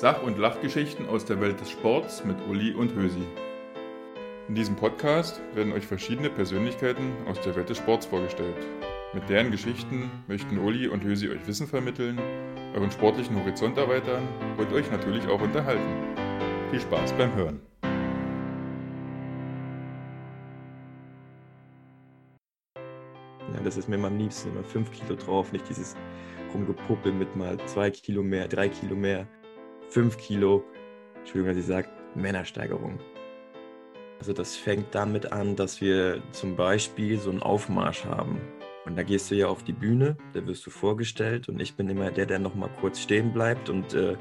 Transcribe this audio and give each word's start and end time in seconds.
Sach- 0.00 0.22
und 0.22 0.38
Lachgeschichten 0.38 1.08
aus 1.08 1.24
der 1.24 1.40
Welt 1.40 1.60
des 1.60 1.70
Sports 1.72 2.24
mit 2.24 2.36
Uli 2.48 2.72
und 2.72 2.94
Hösi. 2.94 3.26
In 4.46 4.54
diesem 4.54 4.76
Podcast 4.76 5.40
werden 5.56 5.72
euch 5.72 5.88
verschiedene 5.88 6.30
Persönlichkeiten 6.30 7.10
aus 7.26 7.40
der 7.40 7.56
Welt 7.56 7.68
des 7.68 7.78
Sports 7.78 8.06
vorgestellt. 8.06 8.54
Mit 9.12 9.28
deren 9.28 9.50
Geschichten 9.50 10.08
möchten 10.28 10.56
Uli 10.58 10.86
und 10.86 11.02
Hösi 11.02 11.28
euch 11.28 11.44
Wissen 11.48 11.66
vermitteln, 11.66 12.16
euren 12.76 12.92
sportlichen 12.92 13.40
Horizont 13.40 13.76
erweitern 13.76 14.22
und 14.56 14.72
euch 14.72 14.88
natürlich 14.88 15.26
auch 15.26 15.40
unterhalten. 15.40 16.14
Viel 16.70 16.78
Spaß 16.78 17.14
beim 17.14 17.34
Hören. 17.34 17.60
Das 23.64 23.76
ist 23.76 23.88
mir 23.88 23.96
immer 23.96 24.06
am 24.06 24.16
liebsten, 24.16 24.50
immer 24.50 24.62
fünf 24.62 24.92
Kilo 24.92 25.16
drauf, 25.16 25.50
nicht 25.50 25.68
dieses 25.68 25.96
Rumgepuppel 26.54 27.12
mit 27.12 27.34
mal 27.34 27.58
zwei 27.66 27.90
Kilo 27.90 28.22
mehr, 28.22 28.46
drei 28.46 28.68
Kilo 28.68 28.94
mehr, 28.94 29.26
fünf 29.88 30.16
Kilo. 30.18 30.64
Entschuldigung, 31.18 31.48
dass 31.54 31.62
ich 31.62 31.66
sage, 31.66 31.88
Männersteigerung. 32.14 32.98
Also 34.18 34.32
das 34.32 34.56
fängt 34.56 34.94
damit 34.94 35.32
an, 35.32 35.56
dass 35.56 35.80
wir 35.80 36.22
zum 36.32 36.56
Beispiel 36.56 37.18
so 37.18 37.30
einen 37.30 37.42
Aufmarsch 37.42 38.04
haben. 38.04 38.40
Und 38.84 38.96
da 38.96 39.02
gehst 39.02 39.30
du 39.30 39.34
ja 39.34 39.48
auf 39.48 39.62
die 39.62 39.72
Bühne, 39.72 40.16
da 40.32 40.44
wirst 40.46 40.64
du 40.66 40.70
vorgestellt 40.70 41.48
und 41.48 41.60
ich 41.60 41.76
bin 41.76 41.90
immer 41.90 42.10
der, 42.10 42.24
der 42.24 42.38
nochmal 42.38 42.70
kurz 42.80 43.00
stehen 43.00 43.32
bleibt 43.32 43.68
und 43.68 43.92
äh, 43.92 44.16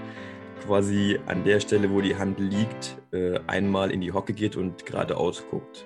quasi 0.65 1.19
an 1.25 1.45
der 1.45 1.61
Stelle, 1.61 1.89
wo 1.89 2.01
die 2.01 2.15
Hand 2.15 2.39
liegt, 2.39 2.97
äh, 3.11 3.39
einmal 3.47 3.91
in 3.91 4.01
die 4.01 4.11
Hocke 4.11 4.33
geht 4.33 4.57
und 4.57 4.85
geradeaus 4.85 5.43
guckt. 5.49 5.85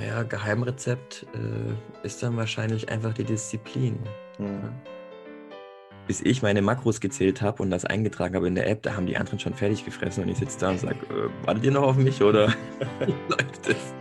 Ja, 0.00 0.22
Geheimrezept 0.22 1.26
äh, 1.34 2.06
ist 2.06 2.22
dann 2.22 2.36
wahrscheinlich 2.36 2.88
einfach 2.88 3.12
die 3.12 3.24
Disziplin. 3.24 3.98
Mhm. 4.38 4.72
Bis 6.06 6.20
ich 6.20 6.40
meine 6.40 6.62
Makros 6.62 7.00
gezählt 7.00 7.42
habe 7.42 7.60
und 7.64 7.70
das 7.70 7.84
eingetragen 7.84 8.36
habe 8.36 8.46
in 8.46 8.54
der 8.54 8.68
App, 8.68 8.80
da 8.82 8.94
haben 8.94 9.06
die 9.06 9.16
anderen 9.16 9.40
schon 9.40 9.54
fertig 9.54 9.84
gefressen 9.84 10.22
und 10.22 10.28
ich 10.28 10.38
sitze 10.38 10.60
da 10.60 10.70
und 10.70 10.78
sage, 10.78 10.98
äh, 11.06 11.46
wartet 11.46 11.64
ihr 11.64 11.72
noch 11.72 11.82
auf 11.82 11.96
mich 11.96 12.22
oder 12.22 12.46
läuft 13.28 13.68
es? 13.68 13.94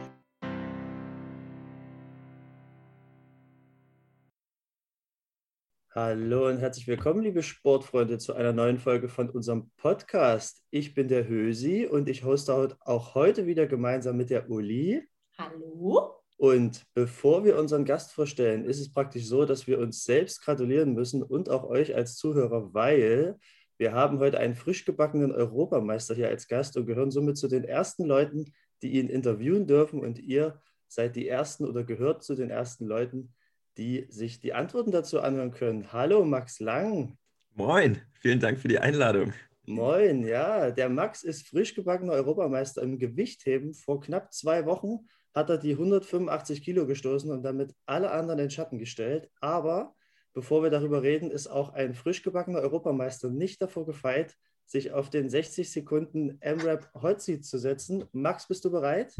Hallo 5.95 6.49
und 6.49 6.59
herzlich 6.59 6.85
willkommen, 6.87 7.23
liebe 7.23 7.41
Sportfreunde, 7.41 8.19
zu 8.19 8.33
einer 8.33 8.53
neuen 8.53 8.77
Folge 8.77 9.09
von 9.09 9.29
unserem 9.29 9.71
Podcast. 9.77 10.61
Ich 10.69 10.93
bin 10.93 11.07
der 11.07 11.27
Hösi 11.27 11.87
und 11.87 12.07
ich 12.07 12.23
hoste 12.23 12.77
auch 12.81 13.15
heute 13.15 13.47
wieder 13.47 13.65
gemeinsam 13.65 14.17
mit 14.17 14.29
der 14.29 14.51
Uli. 14.51 15.01
Hallo? 15.39 16.24
Und 16.37 16.85
bevor 16.93 17.45
wir 17.45 17.57
unseren 17.57 17.85
Gast 17.85 18.11
vorstellen, 18.11 18.65
ist 18.65 18.79
es 18.79 18.91
praktisch 18.91 19.25
so, 19.25 19.45
dass 19.45 19.67
wir 19.67 19.79
uns 19.79 20.03
selbst 20.03 20.41
gratulieren 20.41 20.93
müssen 20.93 21.23
und 21.23 21.49
auch 21.49 21.63
euch 21.63 21.95
als 21.95 22.17
Zuhörer, 22.17 22.73
weil 22.73 23.37
wir 23.77 23.93
haben 23.93 24.19
heute 24.19 24.39
einen 24.39 24.55
frisch 24.55 24.85
gebackenen 24.85 25.31
Europameister 25.31 26.15
hier 26.15 26.29
als 26.29 26.47
Gast 26.47 26.77
und 26.77 26.85
gehören 26.85 27.11
somit 27.11 27.37
zu 27.37 27.47
den 27.47 27.63
ersten 27.63 28.05
Leuten, 28.05 28.53
die 28.81 28.93
ihn 28.93 29.09
interviewen 29.09 29.67
dürfen. 29.67 29.99
Und 29.99 30.19
ihr 30.19 30.61
seid 30.87 31.15
die 31.15 31.27
ersten 31.27 31.65
oder 31.65 31.83
gehört 31.83 32.23
zu 32.23 32.35
den 32.35 32.49
ersten 32.49 32.85
Leuten, 32.85 33.33
die 33.77 34.05
sich 34.09 34.39
die 34.39 34.53
Antworten 34.53 34.91
dazu 34.91 35.21
anhören 35.21 35.51
können. 35.51 35.91
Hallo, 35.91 36.23
Max 36.25 36.59
Lang. 36.59 37.17
Moin, 37.53 38.01
vielen 38.13 38.39
Dank 38.39 38.59
für 38.59 38.67
die 38.67 38.79
Einladung. 38.79 39.33
Moin, 39.65 40.25
ja, 40.25 40.71
der 40.71 40.89
Max 40.89 41.23
ist 41.23 41.47
frisch 41.47 41.73
gebackener 41.73 42.13
Europameister 42.13 42.81
im 42.81 42.99
Gewichtheben. 42.99 43.73
Vor 43.73 43.99
knapp 43.99 44.33
zwei 44.33 44.65
Wochen 44.65 45.07
hat 45.35 45.49
er 45.49 45.57
die 45.57 45.73
185 45.73 46.63
Kilo 46.63 46.87
gestoßen 46.87 47.29
und 47.29 47.43
damit 47.43 47.75
alle 47.85 48.09
anderen 48.11 48.39
in 48.39 48.45
den 48.45 48.51
Schatten 48.51 48.79
gestellt. 48.79 49.29
Aber 49.41 49.93
bevor 50.33 50.63
wir 50.63 50.69
darüber 50.69 51.03
reden, 51.03 51.29
ist 51.29 51.47
auch 51.47 51.73
ein 51.73 51.93
frisch 51.93 52.23
gebackener 52.23 52.59
Europameister 52.59 53.29
nicht 53.29 53.61
davor 53.61 53.85
gefeit, 53.85 54.37
sich 54.65 54.93
auf 54.93 55.09
den 55.09 55.29
60 55.29 55.69
Sekunden 55.69 56.37
M-Rap 56.41 56.89
Seat 57.19 57.45
zu 57.45 57.59
setzen. 57.59 58.05
Max, 58.13 58.47
bist 58.47 58.63
du 58.63 58.71
bereit? 58.71 59.13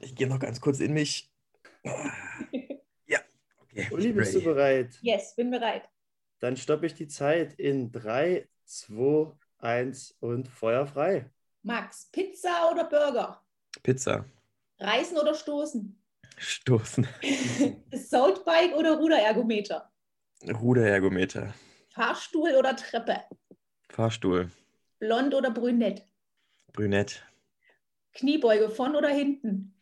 Ich 0.00 0.16
gehe 0.16 0.26
noch 0.26 0.40
ganz 0.40 0.60
kurz 0.60 0.80
in 0.80 0.92
mich. 0.92 1.30
Ja, 3.06 3.20
okay. 3.62 3.88
Uli, 3.92 4.12
bist 4.12 4.34
du 4.34 4.42
bereit? 4.42 4.98
Yes, 5.00 5.34
bin 5.36 5.50
bereit. 5.50 5.88
Dann 6.40 6.56
stoppe 6.56 6.86
ich 6.86 6.94
die 6.94 7.06
Zeit 7.06 7.54
in 7.54 7.92
3, 7.92 8.48
2, 8.64 9.32
1 9.58 10.16
und 10.18 10.48
Feuer 10.48 10.86
frei. 10.88 11.30
Max, 11.62 12.08
Pizza 12.10 12.68
oder 12.72 12.84
Burger? 12.84 13.40
Pizza. 13.82 14.24
Reißen 14.82 15.16
oder 15.16 15.34
Stoßen? 15.34 15.96
Stoßen. 16.38 17.06
Saltbike 17.92 18.74
oder 18.74 18.96
Ruderergometer? 18.98 19.92
Ruderergometer. 20.44 21.54
Fahrstuhl 21.94 22.54
oder 22.56 22.74
Treppe? 22.74 23.20
Fahrstuhl. 23.88 24.50
Blond 24.98 25.34
oder 25.34 25.50
brünett? 25.50 26.06
Brünett. 26.72 27.22
Kniebeuge 28.14 28.70
von 28.70 28.96
oder 28.96 29.08
hinten? 29.08 29.74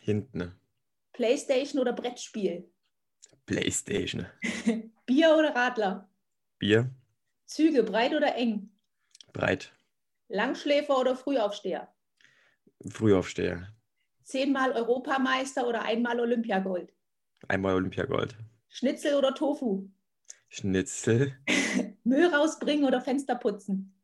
Hinten. 0.00 0.54
Playstation 1.12 1.80
oder 1.80 1.92
Brettspiel? 1.92 2.70
Playstation. 3.46 4.26
Bier 5.06 5.36
oder 5.36 5.54
Radler? 5.54 6.08
Bier. 6.58 6.90
Züge 7.46 7.82
breit 7.82 8.14
oder 8.14 8.34
eng? 8.36 8.70
Breit. 9.32 9.72
Langschläfer 10.28 10.98
oder 10.98 11.14
Frühaufsteher? 11.14 11.92
Frühaufsteher. 12.88 13.73
Zehnmal 14.24 14.72
Europameister 14.72 15.68
oder 15.68 15.82
einmal 15.82 16.18
Olympiagold? 16.20 16.92
Einmal 17.48 17.74
Olympiagold. 17.76 18.36
Schnitzel 18.68 19.14
oder 19.16 19.34
Tofu? 19.34 19.88
Schnitzel. 20.48 21.36
Müll 22.04 22.26
rausbringen 22.34 22.84
oder 22.84 23.00
Fenster 23.00 23.34
putzen? 23.36 23.94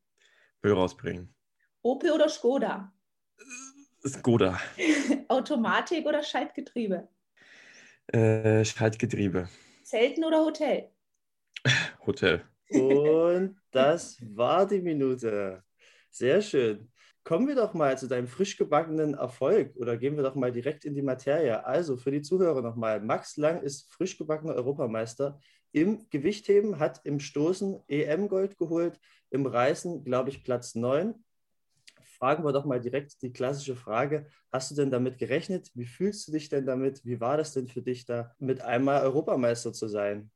Müll 0.62 0.72
rausbringen. 0.72 1.34
Opel 1.82 2.12
oder 2.12 2.28
Skoda? 2.31 2.91
Skoda. 4.06 4.58
Automatik 5.28 6.06
oder 6.06 6.22
Schaltgetriebe? 6.22 7.08
Äh, 8.12 8.64
Schaltgetriebe. 8.64 9.48
Zelten 9.82 10.25
oder 10.25 10.42
Hotel? 10.42 10.91
Hotel. 12.06 12.44
Und 12.69 13.56
das 13.70 14.19
war 14.37 14.66
die 14.66 14.81
Minute. 14.81 15.62
Sehr 16.10 16.41
schön. 16.42 16.91
Kommen 17.22 17.47
wir 17.48 17.54
doch 17.54 17.75
mal 17.75 17.98
zu 17.98 18.08
deinem 18.08 18.26
frisch 18.26 18.56
gebackenen 18.56 19.14
Erfolg 19.14 19.76
oder 19.76 19.97
gehen 19.97 20.16
wir 20.16 20.22
doch 20.22 20.34
mal 20.34 20.53
direkt 20.53 20.84
in 20.84 20.94
die 20.94 21.03
Materie. 21.03 21.64
Also 21.64 21.97
für 21.97 22.10
die 22.10 22.22
Zuhörer 22.22 22.62
nochmal. 22.62 23.00
Max 23.00 23.36
Lang 23.36 23.62
ist 23.62 23.92
frisch 23.92 24.16
gebackener 24.16 24.54
Europameister 24.54 25.38
im 25.72 26.08
Gewichtheben, 26.10 26.78
hat 26.78 27.00
im 27.04 27.20
Stoßen 27.20 27.81
EM-Gold 27.88 28.58
geholt, 28.58 28.98
im 29.31 29.47
Reißen, 29.47 30.03
glaube 30.04 30.31
ich, 30.31 30.42
Platz 30.42 30.75
9. 30.75 31.14
Fragen 32.19 32.44
wir 32.44 32.53
doch 32.53 32.64
mal 32.64 32.81
direkt 32.81 33.22
die 33.22 33.32
klassische 33.32 33.76
Frage. 33.76 34.26
Hast 34.50 34.70
du 34.70 34.75
denn 34.75 34.91
damit 34.91 35.19
gerechnet? 35.19 35.70
Wie 35.75 35.87
fühlst 35.87 36.26
du 36.26 36.32
dich 36.32 36.48
denn 36.48 36.66
damit? 36.66 37.04
Wie 37.04 37.20
war 37.20 37.37
das 37.37 37.52
denn 37.52 37.69
für 37.69 37.82
dich 37.82 38.06
da, 38.06 38.34
mit 38.38 38.62
einmal 38.62 39.02
Europameister 39.02 39.72
zu 39.72 39.88
sein? 39.88 40.31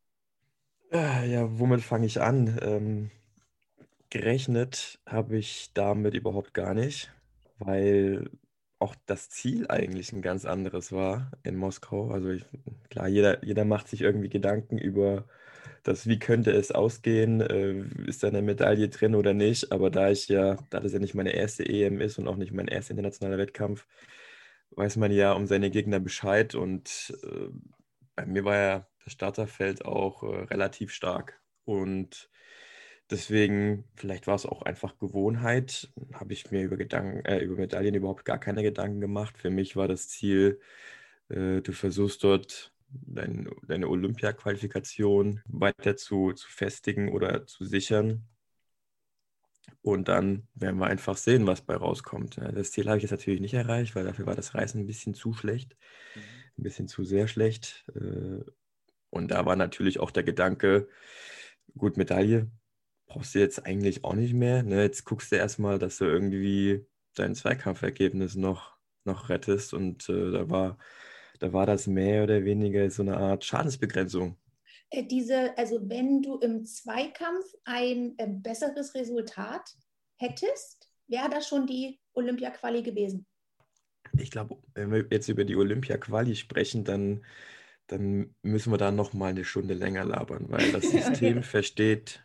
Äh, 0.92 1.30
Ja, 1.32 1.58
womit 1.58 1.82
fange 1.82 2.06
ich 2.06 2.20
an? 2.20 2.58
Ähm, 2.62 3.10
gerechnet 4.14 5.00
habe 5.06 5.36
ich 5.36 5.72
damit 5.74 6.14
überhaupt 6.14 6.54
gar 6.54 6.72
nicht, 6.72 7.12
weil 7.58 8.30
auch 8.78 8.94
das 9.06 9.28
Ziel 9.28 9.66
eigentlich 9.68 10.12
ein 10.12 10.22
ganz 10.22 10.44
anderes 10.44 10.92
war 10.92 11.32
in 11.42 11.56
Moskau. 11.56 12.12
Also 12.12 12.30
ich, 12.30 12.44
klar, 12.90 13.08
jeder, 13.08 13.44
jeder 13.44 13.64
macht 13.64 13.88
sich 13.88 14.02
irgendwie 14.02 14.28
Gedanken 14.28 14.78
über 14.78 15.24
das, 15.82 16.06
wie 16.06 16.20
könnte 16.20 16.52
es 16.52 16.70
ausgehen, 16.70 17.40
äh, 17.40 17.84
ist 18.06 18.22
da 18.22 18.28
eine 18.28 18.40
Medaille 18.40 18.88
drin 18.88 19.16
oder 19.16 19.34
nicht. 19.34 19.72
Aber 19.72 19.90
da 19.90 20.10
ich 20.10 20.28
ja, 20.28 20.58
da 20.70 20.78
das 20.78 20.92
ja 20.92 21.00
nicht 21.00 21.14
meine 21.16 21.32
erste 21.34 21.64
EM 21.64 22.00
ist 22.00 22.16
und 22.18 22.28
auch 22.28 22.36
nicht 22.36 22.52
mein 22.52 22.68
erster 22.68 22.92
internationaler 22.92 23.38
Wettkampf, 23.38 23.84
weiß 24.70 24.96
man 24.96 25.10
ja 25.10 25.32
um 25.32 25.46
seine 25.48 25.70
Gegner 25.70 25.98
Bescheid 25.98 26.54
und 26.54 27.12
äh, 27.24 27.48
bei 28.14 28.26
mir 28.26 28.44
war 28.44 28.56
ja 28.56 28.88
das 29.02 29.12
Starterfeld 29.12 29.84
auch 29.84 30.22
äh, 30.22 30.44
relativ 30.44 30.92
stark. 30.92 31.40
Und 31.64 32.30
deswegen, 33.14 33.84
vielleicht 33.94 34.26
war 34.26 34.34
es 34.36 34.46
auch 34.46 34.62
einfach 34.62 34.98
Gewohnheit, 34.98 35.92
habe 36.14 36.32
ich 36.32 36.50
mir 36.50 36.62
über 36.64 36.76
Gedanken, 36.76 37.24
äh, 37.24 37.38
über 37.40 37.56
Medaillen 37.56 37.94
überhaupt 37.94 38.24
gar 38.24 38.38
keine 38.38 38.62
Gedanken 38.62 39.00
gemacht. 39.00 39.38
Für 39.38 39.50
mich 39.50 39.76
war 39.76 39.88
das 39.88 40.08
Ziel, 40.08 40.60
äh, 41.30 41.60
du 41.62 41.72
versuchst 41.72 42.24
dort 42.24 42.74
dein, 42.88 43.50
deine 43.66 43.88
Olympia-Qualifikation 43.88 45.42
weiter 45.46 45.96
zu, 45.96 46.32
zu 46.34 46.48
festigen 46.50 47.10
oder 47.12 47.46
zu 47.46 47.64
sichern. 47.64 48.28
Und 49.82 50.08
dann 50.08 50.48
werden 50.54 50.78
wir 50.78 50.86
einfach 50.86 51.16
sehen, 51.16 51.46
was 51.46 51.62
bei 51.62 51.76
rauskommt. 51.76 52.38
Das 52.38 52.72
Ziel 52.72 52.86
habe 52.88 52.96
ich 52.98 53.02
jetzt 53.02 53.10
natürlich 53.10 53.40
nicht 53.40 53.54
erreicht, 53.54 53.94
weil 53.94 54.04
dafür 54.04 54.26
war 54.26 54.34
das 54.34 54.54
Reisen 54.54 54.80
ein 54.82 54.86
bisschen 54.86 55.14
zu 55.14 55.32
schlecht, 55.34 55.76
ein 56.58 56.62
bisschen 56.62 56.88
zu 56.88 57.04
sehr 57.04 57.28
schlecht. 57.28 57.84
Äh, 57.94 58.44
Und 59.10 59.30
da 59.30 59.46
war 59.46 59.56
natürlich 59.56 60.00
auch 60.00 60.10
der 60.12 60.24
Gedanke, 60.24 60.88
gut, 61.78 61.96
Medaille 61.98 62.50
brauchst 63.06 63.34
du 63.34 63.38
jetzt 63.38 63.64
eigentlich 63.66 64.04
auch 64.04 64.14
nicht 64.14 64.34
mehr. 64.34 64.62
Ne? 64.62 64.82
Jetzt 64.82 65.04
guckst 65.04 65.32
du 65.32 65.36
erstmal, 65.36 65.78
dass 65.78 65.98
du 65.98 66.04
irgendwie 66.04 66.86
dein 67.14 67.34
Zweikampfergebnis 67.34 68.34
noch, 68.34 68.76
noch 69.04 69.28
rettest. 69.28 69.74
Und 69.74 70.08
äh, 70.08 70.30
da 70.30 70.50
war, 70.50 70.78
da 71.38 71.52
war 71.52 71.66
das 71.66 71.86
mehr 71.86 72.24
oder 72.24 72.44
weniger 72.44 72.88
so 72.90 73.02
eine 73.02 73.16
Art 73.16 73.44
Schadensbegrenzung. 73.44 74.36
Äh, 74.90 75.04
diese, 75.04 75.56
also 75.56 75.88
wenn 75.88 76.22
du 76.22 76.38
im 76.38 76.64
Zweikampf 76.64 77.44
ein 77.64 78.14
äh, 78.18 78.28
besseres 78.28 78.94
Resultat 78.94 79.74
hättest, 80.16 80.88
wäre 81.06 81.28
das 81.30 81.48
schon 81.48 81.66
die 81.66 82.00
Olympia-Quali 82.14 82.82
gewesen. 82.82 83.26
Ich 84.18 84.30
glaube, 84.30 84.58
wenn 84.74 84.92
wir 84.92 85.06
jetzt 85.10 85.28
über 85.28 85.44
die 85.44 85.56
Olympia-Quali 85.56 86.36
sprechen, 86.36 86.84
dann, 86.84 87.24
dann 87.88 88.34
müssen 88.42 88.72
wir 88.72 88.78
da 88.78 88.90
noch 88.90 89.12
mal 89.12 89.30
eine 89.30 89.44
Stunde 89.44 89.74
länger 89.74 90.04
labern, 90.04 90.46
weil 90.48 90.72
das 90.72 90.84
System 90.90 91.42
versteht 91.42 92.23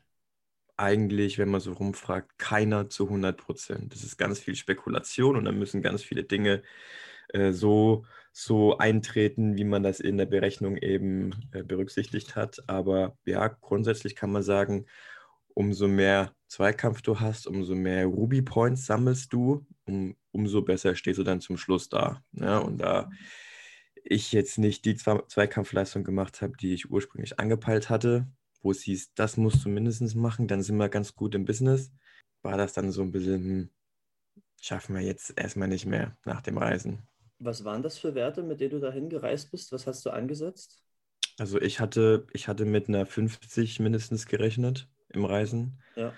eigentlich, 0.80 1.38
wenn 1.38 1.50
man 1.50 1.62
so 1.62 1.74
rumfragt, 1.74 2.38
keiner 2.38 2.90
zu 2.90 3.06
100 3.06 3.38
Prozent. 3.38 3.94
Das 3.94 4.04
ist 4.04 4.18
ganz 4.18 4.40
viel 4.40 4.56
Spekulation 4.56 5.36
und 5.36 5.46
dann 5.46 5.60
müssen 5.60 5.82
ganz 5.82 6.04
viele 6.04 6.24
Dinge 6.24 6.64
äh, 7.34 7.52
so, 7.52 8.06
so 8.32 8.78
eintreten, 8.78 9.58
wie 9.58 9.66
man 9.66 9.84
das 9.84 10.00
in 10.00 10.18
der 10.18 10.26
Berechnung 10.26 10.78
eben 10.78 11.32
äh, 11.52 11.64
berücksichtigt 11.64 12.36
hat. 12.36 12.64
Aber 12.68 13.18
ja, 13.26 13.48
grundsätzlich 13.48 14.16
kann 14.16 14.32
man 14.32 14.44
sagen, 14.44 14.86
umso 15.54 15.88
mehr 15.88 16.34
Zweikampf 16.48 17.02
du 17.02 17.20
hast, 17.20 17.46
umso 17.48 17.76
mehr 17.76 18.06
Ruby 18.06 18.42
Points 18.42 18.86
sammelst 18.86 19.34
du, 19.34 19.66
um, 19.86 20.16
umso 20.32 20.62
besser 20.62 20.96
stehst 20.96 21.20
du 21.20 21.24
dann 21.24 21.42
zum 21.42 21.58
Schluss 21.58 21.90
da. 21.90 22.24
Ja? 22.32 22.60
Und 22.60 22.80
da 22.80 23.10
ich 24.04 24.32
jetzt 24.32 24.58
nicht 24.58 24.86
die 24.86 24.96
Zweikampfleistung 24.96 26.04
gemacht 26.04 26.42
habe, 26.42 26.54
die 26.58 26.74
ich 26.74 26.90
ursprünglich 26.90 27.40
angepeilt 27.40 27.90
hatte, 27.90 28.28
wo 28.62 28.72
es 28.72 28.82
hieß, 28.82 29.14
das 29.14 29.38
musst 29.38 29.64
du 29.66 29.70
mindestens 29.70 30.16
machen, 30.16 30.48
dann 30.48 30.62
sind 30.62 30.78
wir 30.78 30.90
ganz 30.90 31.16
gut 31.16 31.36
im 31.36 31.46
Business, 31.46 31.92
war 32.42 32.58
das 32.58 32.74
dann 32.74 32.92
so 32.92 33.02
ein 33.02 33.12
bisschen, 33.12 33.44
hm, 33.44 33.70
schaffen 34.62 34.96
wir 34.96 35.02
jetzt 35.02 35.34
erstmal 35.38 35.68
nicht 35.68 35.86
mehr 35.86 36.18
nach 36.26 36.42
dem 36.42 36.58
Reisen. 36.58 37.08
Was 37.40 37.64
waren 37.64 37.84
das 37.84 37.98
für 37.98 38.16
Werte, 38.16 38.44
mit 38.44 38.60
denen 38.60 38.72
du 38.72 38.80
dahin 38.80 39.10
gereist 39.10 39.52
bist? 39.52 39.72
Was 39.72 39.88
hast 39.88 40.06
du 40.06 40.10
angesetzt? 40.10 40.84
Also 41.38 41.62
ich 41.62 41.80
hatte, 41.80 42.28
ich 42.34 42.50
hatte 42.50 42.66
mit 42.66 42.90
einer 42.90 43.06
50 43.06 43.80
mindestens 43.80 44.26
gerechnet 44.26 44.90
im 45.08 45.24
Reisen. 45.24 45.82
Ja. 45.96 46.14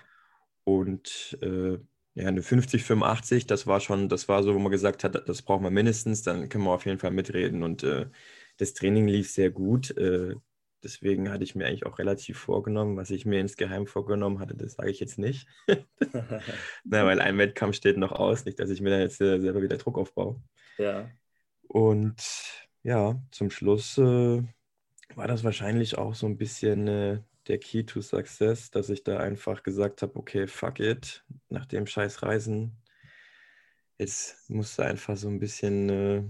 Und 0.64 1.38
äh, 1.42 1.78
ja, 2.16 2.28
eine 2.28 2.42
50, 2.42 2.84
85, 2.84 3.46
das 3.46 3.68
war 3.68 3.80
schon, 3.80 4.10
das 4.10 4.28
war 4.28 4.44
so, 4.44 4.54
wo 4.54 4.60
man 4.60 4.72
gesagt 4.72 5.04
hat, 5.04 5.30
das 5.30 5.44
brauchen 5.44 5.64
wir 5.64 5.70
mindestens, 5.70 6.24
dann 6.24 6.50
können 6.50 6.64
wir 6.64 6.72
auf 6.72 6.86
jeden 6.86 7.00
Fall 7.00 7.12
mitreden. 7.12 7.64
Und 7.64 7.84
äh, 7.84 8.08
das 8.58 8.74
Training 8.74 9.08
lief 9.08 9.32
sehr 9.32 9.52
gut. 9.52 9.96
Äh, 9.98 10.36
deswegen 10.84 11.30
hatte 11.30 11.44
ich 11.44 11.56
mir 11.56 11.68
eigentlich 11.68 11.86
auch 11.86 12.00
relativ 12.00 12.38
vorgenommen, 12.38 12.98
was 12.98 13.10
ich 13.10 13.26
mir 13.26 13.40
insgeheim 13.40 13.88
vorgenommen 13.88 14.40
hatte, 14.40 14.56
das 14.56 14.74
sage 14.74 14.90
ich 14.92 15.00
jetzt 15.00 15.18
nicht. 15.18 15.48
Na, 16.84 17.06
weil 17.06 17.22
ein 17.22 17.38
Wettkampf 17.38 17.76
steht 17.76 17.98
noch 17.98 18.12
aus, 18.12 18.46
nicht, 18.46 18.60
dass 18.60 18.70
ich 18.70 18.82
mir 18.82 18.92
da 18.92 19.00
jetzt 19.00 19.22
äh, 19.22 19.40
selber 19.40 19.62
wieder 19.62 19.78
Druck 19.78 19.98
aufbaue. 19.98 20.42
Ja. 20.78 21.10
Und 21.68 22.16
ja, 22.84 23.22
zum 23.32 23.52
Schluss 23.52 23.98
äh, 23.98 24.44
war 25.16 25.28
das 25.28 25.44
wahrscheinlich 25.44 25.98
auch 25.98 26.16
so 26.16 26.26
ein 26.26 26.38
bisschen 26.38 26.88
äh, 26.88 27.20
der 27.48 27.60
Key 27.60 27.84
to 27.84 28.02
Success, 28.02 28.72
dass 28.72 28.90
ich 28.90 29.04
da 29.04 29.18
einfach 29.18 29.64
gesagt 29.64 30.02
habe, 30.02 30.16
okay, 30.16 30.48
fuck 30.48 30.80
it, 30.80 31.24
nach 31.50 31.66
dem 31.66 31.88
scheiß 31.88 32.24
Reisen, 32.24 32.82
jetzt 33.98 34.50
musste 34.50 34.86
einfach 34.86 35.16
so 35.16 35.28
ein 35.28 35.40
bisschen 35.40 35.90
äh, 35.90 36.24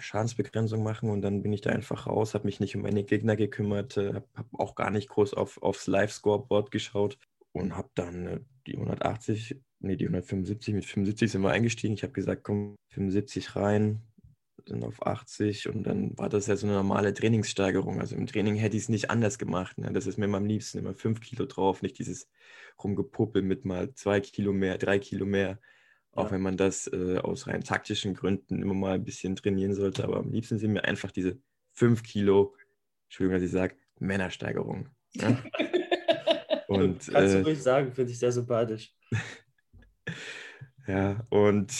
Schadensbegrenzung 0.00 0.82
machen 0.82 1.10
und 1.10 1.22
dann 1.22 1.42
bin 1.42 1.52
ich 1.52 1.60
da 1.60 1.70
einfach 1.70 2.06
raus, 2.06 2.34
habe 2.34 2.46
mich 2.46 2.60
nicht 2.60 2.76
um 2.76 2.82
meine 2.82 3.04
Gegner 3.04 3.36
gekümmert, 3.36 3.96
äh, 3.96 4.14
habe 4.14 4.26
hab 4.34 4.46
auch 4.54 4.74
gar 4.74 4.90
nicht 4.90 5.08
groß 5.08 5.34
auf, 5.34 5.62
aufs 5.62 5.86
Live-Scoreboard 5.86 6.70
geschaut 6.70 7.18
und 7.52 7.76
habe 7.76 7.88
dann 7.94 8.26
äh, 8.26 8.40
die 8.66 8.74
180 8.74 9.56
nee, 9.80 9.96
die 9.96 10.06
175, 10.06 10.74
mit 10.74 10.84
75 10.84 11.30
sind 11.30 11.42
wir 11.42 11.50
eingestiegen. 11.50 11.94
Ich 11.94 12.02
habe 12.02 12.12
gesagt, 12.12 12.44
komm, 12.44 12.76
75 12.90 13.56
rein, 13.56 14.02
sind 14.66 14.84
auf 14.84 15.06
80 15.06 15.68
und 15.68 15.84
dann 15.84 16.16
war 16.18 16.28
das 16.28 16.46
ja 16.46 16.56
so 16.56 16.66
eine 16.66 16.76
normale 16.76 17.14
Trainingssteigerung. 17.14 18.00
Also 18.00 18.16
im 18.16 18.26
Training 18.26 18.56
hätte 18.56 18.76
ich 18.76 18.84
es 18.84 18.88
nicht 18.88 19.10
anders 19.10 19.38
gemacht. 19.38 19.78
Ne? 19.78 19.92
Das 19.92 20.06
ist 20.06 20.18
mir 20.18 20.24
immer 20.24 20.38
am 20.38 20.46
liebsten, 20.46 20.78
immer 20.78 20.94
5 20.94 21.20
Kilo 21.20 21.46
drauf, 21.46 21.82
nicht 21.82 21.98
dieses 21.98 22.28
Rumgepuppel 22.82 23.42
mit 23.42 23.64
mal 23.64 23.94
2 23.94 24.20
Kilo 24.20 24.52
mehr, 24.52 24.78
3 24.78 24.98
Kilo 24.98 25.26
mehr. 25.26 25.60
Auch 26.16 26.26
ja. 26.26 26.30
wenn 26.32 26.42
man 26.42 26.56
das 26.56 26.86
äh, 26.92 27.18
aus 27.18 27.46
rein 27.46 27.62
taktischen 27.62 28.14
Gründen 28.14 28.62
immer 28.62 28.74
mal 28.74 28.94
ein 28.94 29.04
bisschen 29.04 29.36
trainieren 29.36 29.74
sollte. 29.74 30.04
Aber 30.04 30.16
am 30.18 30.32
liebsten 30.32 30.58
sind 30.58 30.72
mir 30.72 30.84
einfach 30.84 31.10
diese 31.10 31.38
5 31.74 32.02
Kilo, 32.02 32.54
Entschuldigung, 33.04 33.40
dass 33.40 33.46
ich 33.46 33.52
sage, 33.52 33.76
Männersteigerung. 33.98 34.88
Ja? 35.14 35.38
Und, 36.68 37.06
Kannst 37.06 37.34
du 37.34 37.38
äh, 37.38 37.42
ruhig 37.42 37.62
sagen, 37.62 37.92
finde 37.92 38.12
ich 38.12 38.18
sehr 38.18 38.32
sympathisch. 38.32 38.92
Ja, 40.86 41.26
und 41.30 41.72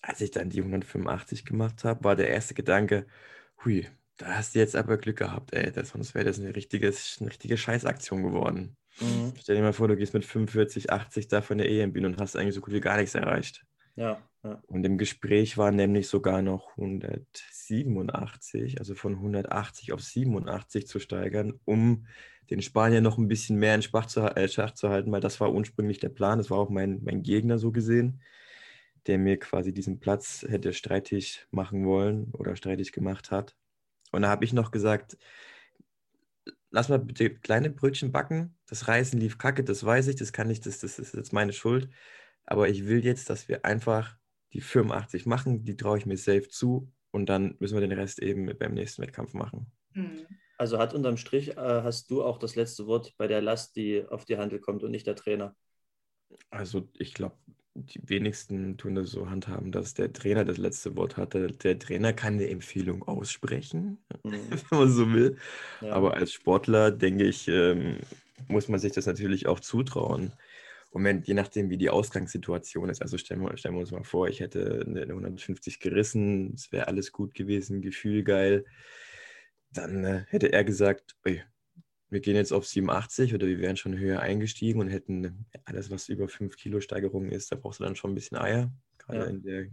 als 0.00 0.20
ich 0.20 0.30
dann 0.30 0.50
die 0.50 0.60
185 0.60 1.44
gemacht 1.44 1.82
habe, 1.84 2.04
war 2.04 2.14
der 2.14 2.28
erste 2.28 2.54
Gedanke, 2.54 3.06
hui, 3.64 3.88
da 4.16 4.36
hast 4.36 4.54
du 4.54 4.60
jetzt 4.60 4.76
aber 4.76 4.96
Glück 4.96 5.18
gehabt, 5.18 5.52
ey, 5.52 5.72
das, 5.72 5.88
sonst 5.88 6.14
wäre 6.14 6.24
das 6.24 6.38
eine 6.38 6.54
richtige, 6.54 6.86
eine 7.18 7.30
richtige 7.30 7.56
Scheißaktion 7.56 8.22
geworden. 8.22 8.76
Mhm. 9.00 9.32
Stell 9.40 9.56
dir 9.56 9.62
mal 9.62 9.72
vor, 9.72 9.88
du 9.88 9.96
gehst 9.96 10.14
mit 10.14 10.24
45, 10.24 10.90
80 10.90 11.28
da 11.28 11.42
von 11.42 11.58
der 11.58 11.68
EMB 11.68 12.04
und 12.04 12.20
hast 12.20 12.36
eigentlich 12.36 12.54
so 12.54 12.60
gut 12.60 12.74
wie 12.74 12.80
gar 12.80 12.96
nichts 12.96 13.14
erreicht. 13.14 13.64
Ja, 13.96 14.22
ja. 14.42 14.62
Und 14.66 14.84
im 14.84 14.98
Gespräch 14.98 15.58
waren 15.58 15.76
nämlich 15.76 16.08
sogar 16.08 16.42
noch 16.42 16.76
187, 16.76 18.78
also 18.78 18.94
von 18.94 19.16
180 19.16 19.92
auf 19.92 20.00
87 20.00 20.86
zu 20.86 20.98
steigern, 20.98 21.60
um 21.64 22.06
den 22.50 22.62
Spanier 22.62 23.00
noch 23.00 23.18
ein 23.18 23.28
bisschen 23.28 23.58
mehr 23.58 23.74
in 23.74 23.82
Schach 23.82 24.06
zu, 24.06 24.20
äh, 24.20 24.48
Schach 24.48 24.72
zu 24.72 24.88
halten, 24.88 25.12
weil 25.12 25.20
das 25.20 25.40
war 25.40 25.52
ursprünglich 25.52 25.98
der 25.98 26.08
Plan. 26.08 26.38
Das 26.38 26.50
war 26.50 26.58
auch 26.58 26.70
mein, 26.70 27.00
mein 27.02 27.22
Gegner 27.22 27.58
so 27.58 27.72
gesehen, 27.72 28.22
der 29.06 29.18
mir 29.18 29.38
quasi 29.38 29.72
diesen 29.72 30.00
Platz 30.00 30.44
hätte 30.48 30.72
streitig 30.72 31.46
machen 31.50 31.86
wollen 31.86 32.30
oder 32.32 32.56
streitig 32.56 32.92
gemacht 32.92 33.30
hat. 33.30 33.54
Und 34.12 34.22
da 34.22 34.28
habe 34.28 34.44
ich 34.44 34.52
noch 34.52 34.70
gesagt, 34.70 35.16
lass 36.74 36.88
mal 36.88 36.98
bitte 36.98 37.30
kleine 37.30 37.70
Brötchen 37.70 38.10
backen. 38.10 38.56
Das 38.66 38.88
Reisen 38.88 39.20
lief 39.20 39.38
kacke, 39.38 39.62
das 39.62 39.84
weiß 39.84 40.08
ich, 40.08 40.16
das 40.16 40.32
kann 40.32 40.50
ich, 40.50 40.60
das, 40.60 40.80
das 40.80 40.98
ist 40.98 41.14
jetzt 41.14 41.32
meine 41.32 41.52
Schuld. 41.52 41.88
Aber 42.46 42.68
ich 42.68 42.86
will 42.86 43.04
jetzt, 43.04 43.30
dass 43.30 43.48
wir 43.48 43.64
einfach 43.64 44.16
die 44.52 44.60
85 44.60 45.24
machen, 45.24 45.64
die 45.64 45.76
traue 45.76 45.98
ich 45.98 46.04
mir 46.04 46.16
safe 46.16 46.48
zu 46.48 46.92
und 47.12 47.28
dann 47.28 47.54
müssen 47.60 47.74
wir 47.74 47.80
den 47.80 47.96
Rest 47.96 48.18
eben 48.18 48.50
beim 48.58 48.74
nächsten 48.74 49.02
Wettkampf 49.02 49.34
machen. 49.34 49.70
Mhm. 49.92 50.26
Also 50.58 50.78
hat 50.78 50.94
unterm 50.94 51.16
Strich, 51.16 51.56
äh, 51.56 51.82
hast 51.82 52.10
du 52.10 52.24
auch 52.24 52.38
das 52.38 52.56
letzte 52.56 52.86
Wort 52.86 53.14
bei 53.18 53.28
der 53.28 53.40
Last, 53.40 53.76
die 53.76 54.04
auf 54.08 54.24
die 54.24 54.36
Handel 54.36 54.58
kommt 54.58 54.82
und 54.82 54.90
nicht 54.90 55.06
der 55.06 55.16
Trainer? 55.16 55.54
Also 56.50 56.88
ich 56.94 57.14
glaube, 57.14 57.36
die 57.74 58.00
wenigsten 58.08 58.76
tun 58.76 58.94
das 58.94 59.10
so 59.10 59.28
handhaben, 59.28 59.72
dass 59.72 59.94
der 59.94 60.12
Trainer 60.12 60.44
das 60.44 60.58
letzte 60.58 60.96
Wort 60.96 61.16
hatte. 61.16 61.48
Der 61.48 61.78
Trainer 61.78 62.12
kann 62.12 62.34
eine 62.34 62.48
Empfehlung 62.48 63.02
aussprechen, 63.02 63.98
mhm. 64.22 64.32
wenn 64.50 64.78
man 64.78 64.90
so 64.90 65.12
will. 65.12 65.36
Ja. 65.80 65.92
Aber 65.92 66.14
als 66.14 66.32
Sportler, 66.32 66.90
denke 66.90 67.24
ich, 67.24 67.48
ähm, 67.48 67.98
muss 68.48 68.68
man 68.68 68.80
sich 68.80 68.92
das 68.92 69.06
natürlich 69.06 69.46
auch 69.46 69.60
zutrauen. 69.60 70.32
Und 70.90 71.04
wenn, 71.04 71.22
je 71.22 71.34
nachdem, 71.34 71.70
wie 71.70 71.78
die 71.78 71.90
Ausgangssituation 71.90 72.88
ist, 72.88 73.02
also 73.02 73.18
stellen 73.18 73.42
wir, 73.42 73.56
stellen 73.56 73.74
wir 73.74 73.80
uns 73.80 73.90
mal 73.90 74.04
vor, 74.04 74.28
ich 74.28 74.40
hätte 74.40 74.84
eine 74.86 75.02
150 75.02 75.80
gerissen, 75.80 76.52
es 76.54 76.70
wäre 76.70 76.86
alles 76.86 77.10
gut 77.10 77.34
gewesen, 77.34 77.82
Gefühl 77.82 78.22
geil 78.22 78.64
dann 79.76 80.04
äh, 80.04 80.24
hätte 80.28 80.52
er 80.52 80.64
gesagt, 80.64 81.16
ey, 81.24 81.42
wir 82.14 82.20
gehen 82.20 82.36
jetzt 82.36 82.52
auf 82.52 82.66
87 82.66 83.34
oder 83.34 83.46
wir 83.46 83.58
wären 83.58 83.76
schon 83.76 83.98
höher 83.98 84.20
eingestiegen 84.20 84.80
und 84.80 84.88
hätten 84.88 85.46
alles, 85.64 85.90
was 85.90 86.08
über 86.08 86.28
5 86.28 86.56
Kilo 86.56 86.80
Steigerung 86.80 87.28
ist, 87.28 87.52
da 87.52 87.56
brauchst 87.56 87.80
du 87.80 87.84
dann 87.84 87.96
schon 87.96 88.12
ein 88.12 88.14
bisschen 88.14 88.38
Eier, 88.38 88.72
gerade 88.98 89.18
ja. 89.18 89.24
in 89.26 89.42
der, 89.42 89.66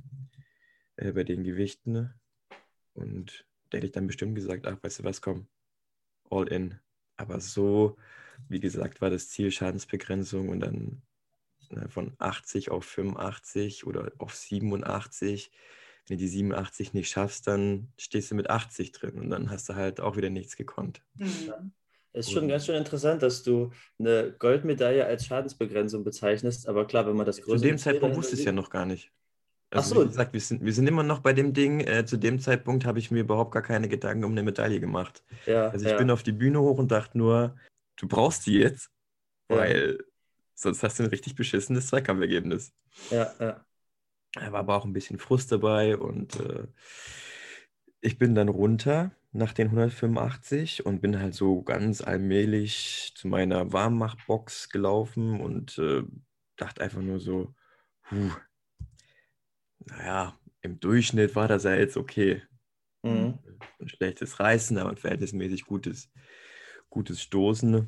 äh, 0.98 1.12
bei 1.14 1.24
den 1.24 1.44
Gewichten. 1.44 1.94
Ne? 1.94 2.20
Und 2.94 3.46
der 3.72 3.78
hätte 3.78 3.88
ich 3.88 3.94
dann 3.94 4.08
bestimmt 4.08 4.36
gesagt, 4.36 4.68
ach, 4.68 4.78
weißt 4.82 5.00
du 5.00 5.04
was, 5.06 5.22
komm, 5.22 5.48
all 6.30 6.48
in. 6.50 6.78
Aber 7.16 7.40
so, 7.40 7.98
wie 8.50 8.60
gesagt, 8.60 9.00
war 9.00 9.10
das 9.10 9.30
Ziel 9.30 9.52
Schadensbegrenzung 9.52 10.50
und 10.50 10.60
dann 10.60 11.02
ne, 11.70 11.88
von 11.88 12.14
80 12.18 12.72
auf 12.72 12.84
85 12.84 13.86
oder 13.86 14.12
auf 14.18 14.36
87 14.36 15.52
wenn 16.08 16.18
du 16.18 16.24
die 16.24 16.30
87 16.30 16.94
nicht 16.94 17.10
schaffst, 17.10 17.48
dann 17.48 17.92
stehst 17.98 18.32
du 18.32 18.36
mit 18.36 18.50
80 18.50 18.92
drin 18.92 19.20
und 19.20 19.30
dann 19.30 19.50
hast 19.50 19.70
du 19.70 19.76
halt 19.76 20.00
auch 20.00 20.18
wieder 20.18 20.30
nichts 20.30 20.58
gekonnt. 20.58 21.04
Mhm. 21.14 21.72
Es 22.14 22.28
ist 22.28 22.34
schon 22.34 22.48
ganz 22.48 22.66
schön 22.66 22.76
interessant, 22.76 23.22
dass 23.22 23.42
du 23.42 23.72
eine 23.98 24.34
Goldmedaille 24.38 25.06
als 25.06 25.26
Schadensbegrenzung 25.26 26.04
bezeichnest, 26.04 26.68
aber 26.68 26.86
klar, 26.86 27.08
wenn 27.08 27.16
man 27.16 27.26
das 27.26 27.42
größere. 27.42 27.58
Zu 27.60 27.68
dem 27.68 27.78
Zeitpunkt 27.78 28.18
wusste 28.18 28.34
ich 28.34 28.40
es 28.42 28.46
ja 28.46 28.52
noch 28.52 28.70
gar 28.70 28.86
nicht. 28.86 29.12
Also, 29.70 29.96
Ach 29.96 29.96
so. 29.96 30.04
Wie 30.04 30.08
gesagt, 30.10 30.34
wir 30.34 30.42
sind, 30.42 30.66
wir 30.66 30.74
sind 30.74 30.88
immer 30.88 31.04
noch 31.04 31.20
bei 31.20 31.32
dem 31.32 31.54
Ding. 31.54 31.80
Äh, 31.80 32.06
zu 32.06 32.18
dem 32.18 32.40
Zeitpunkt 32.40 32.86
habe 32.86 33.00
ich 33.00 33.12
mir 33.12 33.22
überhaupt 33.22 33.54
gar 33.54 33.62
keine 33.62 33.88
Gedanken 33.88 34.26
um 34.26 34.32
eine 34.32 34.44
Medaille 34.44 34.82
gemacht. 34.82 35.24
Ja, 35.46 35.70
also 35.70 35.86
ich 35.86 35.92
ja. 35.92 35.98
bin 35.98 36.12
auf 36.12 36.24
die 36.24 36.34
Bühne 36.34 36.60
hoch 36.60 36.78
und 36.78 36.92
dachte 36.92 37.18
nur, 37.18 37.56
du 37.96 38.08
brauchst 38.08 38.46
die 38.46 38.56
jetzt, 38.56 38.92
weil 39.48 39.98
ja. 39.98 40.06
sonst 40.54 40.84
hast 40.84 41.00
du 41.00 41.04
ein 41.04 41.10
richtig 41.10 41.36
beschissenes 41.36 41.88
Zweikampfergebnis. 41.88 42.74
Ja, 43.10 43.32
ja. 43.40 43.66
Da 44.34 44.52
war 44.52 44.60
aber 44.60 44.76
auch 44.76 44.86
ein 44.86 44.94
bisschen 44.94 45.20
Frust 45.20 45.52
dabei 45.52 45.98
und 45.98 46.38
äh, 46.40 46.66
ich 48.02 48.18
bin 48.18 48.36
dann 48.36 48.50
runter 48.50 49.12
nach 49.32 49.54
den 49.54 49.68
185 49.68 50.86
und 50.86 51.02
bin 51.02 51.20
halt 51.20 51.34
so 51.34 51.62
ganz 51.62 52.02
allmählich 52.02 53.14
zu 53.16 53.28
meiner 53.28 53.72
Warmmachbox 53.72 54.70
gelaufen 54.70 55.40
und 55.40 55.78
äh, 55.78 56.04
dachte 56.58 56.82
einfach 56.82 57.02
nur 57.02 57.20
so, 57.20 57.54
puh, 58.04 58.32
naja, 59.86 60.38
im 60.62 60.80
Durchschnitt 60.80 61.36
war 61.36 61.48
das 61.48 61.64
ja 61.64 61.76
jetzt 61.76 61.98
okay. 61.98 62.42
Mhm. 63.04 63.40
ein 63.80 63.90
schlechtes 63.90 64.40
Reißen, 64.40 64.78
aber 64.78 64.92
ein 64.92 64.98
verhältnismäßig 64.98 65.66
gutes, 65.66 66.12
gutes 66.90 67.22
Stoßen. 67.22 67.88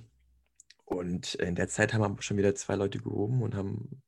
Und 0.86 1.36
in 1.36 1.56
der 1.56 1.68
Zeit 1.68 1.94
haben 1.94 2.22
schon 2.22 2.38
wieder 2.38 2.56
zwei 2.56 2.76
Leute 2.76 3.00
gehoben 3.00 3.44
und 3.44 3.54
haben 3.54 4.02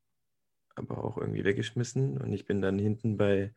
aber 0.75 1.03
auch 1.03 1.17
irgendwie 1.17 1.43
weggeschmissen. 1.43 2.17
Und 2.17 2.33
ich 2.33 2.45
bin 2.45 2.61
dann 2.61 2.79
hinten 2.79 3.17
bei, 3.17 3.53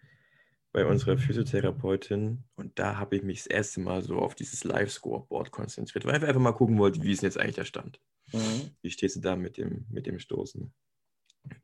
bei 0.72 0.84
unserer 0.84 1.16
Physiotherapeutin 1.16 2.44
und 2.56 2.78
da 2.78 2.96
habe 2.98 3.16
ich 3.16 3.22
mich 3.22 3.38
das 3.38 3.46
erste 3.46 3.80
Mal 3.80 4.02
so 4.02 4.18
auf 4.18 4.34
dieses 4.34 4.64
Live-Scoreboard 4.64 5.50
konzentriert, 5.50 6.04
weil 6.04 6.16
ich 6.16 6.24
einfach 6.24 6.40
mal 6.40 6.52
gucken 6.52 6.78
wollte, 6.78 7.02
wie 7.02 7.12
ist 7.12 7.22
denn 7.22 7.28
jetzt 7.28 7.38
eigentlich 7.38 7.56
der 7.56 7.64
Stand. 7.64 8.00
Mhm. 8.32 8.70
Wie 8.82 8.90
stehst 8.90 9.16
du 9.16 9.20
da 9.20 9.36
mit 9.36 9.56
dem, 9.56 9.86
mit 9.88 10.06
dem 10.06 10.18
Stoßen? 10.18 10.72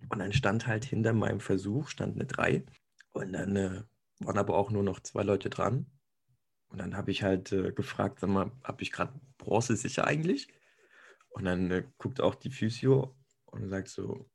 Und 0.08 0.18
dann 0.18 0.32
stand 0.32 0.66
halt 0.66 0.84
hinter 0.84 1.12
meinem 1.12 1.40
Versuch, 1.40 1.88
stand 1.88 2.14
eine 2.14 2.24
3. 2.24 2.64
Und 3.12 3.32
dann 3.32 3.56
äh, 3.56 3.82
waren 4.20 4.38
aber 4.38 4.56
auch 4.56 4.70
nur 4.70 4.82
noch 4.82 5.00
zwei 5.00 5.22
Leute 5.22 5.50
dran. 5.50 5.86
Und 6.68 6.78
dann 6.78 6.96
habe 6.96 7.10
ich 7.10 7.22
halt 7.22 7.52
äh, 7.52 7.72
gefragt, 7.72 8.20
sag 8.20 8.30
mal, 8.30 8.50
habe 8.62 8.82
ich 8.82 8.90
gerade 8.90 9.12
Bronze 9.38 9.76
sicher 9.76 10.06
eigentlich? 10.06 10.48
Und 11.30 11.44
dann 11.44 11.70
äh, 11.70 11.84
guckt 11.98 12.20
auch 12.20 12.34
die 12.34 12.50
Physio 12.50 13.14
und 13.46 13.68
sagt 13.68 13.88
so, 13.88 14.28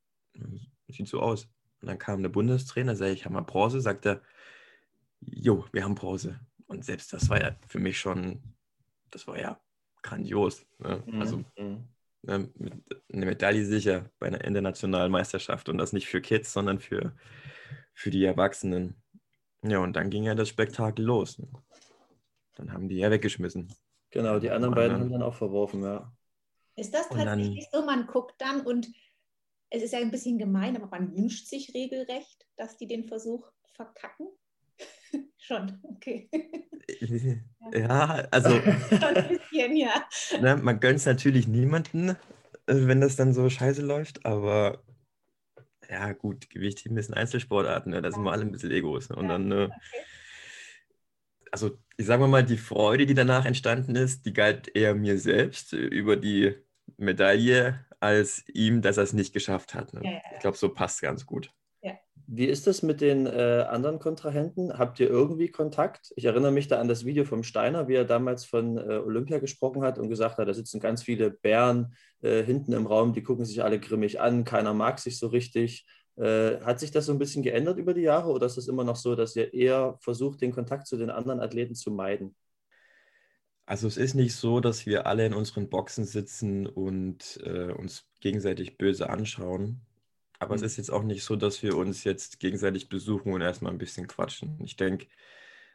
sieht 0.88 1.08
so 1.08 1.22
aus. 1.22 1.46
Und 1.82 1.88
dann 1.88 1.98
kam 1.98 2.22
der 2.22 2.30
Bundestrainer, 2.30 2.96
sage 2.96 3.12
ich, 3.12 3.26
haben 3.26 3.36
wir 3.36 3.42
Bronze? 3.42 3.82
Sagt 3.82 4.06
er, 4.06 4.22
jo, 5.22 5.66
wir 5.72 5.84
haben 5.84 5.96
Bronze. 5.96 6.40
Und 6.68 6.86
selbst 6.86 7.14
das 7.14 7.30
war 7.30 7.42
ja 7.42 7.56
für 7.68 7.80
mich 7.80 8.00
schon, 8.00 8.42
das 9.10 9.28
war 9.28 9.40
ja 9.40 9.60
grandios. 10.02 10.66
Ne? 10.78 11.04
Mhm. 11.06 11.22
Also 11.22 11.38
mhm. 11.58 11.88
ne, 12.22 12.50
eine 13.12 13.26
Medaille 13.26 13.66
sicher 13.66 14.10
bei 14.20 14.28
einer 14.28 14.44
internationalen 14.44 15.12
Meisterschaft 15.12 15.70
und 15.70 15.78
das 15.78 15.94
nicht 15.94 16.08
für 16.08 16.22
Kids, 16.22 16.54
sondern 16.54 16.80
für, 16.80 17.16
für 17.94 18.12
die 18.12 18.24
Erwachsenen. 18.24 19.02
Ja, 19.64 19.80
und 19.80 19.94
dann 19.94 20.10
ging 20.10 20.24
ja 20.24 20.36
das 20.36 20.50
Spektakel 20.50 21.04
los. 21.06 21.40
Ne? 21.40 21.48
Dann 22.56 22.72
haben 22.72 22.88
die 22.88 22.98
ja 22.98 23.10
weggeschmissen. 23.12 23.74
Genau, 24.12 24.40
die 24.40 24.50
anderen 24.50 24.74
beiden 24.74 25.00
haben 25.00 25.12
dann 25.12 25.22
auch 25.22 25.36
verworfen, 25.36 25.84
ja. 25.84 26.12
Ist 26.76 26.94
das 26.94 27.10
tatsächlich 27.10 27.68
so? 27.72 27.86
Man 27.86 28.08
guckt 28.08 28.36
dann 28.40 28.62
und 28.62 28.88
es 29.70 29.84
ist 29.84 29.92
ja 29.92 30.00
ein 30.00 30.12
bisschen 30.12 30.38
gemein, 30.38 30.76
aber 30.78 30.88
man 30.88 31.16
wünscht 31.16 31.48
sich 31.48 31.74
regelrecht, 31.74 32.48
dass 32.56 32.78
die 32.78 32.88
den 32.88 33.04
Versuch 33.04 33.52
verkacken. 33.74 34.28
Schon, 35.38 35.80
okay. 35.84 36.30
Ja, 37.72 38.28
also. 38.32 38.50
Schon 38.90 39.04
ein 39.04 39.28
bisschen, 39.28 39.76
ja. 39.76 40.04
Ne, 40.42 40.58
man 40.58 40.80
gönnt 40.80 40.98
es 40.98 41.06
natürlich 41.06 41.48
niemanden, 41.48 42.10
äh, 42.10 42.16
wenn 42.66 43.00
das 43.00 43.16
dann 43.16 43.32
so 43.32 43.48
scheiße 43.48 43.84
läuft, 43.84 44.26
aber 44.26 44.82
ja, 45.88 46.14
gut, 46.14 46.50
Gewichtheben 46.50 46.98
ist 46.98 47.12
ein 47.12 47.16
Einzelsportarten, 47.16 47.92
ne? 47.92 48.02
da 48.02 48.12
sind 48.12 48.24
wir 48.24 48.32
alle 48.32 48.42
ein 48.42 48.52
bisschen 48.52 48.72
Egos. 48.72 49.10
Ne? 49.10 49.18
Und 49.18 49.26
ja, 49.26 49.32
dann, 49.34 49.52
äh, 49.52 49.66
okay. 49.66 49.76
also 51.52 51.78
ich 51.98 52.06
sage 52.06 52.28
mal, 52.28 52.44
die 52.44 52.58
Freude, 52.58 53.06
die 53.06 53.14
danach 53.14 53.46
entstanden 53.46 53.96
ist, 53.96 54.26
die 54.26 54.34
galt 54.34 54.76
eher 54.76 54.96
mir 54.96 55.18
selbst 55.20 55.74
über 55.74 56.16
die 56.16 56.56
Medaille 56.98 57.86
als 58.00 58.46
ihm, 58.54 58.82
dass 58.82 58.98
er 58.98 59.04
es 59.04 59.14
nicht 59.14 59.34
geschafft 59.34 59.74
hat. 59.74 59.94
Ne? 59.94 60.02
Ja, 60.04 60.12
ja, 60.12 60.22
ich 60.34 60.40
glaube, 60.40 60.58
so 60.58 60.70
passt 60.70 61.02
ganz 61.02 61.26
gut. 61.26 61.52
Wie 62.32 62.46
ist 62.46 62.68
das 62.68 62.84
mit 62.84 63.02
den 63.02 63.26
äh, 63.26 63.66
anderen 63.68 63.98
Kontrahenten? 63.98 64.78
Habt 64.78 65.00
ihr 65.00 65.10
irgendwie 65.10 65.50
Kontakt? 65.50 66.14
Ich 66.16 66.26
erinnere 66.26 66.52
mich 66.52 66.68
da 66.68 66.80
an 66.80 66.88
das 66.88 67.04
Video 67.04 67.26
vom 67.26 67.42
Steiner, 67.42 67.88
wie 67.88 67.96
er 67.96 68.06
damals 68.06 68.46
von 68.46 68.78
äh, 68.78 69.02
Olympia 69.04 69.40
gesprochen 69.40 69.82
hat 69.82 69.98
und 69.98 70.10
gesagt 70.10 70.38
hat, 70.38 70.48
da 70.48 70.54
sitzen 70.54 70.80
ganz 70.80 71.02
viele 71.02 71.32
Bären 71.32 71.96
äh, 72.22 72.44
hinten 72.44 72.74
im 72.74 72.86
Raum, 72.86 73.14
die 73.14 73.24
gucken 73.24 73.46
sich 73.46 73.64
alle 73.64 73.80
grimmig 73.80 74.22
an, 74.22 74.44
keiner 74.44 74.76
mag 74.76 75.00
sich 75.00 75.18
so 75.18 75.26
richtig. 75.26 75.88
Äh, 76.18 76.60
hat 76.62 76.80
sich 76.80 76.92
das 76.92 77.08
so 77.08 77.14
ein 77.14 77.18
bisschen 77.18 77.42
geändert 77.42 77.80
über 77.80 77.96
die 77.96 78.02
Jahre 78.02 78.30
oder 78.30 78.46
ist 78.46 78.58
es 78.58 78.68
immer 78.68 78.84
noch 78.84 78.98
so, 78.98 79.16
dass 79.16 79.36
ihr 79.36 79.52
eher 79.52 79.98
versucht, 80.00 80.42
den 80.42 80.52
Kontakt 80.52 80.86
zu 80.86 80.98
den 80.98 81.10
anderen 81.10 81.40
Athleten 81.40 81.74
zu 81.74 81.90
meiden? 81.90 82.36
Also 83.66 83.88
es 83.88 83.98
ist 83.98 84.14
nicht 84.14 84.36
so, 84.36 84.60
dass 84.60 84.86
wir 84.86 85.08
alle 85.08 85.26
in 85.26 85.34
unseren 85.34 85.68
Boxen 85.68 86.06
sitzen 86.06 86.68
und 86.68 87.40
äh, 87.44 87.72
uns 87.72 88.06
gegenseitig 88.20 88.78
böse 88.78 89.10
anschauen. 89.10 89.82
Aber 90.40 90.56
mhm. 90.56 90.64
es 90.64 90.72
ist 90.72 90.78
jetzt 90.78 90.92
auch 90.92 91.04
nicht 91.04 91.24
so, 91.24 91.36
dass 91.36 91.62
wir 91.62 91.76
uns 91.76 92.04
jetzt 92.04 92.40
gegenseitig 92.40 92.90
besuchen 92.90 93.34
und 93.34 93.42
erstmal 93.42 93.72
ein 93.72 93.78
bisschen 93.78 94.08
quatschen. 94.08 94.58
Ich 94.64 94.78
denke, 94.78 95.08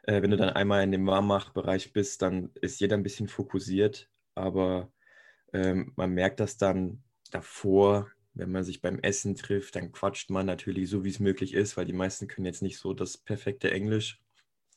äh, 0.03 0.21
wenn 0.21 0.31
du 0.31 0.37
dann 0.37 0.49
einmal 0.49 0.83
in 0.83 0.91
dem 0.91 1.05
Warmmachbereich 1.07 1.93
bist, 1.93 2.21
dann 2.21 2.49
ist 2.55 2.79
jeder 2.79 2.97
ein 2.97 3.03
bisschen 3.03 3.27
fokussiert. 3.27 4.09
Aber 4.33 4.91
ähm, 5.53 5.93
man 5.95 6.11
merkt 6.11 6.39
das 6.39 6.57
dann 6.57 7.03
davor, 7.31 8.11
wenn 8.33 8.51
man 8.51 8.63
sich 8.63 8.81
beim 8.81 8.99
Essen 8.99 9.35
trifft, 9.35 9.75
dann 9.75 9.91
quatscht 9.91 10.29
man 10.29 10.45
natürlich 10.45 10.89
so, 10.89 11.05
wie 11.05 11.09
es 11.09 11.19
möglich 11.19 11.53
ist, 11.53 11.77
weil 11.77 11.85
die 11.85 11.93
meisten 11.93 12.27
können 12.27 12.45
jetzt 12.45 12.61
nicht 12.61 12.77
so 12.77 12.93
das 12.93 13.17
perfekte 13.17 13.71
Englisch. 13.71 14.21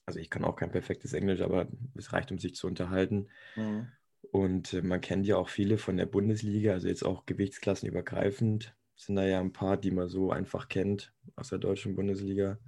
Also 0.07 0.21
ich 0.21 0.31
kann 0.31 0.45
auch 0.45 0.57
kein 0.57 0.71
perfektes 0.71 1.13
Englisch, 1.13 1.41
aber 1.41 1.67
es 1.95 2.13
reicht, 2.13 2.31
um 2.31 2.39
sich 2.39 2.55
zu 2.55 2.67
unterhalten. 2.67 3.29
Mhm. 3.57 3.89
Und 4.31 4.75
äh, 4.75 4.83
man 4.83 5.01
kennt 5.01 5.27
ja 5.27 5.37
auch 5.37 5.49
viele 5.49 5.77
von 5.77 5.97
der 5.97 6.07
Bundesliga, 6.07 6.73
also 6.73 6.89
jetzt 6.89 7.05
auch 7.05 7.27
gewichtsklassenübergreifend 7.27 8.75
sind 8.99 9.17
da 9.17 9.25
ja 9.25 9.41
ein 9.41 9.53
paar, 9.53 9.77
die 9.77 9.93
man 9.93 10.09
so 10.09 10.33
einfach 10.33 10.69
kennt 10.69 11.15
aus 11.37 11.51
der 11.51 11.59
deutschen 11.59 11.95
Bundesliga. 11.95 12.59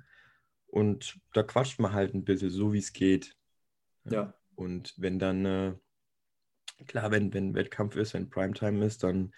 Und 0.68 1.18
da 1.34 1.42
quatscht 1.42 1.80
man 1.80 1.92
halt 1.92 2.14
ein 2.14 2.24
bisschen, 2.24 2.50
so 2.50 2.72
wie 2.72 2.78
es 2.78 2.92
geht. 2.92 3.36
Ja. 4.08 4.32
Und 4.54 4.94
wenn 4.96 5.18
dann, 5.18 5.44
äh, 5.44 5.74
klar, 6.86 7.10
wenn, 7.10 7.34
wenn 7.34 7.54
Wettkampf 7.54 7.96
ist, 7.96 8.14
wenn 8.14 8.30
Primetime 8.30 8.84
ist, 8.84 9.02
dann, 9.02 9.34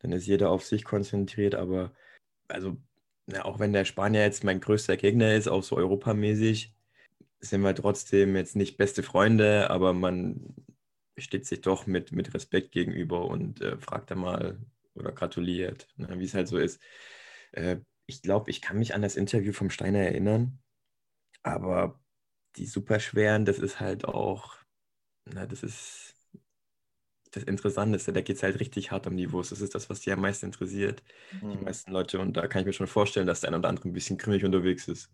dann 0.00 0.10
ist 0.10 0.26
jeder 0.26 0.50
auf 0.50 0.64
sich 0.64 0.84
konzentriert. 0.84 1.54
Aber 1.54 1.94
also, 2.48 2.76
na, 3.26 3.44
auch 3.44 3.60
wenn 3.60 3.72
der 3.72 3.84
Spanier 3.84 4.22
jetzt 4.22 4.42
mein 4.42 4.60
größter 4.60 4.96
Gegner 4.96 5.34
ist, 5.34 5.46
auch 5.46 5.62
so 5.62 5.76
europamäßig, 5.76 6.74
sind 7.38 7.60
wir 7.60 7.74
trotzdem 7.74 8.34
jetzt 8.34 8.56
nicht 8.56 8.76
beste 8.76 9.04
Freunde, 9.04 9.70
aber 9.70 9.92
man 9.92 10.54
steht 11.16 11.46
sich 11.46 11.60
doch 11.60 11.86
mit, 11.86 12.10
mit 12.10 12.34
Respekt 12.34 12.72
gegenüber 12.72 13.26
und 13.26 13.60
äh, 13.60 13.78
fragt 13.78 14.10
dann 14.10 14.18
mal, 14.18 14.58
oder 14.94 15.12
gratuliert, 15.12 15.88
ne, 15.96 16.18
wie 16.18 16.24
es 16.24 16.34
halt 16.34 16.48
so 16.48 16.58
ist. 16.58 16.80
Äh, 17.52 17.78
ich 18.06 18.22
glaube, 18.22 18.50
ich 18.50 18.60
kann 18.60 18.78
mich 18.78 18.94
an 18.94 19.02
das 19.02 19.16
Interview 19.16 19.52
vom 19.52 19.70
Steiner 19.70 20.00
erinnern, 20.00 20.58
aber 21.42 22.00
die 22.56 22.66
superschweren, 22.66 23.44
das 23.44 23.58
ist 23.58 23.80
halt 23.80 24.04
auch, 24.04 24.56
na, 25.24 25.46
das 25.46 25.62
ist 25.62 26.14
das 27.34 27.44
Interessanteste. 27.44 28.12
Da 28.12 28.20
geht 28.20 28.36
es 28.36 28.42
halt 28.42 28.60
richtig 28.60 28.90
hart 28.90 29.06
um 29.06 29.16
die 29.16 29.32
Wurst. 29.32 29.52
Das 29.52 29.60
ist 29.60 29.74
das, 29.74 29.90
was 29.90 30.00
die 30.00 30.12
am 30.12 30.20
meisten 30.20 30.46
interessiert, 30.46 31.02
mhm. 31.40 31.50
die 31.50 31.64
meisten 31.64 31.90
Leute. 31.90 32.20
Und 32.20 32.36
da 32.36 32.46
kann 32.46 32.60
ich 32.60 32.66
mir 32.66 32.72
schon 32.72 32.86
vorstellen, 32.86 33.26
dass 33.26 33.40
der 33.40 33.50
ein 33.50 33.58
oder 33.58 33.68
andere 33.68 33.88
ein 33.88 33.92
bisschen 33.92 34.18
grimmig 34.18 34.44
unterwegs 34.44 34.88
ist. 34.88 35.10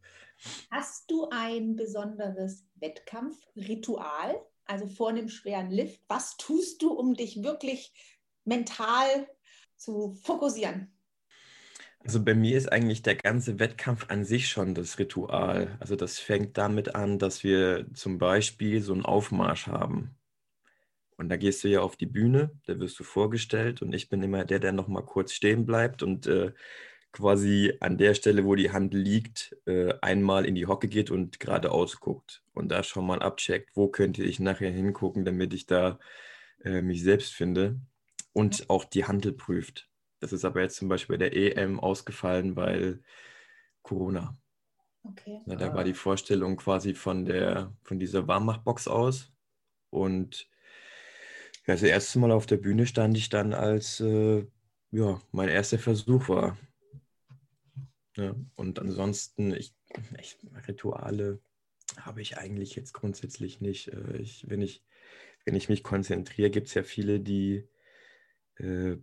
Hast 0.71 1.11
du 1.11 1.29
ein 1.31 1.77
besonderes 1.77 2.67
Wettkampfritual? 2.77 4.41
Also 4.67 4.87
vor 4.87 5.09
einem 5.09 5.29
schweren 5.29 5.71
Lift, 5.71 6.01
was 6.09 6.37
tust 6.37 6.83
du, 6.83 6.93
um 6.93 7.15
dich 7.15 7.43
wirklich 7.43 7.93
mental 8.45 9.27
zu 9.81 10.15
fokussieren? 10.23 10.93
Also 12.03 12.23
bei 12.25 12.35
mir 12.35 12.57
ist 12.57 12.73
eigentlich 12.73 13.03
der 13.03 13.17
ganze 13.17 13.59
Wettkampf 13.59 14.07
an 14.09 14.25
sich 14.25 14.49
schon 14.49 14.75
das 14.75 14.99
Ritual. 14.99 15.77
Also 15.81 15.97
das 15.97 16.19
fängt 16.19 16.57
damit 16.57 16.95
an, 16.95 17.19
dass 17.19 17.45
wir 17.45 17.87
zum 17.93 18.19
Beispiel 18.19 18.81
so 18.81 18.95
einen 18.95 19.05
Aufmarsch 19.05 19.67
haben. 19.67 20.17
Und 21.19 21.29
da 21.29 21.37
gehst 21.37 21.63
du 21.63 21.69
ja 21.69 21.81
auf 21.81 21.97
die 21.97 22.07
Bühne, 22.07 22.59
da 22.65 22.79
wirst 22.81 22.99
du 22.99 23.05
vorgestellt 23.05 23.83
und 23.83 23.95
ich 23.95 24.09
bin 24.09 24.23
immer 24.23 24.47
der, 24.47 24.59
der 24.59 24.73
nochmal 24.73 25.05
kurz 25.05 25.35
stehen 25.35 25.67
bleibt 25.67 26.03
und 26.03 26.27
äh, 26.27 26.53
quasi 27.13 27.75
an 27.81 27.99
der 27.99 28.15
Stelle, 28.15 28.47
wo 28.47 28.55
die 28.55 28.71
Hand 28.71 28.95
liegt, 28.95 29.55
äh, 29.67 29.93
einmal 30.01 30.47
in 30.47 30.55
die 30.55 30.67
Hocke 30.67 30.89
geht 30.89 31.11
und 31.11 31.39
geradeaus 31.39 32.01
guckt 32.01 32.43
und 32.55 32.71
da 32.71 32.83
schon 32.83 33.07
mal 33.07 33.21
abcheckt, 33.21 33.71
wo 33.75 33.89
könnte 33.89 34.23
ich 34.23 34.41
nachher 34.41 34.71
hingucken, 34.71 35.27
damit 35.27 35.53
ich 35.53 35.67
da 35.67 35.99
äh, 36.65 36.81
mich 36.81 37.03
selbst 37.03 37.35
finde 37.35 37.81
und 38.33 38.69
auch 38.71 38.85
die 38.85 39.05
Handel 39.05 39.33
prüft. 39.33 39.89
Das 40.21 40.33
ist 40.33 40.45
aber 40.45 40.61
jetzt 40.61 40.77
zum 40.77 40.89
Beispiel 40.89 41.17
bei 41.17 41.29
der 41.29 41.37
EM 41.37 41.81
ausgefallen, 41.81 42.57
weil 42.57 43.03
Corona. 43.83 44.39
Okay. 45.03 45.41
Na, 45.47 45.57
da 45.57 45.71
ah. 45.71 45.75
war 45.75 45.85
die 45.85 45.95
Vorstellung 45.95 46.57
quasi 46.57 46.95
von, 46.95 47.25
der, 47.25 47.75
von 47.83 47.99
dieser 47.99 48.29
Warmmachbox 48.29 48.87
aus. 48.87 49.33
Und 49.89 50.49
ja, 51.67 51.75
das 51.75 51.83
erste 51.83 52.19
Mal 52.19 52.33
auf 52.33 52.47
der 52.47 52.59
Bühne 52.59 52.87
stand 52.87 53.17
ich 53.17 53.31
dann, 53.31 53.55
als 53.55 54.01
äh, 54.01 54.47
ja, 54.91 55.21
mein 55.33 55.49
erster 55.49 55.79
Versuch 55.79 56.29
war. 56.29 56.59
Ja, 58.17 58.35
und 58.57 58.79
ansonsten, 58.79 59.55
ich, 59.55 59.75
ich, 60.19 60.37
Rituale 60.69 61.41
habe 61.97 62.21
ich 62.21 62.37
eigentlich 62.37 62.75
jetzt 62.75 62.93
grundsätzlich 62.93 63.61
nicht. 63.61 63.89
Äh, 63.89 64.19
ich, 64.19 64.49
wenn, 64.49 64.61
ich, 64.61 64.85
wenn 65.45 65.57
ich 65.57 65.69
mich 65.69 65.83
konzentriere, 65.83 66.51
gibt 66.51 66.67
es 66.67 66.75
ja 66.75 66.83
viele, 66.83 67.21
die 67.21 67.67
äh, 68.57 68.97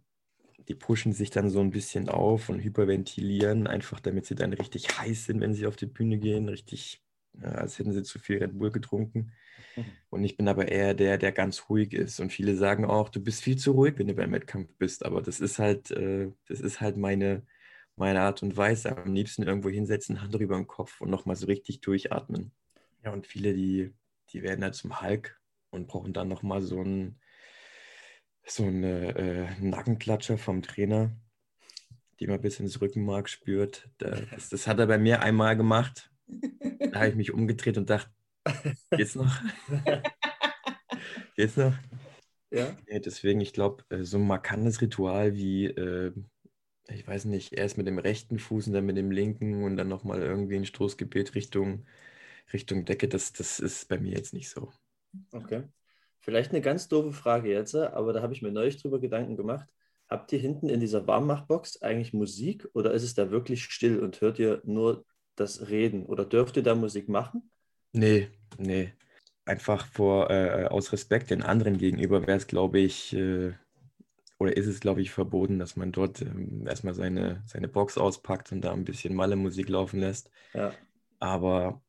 die 0.68 0.76
pushen 0.76 1.14
sich 1.14 1.30
dann 1.30 1.50
so 1.50 1.60
ein 1.60 1.72
bisschen 1.72 2.10
auf 2.10 2.50
und 2.50 2.60
hyperventilieren, 2.60 3.68
einfach 3.68 4.00
damit 4.00 4.26
sie 4.26 4.36
dann 4.36 4.54
richtig 4.54 5.00
heiß 5.00 5.26
sind, 5.26 5.40
wenn 5.40 5.54
sie 5.54 5.66
auf 5.66 5.76
die 5.76 5.86
Bühne 5.86 6.18
gehen, 6.18 6.50
richtig, 6.50 7.02
ja, 7.42 7.50
als 7.50 7.80
hätten 7.80 7.94
sie 7.94 8.04
zu 8.04 8.20
viel 8.20 8.40
Red 8.40 8.58
Bull 8.58 8.72
getrunken. 8.72 9.32
Mhm. 9.76 9.86
Und 10.10 10.24
ich 10.24 10.38
bin 10.38 10.48
aber 10.48 10.70
eher 10.70 10.94
der, 10.94 11.18
der 11.18 11.32
ganz 11.32 11.70
ruhig 11.70 11.94
ist. 11.94 12.20
Und 12.20 12.32
viele 12.32 12.56
sagen 12.56 12.86
auch, 12.86 13.10
du 13.10 13.22
bist 13.22 13.42
viel 13.42 13.58
zu 13.58 13.72
ruhig, 13.72 13.96
wenn 13.98 14.08
du 14.08 14.14
beim 14.14 14.32
Wettkampf 14.32 14.70
bist. 14.78 15.06
Aber 15.06 15.22
das 15.22 15.40
ist 15.40 15.60
halt, 15.60 15.92
äh, 15.92 16.32
das 16.48 16.62
ist 16.62 16.80
halt 16.80 16.98
meine, 16.98 17.46
meine 17.98 18.22
Art 18.22 18.42
und 18.42 18.56
Weise. 18.56 18.98
Am 18.98 19.14
liebsten 19.14 19.44
irgendwo 19.44 19.70
hinsetzen, 19.70 20.22
Hand 20.22 20.34
über 20.36 20.56
den 20.56 20.68
Kopf 20.68 21.02
und 21.02 21.10
nochmal 21.10 21.36
so 21.36 21.46
richtig 21.48 21.82
durchatmen. 21.82 22.52
Ja, 23.04 23.12
und 23.12 23.28
viele, 23.28 23.54
die, 23.54 23.94
die 24.32 24.44
werden 24.44 24.62
dann 24.62 24.74
zum 24.74 25.02
Hulk 25.02 25.40
und 25.72 25.88
brauchen 25.88 26.14
dann 26.14 26.30
nochmal 26.30 26.62
so 26.62 26.80
einen 26.80 27.20
so 28.48 28.64
eine 28.66 29.16
äh, 29.16 29.48
Nackenklatscher 29.60 30.38
vom 30.38 30.62
Trainer, 30.62 31.12
die 32.20 32.28
man 32.28 32.42
bis 32.42 32.60
ins 32.60 32.82
Rückenmark 32.82 33.30
spürt. 33.30 33.90
Das, 33.98 34.50
das 34.50 34.68
hat 34.68 34.80
er 34.80 34.88
bei 34.88 34.98
mir 34.98 35.22
einmal 35.22 35.56
gemacht. 35.56 36.12
Da 36.28 37.00
habe 37.00 37.10
ich 37.10 37.16
mich 37.16 37.34
umgedreht 37.34 37.78
und 37.78 37.90
dachte, 37.90 38.12
geht's 38.92 39.16
noch? 39.16 39.42
geht's 41.36 41.58
noch? 41.58 41.74
Ja. 42.52 42.76
Deswegen, 42.90 43.42
ich 43.42 43.54
glaube, 43.54 43.84
äh, 43.90 44.04
so 44.04 44.18
ein 44.18 44.28
markantes 44.28 44.82
Ritual 44.82 45.36
wie, 45.36 45.66
äh, 45.66 46.14
ich 46.90 47.06
weiß 47.06 47.26
nicht, 47.26 47.54
erst 47.54 47.78
mit 47.78 47.88
dem 47.88 48.00
rechten 48.00 48.40
Fuß 48.40 48.68
und 48.68 48.74
dann 48.74 48.86
mit 48.86 48.98
dem 48.98 49.12
linken 49.12 49.64
und 49.64 49.78
dann 49.78 49.90
nochmal 49.90 50.22
irgendwie 50.22 50.56
ein 50.56 50.66
Stoßgebet 50.66 51.36
Richtung, 51.36 51.86
Richtung 52.54 52.86
Decke, 52.86 53.08
das, 53.08 53.34
das 53.34 53.60
ist 53.60 53.90
bei 53.90 54.00
mir 54.00 54.14
jetzt 54.14 54.34
nicht 54.34 54.50
so. 54.50 54.72
Okay. 55.32 55.64
Vielleicht 56.28 56.52
eine 56.52 56.60
ganz 56.60 56.90
doofe 56.90 57.14
Frage 57.14 57.50
jetzt, 57.50 57.74
aber 57.74 58.12
da 58.12 58.22
habe 58.22 58.34
ich 58.34 58.42
mir 58.42 58.52
neulich 58.52 58.82
drüber 58.82 59.00
Gedanken 59.00 59.38
gemacht. 59.38 59.66
Habt 60.10 60.34
ihr 60.34 60.40
hinten 60.40 60.68
in 60.68 60.82
dieser 60.82 61.08
Warmmachbox 61.08 61.82
eigentlich 61.82 62.12
Musik 62.12 62.68
oder 62.74 62.92
ist 62.92 63.04
es 63.04 63.14
da 63.14 63.32
wirklich 63.32 63.64
still 63.64 64.00
und 64.00 64.20
hört 64.20 64.38
ihr 64.38 64.62
nur 64.66 65.06
das 65.38 65.70
Reden 65.70 66.06
oder 66.06 66.26
dürft 66.26 66.58
ihr 66.58 66.64
da 66.64 66.76
Musik 66.76 67.08
machen? 67.08 67.50
Nee, 67.94 68.28
nee. 68.58 68.92
Einfach 69.46 69.86
vor, 69.86 70.30
äh, 70.30 70.66
aus 70.66 70.92
Respekt 70.92 71.30
den 71.30 71.44
anderen 71.44 71.78
gegenüber 71.78 72.28
wäre 72.28 72.38
es, 72.38 72.48
glaube 72.48 72.80
ich, 72.80 73.14
äh, 73.14 73.54
oder 74.38 74.58
ist 74.58 74.68
es, 74.68 74.82
glaube 74.82 75.02
ich, 75.02 75.12
verboten, 75.12 75.60
dass 75.60 75.78
man 75.78 75.94
dort 75.94 76.22
ähm, 76.22 76.68
erstmal 76.68 76.94
seine, 76.94 77.42
seine 77.46 77.70
Box 77.70 77.98
auspackt 77.98 78.52
und 78.52 78.60
da 78.60 78.74
ein 78.74 78.84
bisschen 78.84 79.16
Malle-Musik 79.16 79.70
laufen 79.70 80.02
lässt. 80.02 80.30
Ja. 80.54 80.74
Aber 81.20 81.82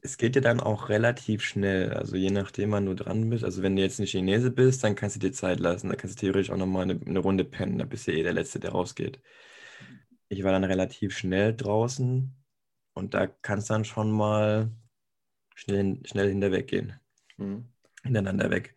es 0.00 0.16
geht 0.16 0.36
ja 0.36 0.40
dann 0.42 0.60
auch 0.60 0.88
relativ 0.88 1.42
schnell. 1.42 1.92
Also 1.92 2.16
je 2.16 2.30
nachdem, 2.30 2.72
wann 2.72 2.86
du 2.86 2.94
dran 2.94 3.28
bist. 3.30 3.44
Also 3.44 3.62
wenn 3.62 3.76
du 3.76 3.82
jetzt 3.82 3.98
ein 3.98 4.06
Chinese 4.06 4.50
bist, 4.50 4.84
dann 4.84 4.94
kannst 4.94 5.16
du 5.16 5.20
dir 5.20 5.32
Zeit 5.32 5.60
lassen. 5.60 5.88
Da 5.88 5.96
kannst 5.96 6.16
du 6.16 6.20
theoretisch 6.20 6.50
auch 6.50 6.56
nochmal 6.56 6.84
eine, 6.84 7.00
eine 7.04 7.18
Runde 7.18 7.44
pennen. 7.44 7.78
Da 7.78 7.84
bist 7.84 8.06
du 8.06 8.12
eh 8.12 8.22
der 8.22 8.32
Letzte, 8.32 8.60
der 8.60 8.70
rausgeht. 8.72 9.20
Ich 10.28 10.44
war 10.44 10.52
dann 10.52 10.64
relativ 10.64 11.16
schnell 11.16 11.54
draußen 11.54 12.34
und 12.94 13.14
da 13.14 13.26
kannst 13.26 13.70
du 13.70 13.74
dann 13.74 13.84
schon 13.84 14.10
mal 14.10 14.70
schnell, 15.54 16.00
schnell 16.04 16.28
hinterweggehen. 16.28 16.94
Mhm. 17.36 17.72
Hintereinander 18.02 18.50
weg. 18.50 18.74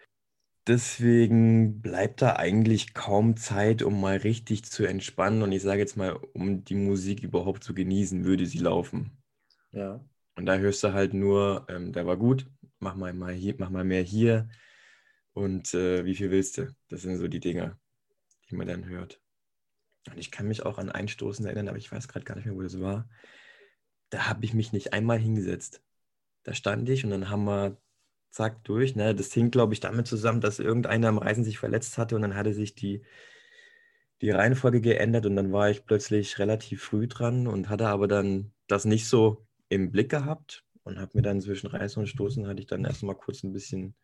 Deswegen 0.68 1.82
bleibt 1.82 2.22
da 2.22 2.36
eigentlich 2.36 2.94
kaum 2.94 3.36
Zeit, 3.36 3.82
um 3.82 4.00
mal 4.00 4.18
richtig 4.18 4.64
zu 4.66 4.86
entspannen. 4.86 5.42
Und 5.42 5.52
ich 5.52 5.62
sage 5.62 5.80
jetzt 5.80 5.98
mal, 5.98 6.14
um 6.34 6.64
die 6.64 6.76
Musik 6.76 7.24
überhaupt 7.24 7.64
zu 7.64 7.74
genießen, 7.74 8.26
würde 8.26 8.46
sie 8.46 8.60
laufen. 8.60 9.18
Ja. 9.72 10.04
Und 10.42 10.48
da 10.48 10.58
hörst 10.58 10.84
du 10.84 10.92
halt 10.92 11.14
nur, 11.14 11.68
ähm, 11.70 11.94
der 11.94 12.08
war 12.08 12.18
gut, 12.18 12.48
mach 12.80 12.96
mal, 12.96 13.14
mal 13.14 13.32
hier, 13.32 13.54
mach 13.60 13.70
mal 13.70 13.84
mehr 13.84 14.02
hier. 14.02 14.50
Und 15.34 15.76
äh, 15.76 16.04
wie 16.04 16.16
viel 16.16 16.32
willst 16.32 16.58
du? 16.58 16.76
Das 16.88 17.04
sind 17.04 17.18
so 17.18 17.28
die 17.28 17.40
Dinge, 17.40 17.78
die 18.50 18.56
man 18.56 18.66
dann 18.66 18.86
hört. 18.86 19.22
Und 20.10 20.18
ich 20.18 20.32
kann 20.32 20.48
mich 20.48 20.66
auch 20.66 20.80
an 20.80 20.90
Einstoßen 20.90 21.46
erinnern, 21.46 21.68
aber 21.68 21.78
ich 21.78 21.92
weiß 21.92 22.08
gerade 22.08 22.26
gar 22.26 22.34
nicht 22.34 22.46
mehr, 22.46 22.56
wo 22.56 22.64
das 22.64 22.80
war. 22.80 23.08
Da 24.10 24.30
habe 24.30 24.44
ich 24.44 24.56
mich 24.56 24.74
nicht 24.74 24.94
einmal 24.94 25.20
hingesetzt. 25.20 25.84
Da 26.42 26.56
stand 26.56 26.90
ich 26.90 27.04
und 27.04 27.12
dann 27.12 27.30
haben 27.30 27.44
wir 27.44 27.78
zack 28.32 28.64
durch. 28.64 28.96
Ne? 28.96 29.14
Das 29.14 29.32
hing, 29.32 29.52
glaube 29.52 29.76
ich, 29.76 29.80
damit 29.80 30.08
zusammen, 30.08 30.42
dass 30.42 30.58
irgendeiner 30.58 31.10
am 31.10 31.20
Reisen 31.20 31.44
sich 31.44 31.60
verletzt 31.60 32.00
hatte 32.00 32.16
und 32.16 32.24
dann 32.24 32.36
hatte 32.36 32.56
sich 32.56 32.74
die, 32.74 33.04
die 34.22 34.32
Reihenfolge 34.32 34.82
geändert 34.82 35.28
und 35.28 35.36
dann 35.36 35.52
war 35.52 35.70
ich 35.70 35.86
plötzlich 35.86 36.40
relativ 36.40 36.82
früh 36.82 37.08
dran 37.08 37.46
und 37.46 37.70
hatte 37.70 37.90
aber 37.90 38.08
dann 38.08 38.54
das 38.66 38.86
nicht 38.86 39.08
so 39.08 39.46
im 39.72 39.92
Blick 39.92 40.10
gehabt 40.10 40.66
und 40.84 41.00
habe 41.00 41.12
mir 41.14 41.22
dann 41.22 41.42
zwischen 41.42 41.68
Reisen 41.68 42.02
und 42.02 42.08
Stoßen 42.08 42.46
hatte 42.48 42.60
ich 42.60 42.68
dann 42.68 42.86
erstmal 42.86 43.16
kurz 43.16 43.44
ein 43.44 43.54
bisschen 43.54 43.96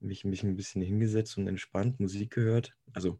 mich, 0.00 0.24
mich 0.24 0.42
ein 0.42 0.56
bisschen 0.56 0.82
hingesetzt 0.82 1.38
und 1.38 1.48
entspannt 1.48 1.98
Musik 1.98 2.30
gehört. 2.30 2.76
Also 2.92 3.18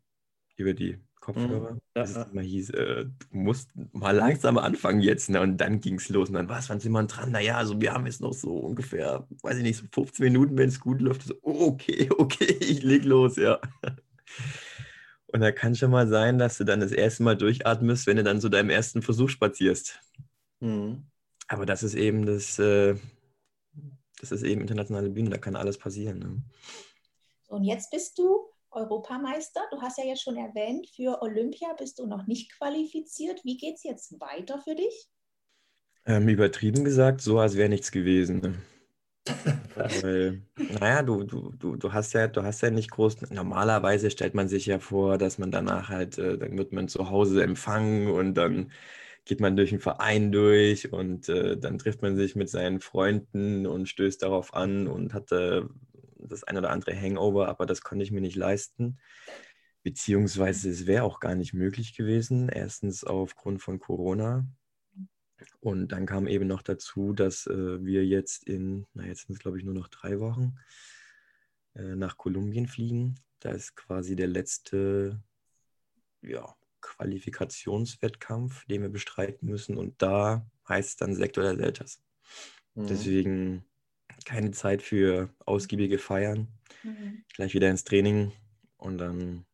über 0.56 0.74
die 0.74 0.98
Kopfhörer. 1.20 1.74
Mhm. 1.74 1.80
Ja, 1.96 2.02
es 2.02 2.14
ja. 2.14 2.26
mal 2.32 2.44
hieß, 2.44 2.70
äh, 2.70 3.04
du 3.04 3.26
musst 3.30 3.70
mal 3.92 4.14
langsam 4.14 4.58
anfangen 4.58 5.00
jetzt. 5.00 5.30
Ne? 5.30 5.40
Und 5.40 5.56
dann 5.56 5.80
ging 5.80 5.94
es 5.94 6.08
los. 6.10 6.28
Und 6.28 6.34
dann, 6.34 6.48
was, 6.48 6.68
wann 6.68 6.80
sind 6.80 6.92
wir 6.92 7.02
dran? 7.04 7.32
Naja, 7.32 7.56
also 7.56 7.80
wir 7.80 7.92
haben 7.92 8.06
jetzt 8.06 8.20
noch 8.20 8.34
so 8.34 8.56
ungefähr, 8.56 9.26
weiß 9.42 9.56
ich 9.56 9.62
nicht, 9.62 9.78
so 9.78 9.86
15 9.92 10.24
Minuten, 10.24 10.58
wenn 10.58 10.68
es 10.68 10.80
gut 10.80 11.00
läuft. 11.00 11.22
So, 11.22 11.34
okay, 11.42 12.10
okay, 12.18 12.56
ich 12.60 12.82
leg 12.82 13.04
los, 13.04 13.36
ja. 13.36 13.60
Und 15.28 15.40
da 15.40 15.52
kann 15.52 15.74
schon 15.74 15.90
mal 15.90 16.08
sein, 16.08 16.38
dass 16.38 16.58
du 16.58 16.64
dann 16.64 16.80
das 16.80 16.92
erste 16.92 17.22
Mal 17.22 17.36
durchatmest, 17.36 18.06
wenn 18.06 18.16
du 18.16 18.24
dann 18.24 18.40
so 18.40 18.48
deinem 18.48 18.70
ersten 18.70 19.02
Versuch 19.02 19.30
spazierst. 19.30 20.00
Mhm. 20.60 21.06
Aber 21.48 21.66
das 21.66 21.82
ist 21.82 21.94
eben 21.94 22.26
das, 22.26 22.58
äh, 22.58 22.94
das 24.20 24.32
ist 24.32 24.42
eben 24.42 24.60
internationale 24.60 25.08
Bühne, 25.08 25.30
da 25.30 25.38
kann 25.38 25.56
alles 25.56 25.78
passieren. 25.78 26.18
Ne? 26.18 26.42
Und 27.48 27.64
jetzt 27.64 27.90
bist 27.90 28.18
du 28.18 28.48
Europameister. 28.70 29.62
Du 29.70 29.80
hast 29.80 29.98
ja 29.98 30.04
jetzt 30.04 30.22
schon 30.22 30.36
erwähnt, 30.36 30.88
für 30.94 31.22
Olympia 31.22 31.72
bist 31.78 31.98
du 31.98 32.06
noch 32.06 32.26
nicht 32.26 32.52
qualifiziert. 32.52 33.42
Wie 33.44 33.56
geht 33.56 33.76
es 33.76 33.82
jetzt 33.82 34.20
weiter 34.20 34.60
für 34.60 34.74
dich? 34.74 35.08
Ähm, 36.04 36.28
übertrieben 36.28 36.84
gesagt, 36.84 37.20
so 37.20 37.38
als 37.38 37.56
wäre 37.56 37.68
nichts 37.68 37.90
gewesen. 37.90 38.40
Ne? 38.40 38.54
Weil, 39.74 40.42
naja, 40.56 41.02
du, 41.02 41.24
du, 41.24 41.52
du, 41.52 41.76
du 41.76 41.92
hast 41.92 42.12
ja, 42.12 42.28
du 42.28 42.42
hast 42.42 42.60
ja 42.62 42.70
nicht 42.70 42.90
groß. 42.90 43.30
Normalerweise 43.30 44.10
stellt 44.10 44.34
man 44.34 44.48
sich 44.48 44.66
ja 44.66 44.78
vor, 44.78 45.18
dass 45.18 45.38
man 45.38 45.50
danach 45.50 45.88
halt, 45.88 46.18
äh, 46.18 46.38
dann 46.38 46.56
wird 46.56 46.72
man 46.72 46.88
zu 46.88 47.10
Hause 47.10 47.42
empfangen 47.42 48.08
und 48.08 48.34
dann 48.34 48.72
geht 49.28 49.40
man 49.40 49.56
durch 49.56 49.70
einen 49.70 49.80
Verein 49.80 50.32
durch 50.32 50.92
und 50.92 51.28
äh, 51.28 51.56
dann 51.56 51.78
trifft 51.78 52.02
man 52.02 52.16
sich 52.16 52.34
mit 52.34 52.48
seinen 52.48 52.80
Freunden 52.80 53.66
und 53.66 53.88
stößt 53.88 54.22
darauf 54.22 54.54
an 54.54 54.88
und 54.88 55.14
hatte 55.14 55.68
das 56.16 56.44
ein 56.44 56.56
oder 56.56 56.70
andere 56.70 56.98
Hangover, 56.98 57.48
aber 57.48 57.66
das 57.66 57.82
konnte 57.82 58.02
ich 58.02 58.10
mir 58.10 58.22
nicht 58.22 58.36
leisten. 58.36 58.98
Beziehungsweise 59.82 60.70
es 60.70 60.86
wäre 60.86 61.04
auch 61.04 61.20
gar 61.20 61.34
nicht 61.34 61.54
möglich 61.54 61.94
gewesen. 61.94 62.48
Erstens 62.48 63.04
aufgrund 63.04 63.62
von 63.62 63.78
Corona. 63.78 64.46
Und 65.60 65.92
dann 65.92 66.06
kam 66.06 66.26
eben 66.26 66.48
noch 66.48 66.62
dazu, 66.62 67.12
dass 67.12 67.46
äh, 67.46 67.84
wir 67.84 68.04
jetzt 68.04 68.48
in, 68.48 68.86
na 68.94 69.06
jetzt 69.06 69.26
sind 69.26 69.34
es 69.34 69.38
glaube 69.38 69.58
ich 69.58 69.64
nur 69.64 69.74
noch 69.74 69.88
drei 69.88 70.18
Wochen, 70.20 70.56
äh, 71.74 71.94
nach 71.94 72.16
Kolumbien 72.16 72.66
fliegen. 72.66 73.14
Da 73.40 73.50
ist 73.50 73.76
quasi 73.76 74.16
der 74.16 74.26
letzte 74.26 75.22
ja, 76.22 76.57
Qualifikationswettkampf, 76.80 78.64
den 78.66 78.82
wir 78.82 78.88
bestreiten 78.88 79.48
müssen. 79.48 79.76
Und 79.76 80.00
da 80.02 80.46
heißt 80.68 80.90
es 80.90 80.96
dann 80.96 81.14
Sekt 81.14 81.38
oder 81.38 81.56
Selters. 81.56 82.02
Mhm. 82.74 82.86
Deswegen 82.86 83.64
keine 84.24 84.50
Zeit 84.50 84.82
für 84.82 85.30
ausgiebige 85.44 85.98
Feiern. 85.98 86.48
Mhm. 86.82 87.24
Gleich 87.34 87.54
wieder 87.54 87.70
ins 87.70 87.84
Training 87.84 88.32
und 88.76 88.98
dann 88.98 89.44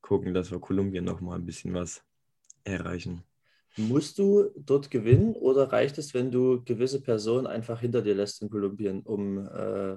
gucken, 0.00 0.34
dass 0.34 0.50
wir 0.50 0.60
Kolumbien 0.60 1.04
noch 1.04 1.20
mal 1.20 1.36
ein 1.36 1.46
bisschen 1.46 1.74
was 1.74 2.02
erreichen. 2.64 3.24
Musst 3.76 4.18
du 4.18 4.50
dort 4.56 4.90
gewinnen 4.90 5.34
oder 5.34 5.72
reicht 5.72 5.98
es, 5.98 6.14
wenn 6.14 6.30
du 6.30 6.62
gewisse 6.62 7.00
Personen 7.00 7.46
einfach 7.46 7.80
hinter 7.80 8.02
dir 8.02 8.14
lässt 8.14 8.40
in 8.42 8.48
Kolumbien, 8.48 9.00
um 9.02 9.38
äh, 9.38 9.96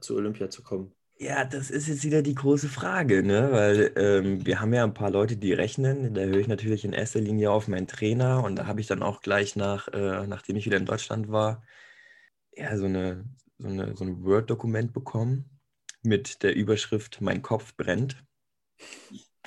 zu 0.00 0.16
Olympia 0.16 0.50
zu 0.50 0.62
kommen? 0.62 0.94
Ja, 1.20 1.44
das 1.44 1.70
ist 1.70 1.88
jetzt 1.88 2.04
wieder 2.04 2.22
die 2.22 2.34
große 2.34 2.68
Frage, 2.68 3.24
ne? 3.24 3.50
Weil 3.50 3.92
ähm, 3.96 4.46
wir 4.46 4.60
haben 4.60 4.72
ja 4.72 4.84
ein 4.84 4.94
paar 4.94 5.10
Leute, 5.10 5.36
die 5.36 5.52
rechnen. 5.52 6.14
Da 6.14 6.20
höre 6.22 6.38
ich 6.38 6.46
natürlich 6.46 6.84
in 6.84 6.92
erster 6.92 7.20
Linie 7.20 7.50
auf 7.50 7.66
meinen 7.66 7.88
Trainer 7.88 8.44
und 8.44 8.54
da 8.56 8.66
habe 8.66 8.80
ich 8.80 8.86
dann 8.86 9.02
auch 9.02 9.20
gleich 9.20 9.56
nach, 9.56 9.88
äh, 9.88 10.26
nachdem 10.28 10.56
ich 10.56 10.66
wieder 10.66 10.76
in 10.76 10.86
Deutschland 10.86 11.28
war, 11.28 11.62
ja, 12.56 12.76
so, 12.78 12.86
eine, 12.86 13.24
so, 13.58 13.68
eine, 13.68 13.96
so 13.96 14.04
ein 14.04 14.24
Word-Dokument 14.24 14.92
bekommen 14.92 15.60
mit 16.02 16.42
der 16.42 16.54
Überschrift 16.56 17.20
Mein 17.22 17.42
Kopf 17.42 17.76
brennt. 17.76 18.24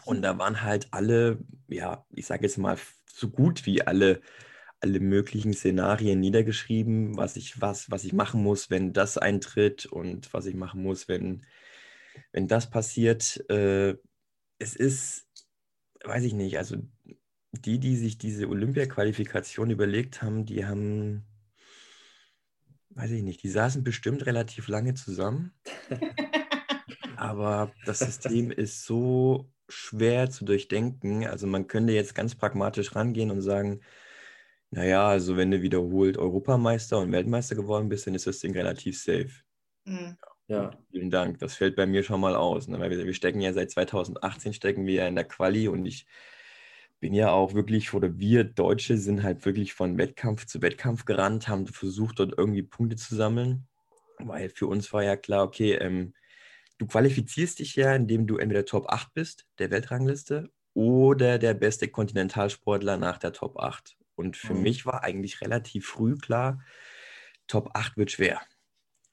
Und 0.05 0.21
da 0.23 0.37
waren 0.37 0.61
halt 0.63 0.87
alle, 0.91 1.39
ja, 1.67 2.05
ich 2.11 2.25
sage 2.25 2.43
jetzt 2.43 2.57
mal, 2.57 2.77
so 3.13 3.29
gut 3.29 3.65
wie 3.65 3.81
alle, 3.83 4.21
alle 4.79 4.99
möglichen 4.99 5.53
Szenarien 5.53 6.19
niedergeschrieben, 6.19 7.17
was 7.17 7.35
ich, 7.35 7.61
was, 7.61 7.91
was 7.91 8.03
ich 8.03 8.13
machen 8.13 8.41
muss, 8.43 8.69
wenn 8.69 8.93
das 8.93 9.17
eintritt 9.17 9.85
und 9.85 10.33
was 10.33 10.45
ich 10.47 10.55
machen 10.55 10.81
muss, 10.83 11.07
wenn, 11.07 11.45
wenn 12.31 12.47
das 12.47 12.69
passiert. 12.69 13.43
Äh, 13.49 13.95
es 14.59 14.75
ist, 14.75 15.27
weiß 16.03 16.23
ich 16.23 16.33
nicht, 16.33 16.57
also 16.57 16.77
die, 17.51 17.79
die 17.79 17.97
sich 17.97 18.17
diese 18.17 18.47
Olympia-Qualifikation 18.47 19.69
überlegt 19.69 20.21
haben, 20.21 20.45
die 20.45 20.65
haben, 20.65 21.25
weiß 22.91 23.11
ich 23.11 23.23
nicht, 23.23 23.43
die 23.43 23.49
saßen 23.49 23.83
bestimmt 23.83 24.25
relativ 24.25 24.67
lange 24.67 24.93
zusammen. 24.93 25.53
Aber 27.17 27.71
das 27.85 27.99
System 27.99 28.51
ist 28.51 28.85
so 28.85 29.51
schwer 29.69 30.29
zu 30.29 30.45
durchdenken. 30.45 31.25
Also 31.25 31.47
man 31.47 31.67
könnte 31.67 31.93
jetzt 31.93 32.15
ganz 32.15 32.35
pragmatisch 32.35 32.95
rangehen 32.95 33.31
und 33.31 33.41
sagen, 33.41 33.81
naja, 34.71 35.07
also 35.07 35.35
wenn 35.37 35.51
du 35.51 35.61
wiederholt 35.61 36.17
Europameister 36.17 36.99
und 36.99 37.11
Weltmeister 37.11 37.55
geworden 37.55 37.89
bist, 37.89 38.07
dann 38.07 38.15
ist 38.15 38.27
das 38.27 38.39
Ding 38.39 38.53
relativ 38.53 39.01
safe. 39.01 39.31
Mhm. 39.85 40.17
Ja, 40.51 40.71
Vielen 40.91 41.09
Dank. 41.09 41.39
Das 41.39 41.55
fällt 41.55 41.77
bei 41.77 41.85
mir 41.85 42.03
schon 42.03 42.19
mal 42.19 42.35
aus. 42.35 42.67
Ne? 42.67 42.77
Weil 42.77 42.89
wir, 42.89 43.05
wir 43.05 43.13
stecken 43.13 43.39
ja 43.39 43.53
seit 43.53 43.71
2018 43.71 44.53
stecken 44.53 44.85
wir 44.85 44.95
ja 44.95 45.07
in 45.07 45.15
der 45.15 45.23
Quali 45.23 45.69
und 45.69 45.85
ich 45.85 46.05
bin 46.99 47.13
ja 47.13 47.31
auch 47.31 47.53
wirklich, 47.53 47.93
oder 47.93 48.19
wir 48.19 48.43
Deutsche 48.43 48.97
sind 48.97 49.23
halt 49.23 49.45
wirklich 49.45 49.73
von 49.73 49.97
Wettkampf 49.97 50.45
zu 50.45 50.61
Wettkampf 50.61 51.05
gerannt, 51.05 51.47
haben 51.47 51.67
versucht, 51.67 52.19
dort 52.19 52.33
irgendwie 52.37 52.63
Punkte 52.63 52.97
zu 52.97 53.15
sammeln. 53.15 53.65
weil 54.19 54.49
für 54.49 54.67
uns 54.67 54.91
war 54.91 55.03
ja 55.03 55.15
klar, 55.15 55.45
okay, 55.45 55.75
ähm, 55.75 56.13
du 56.77 56.85
qualifizierst 56.85 57.59
dich 57.59 57.77
ja, 57.77 57.95
indem 57.95 58.27
du 58.27 58.37
entweder 58.37 58.65
Top 58.65 58.89
8 58.89 59.13
bist, 59.13 59.45
der 59.57 59.71
Weltrangliste, 59.71 60.51
oder 60.73 61.39
der 61.39 61.53
beste 61.53 61.87
Kontinentalsportler 61.87 62.97
nach 62.97 63.17
der 63.17 63.31
Top 63.31 63.57
8. 63.57 63.97
Und 64.15 64.35
für 64.35 64.53
mhm. 64.53 64.63
mich 64.63 64.85
war 64.85 65.03
eigentlich 65.03 65.39
relativ 65.41 65.87
früh 65.87 66.17
klar, 66.17 66.61
Top 67.47 67.71
8 67.73 67.95
wird 67.95 68.11
schwer. 68.11 68.41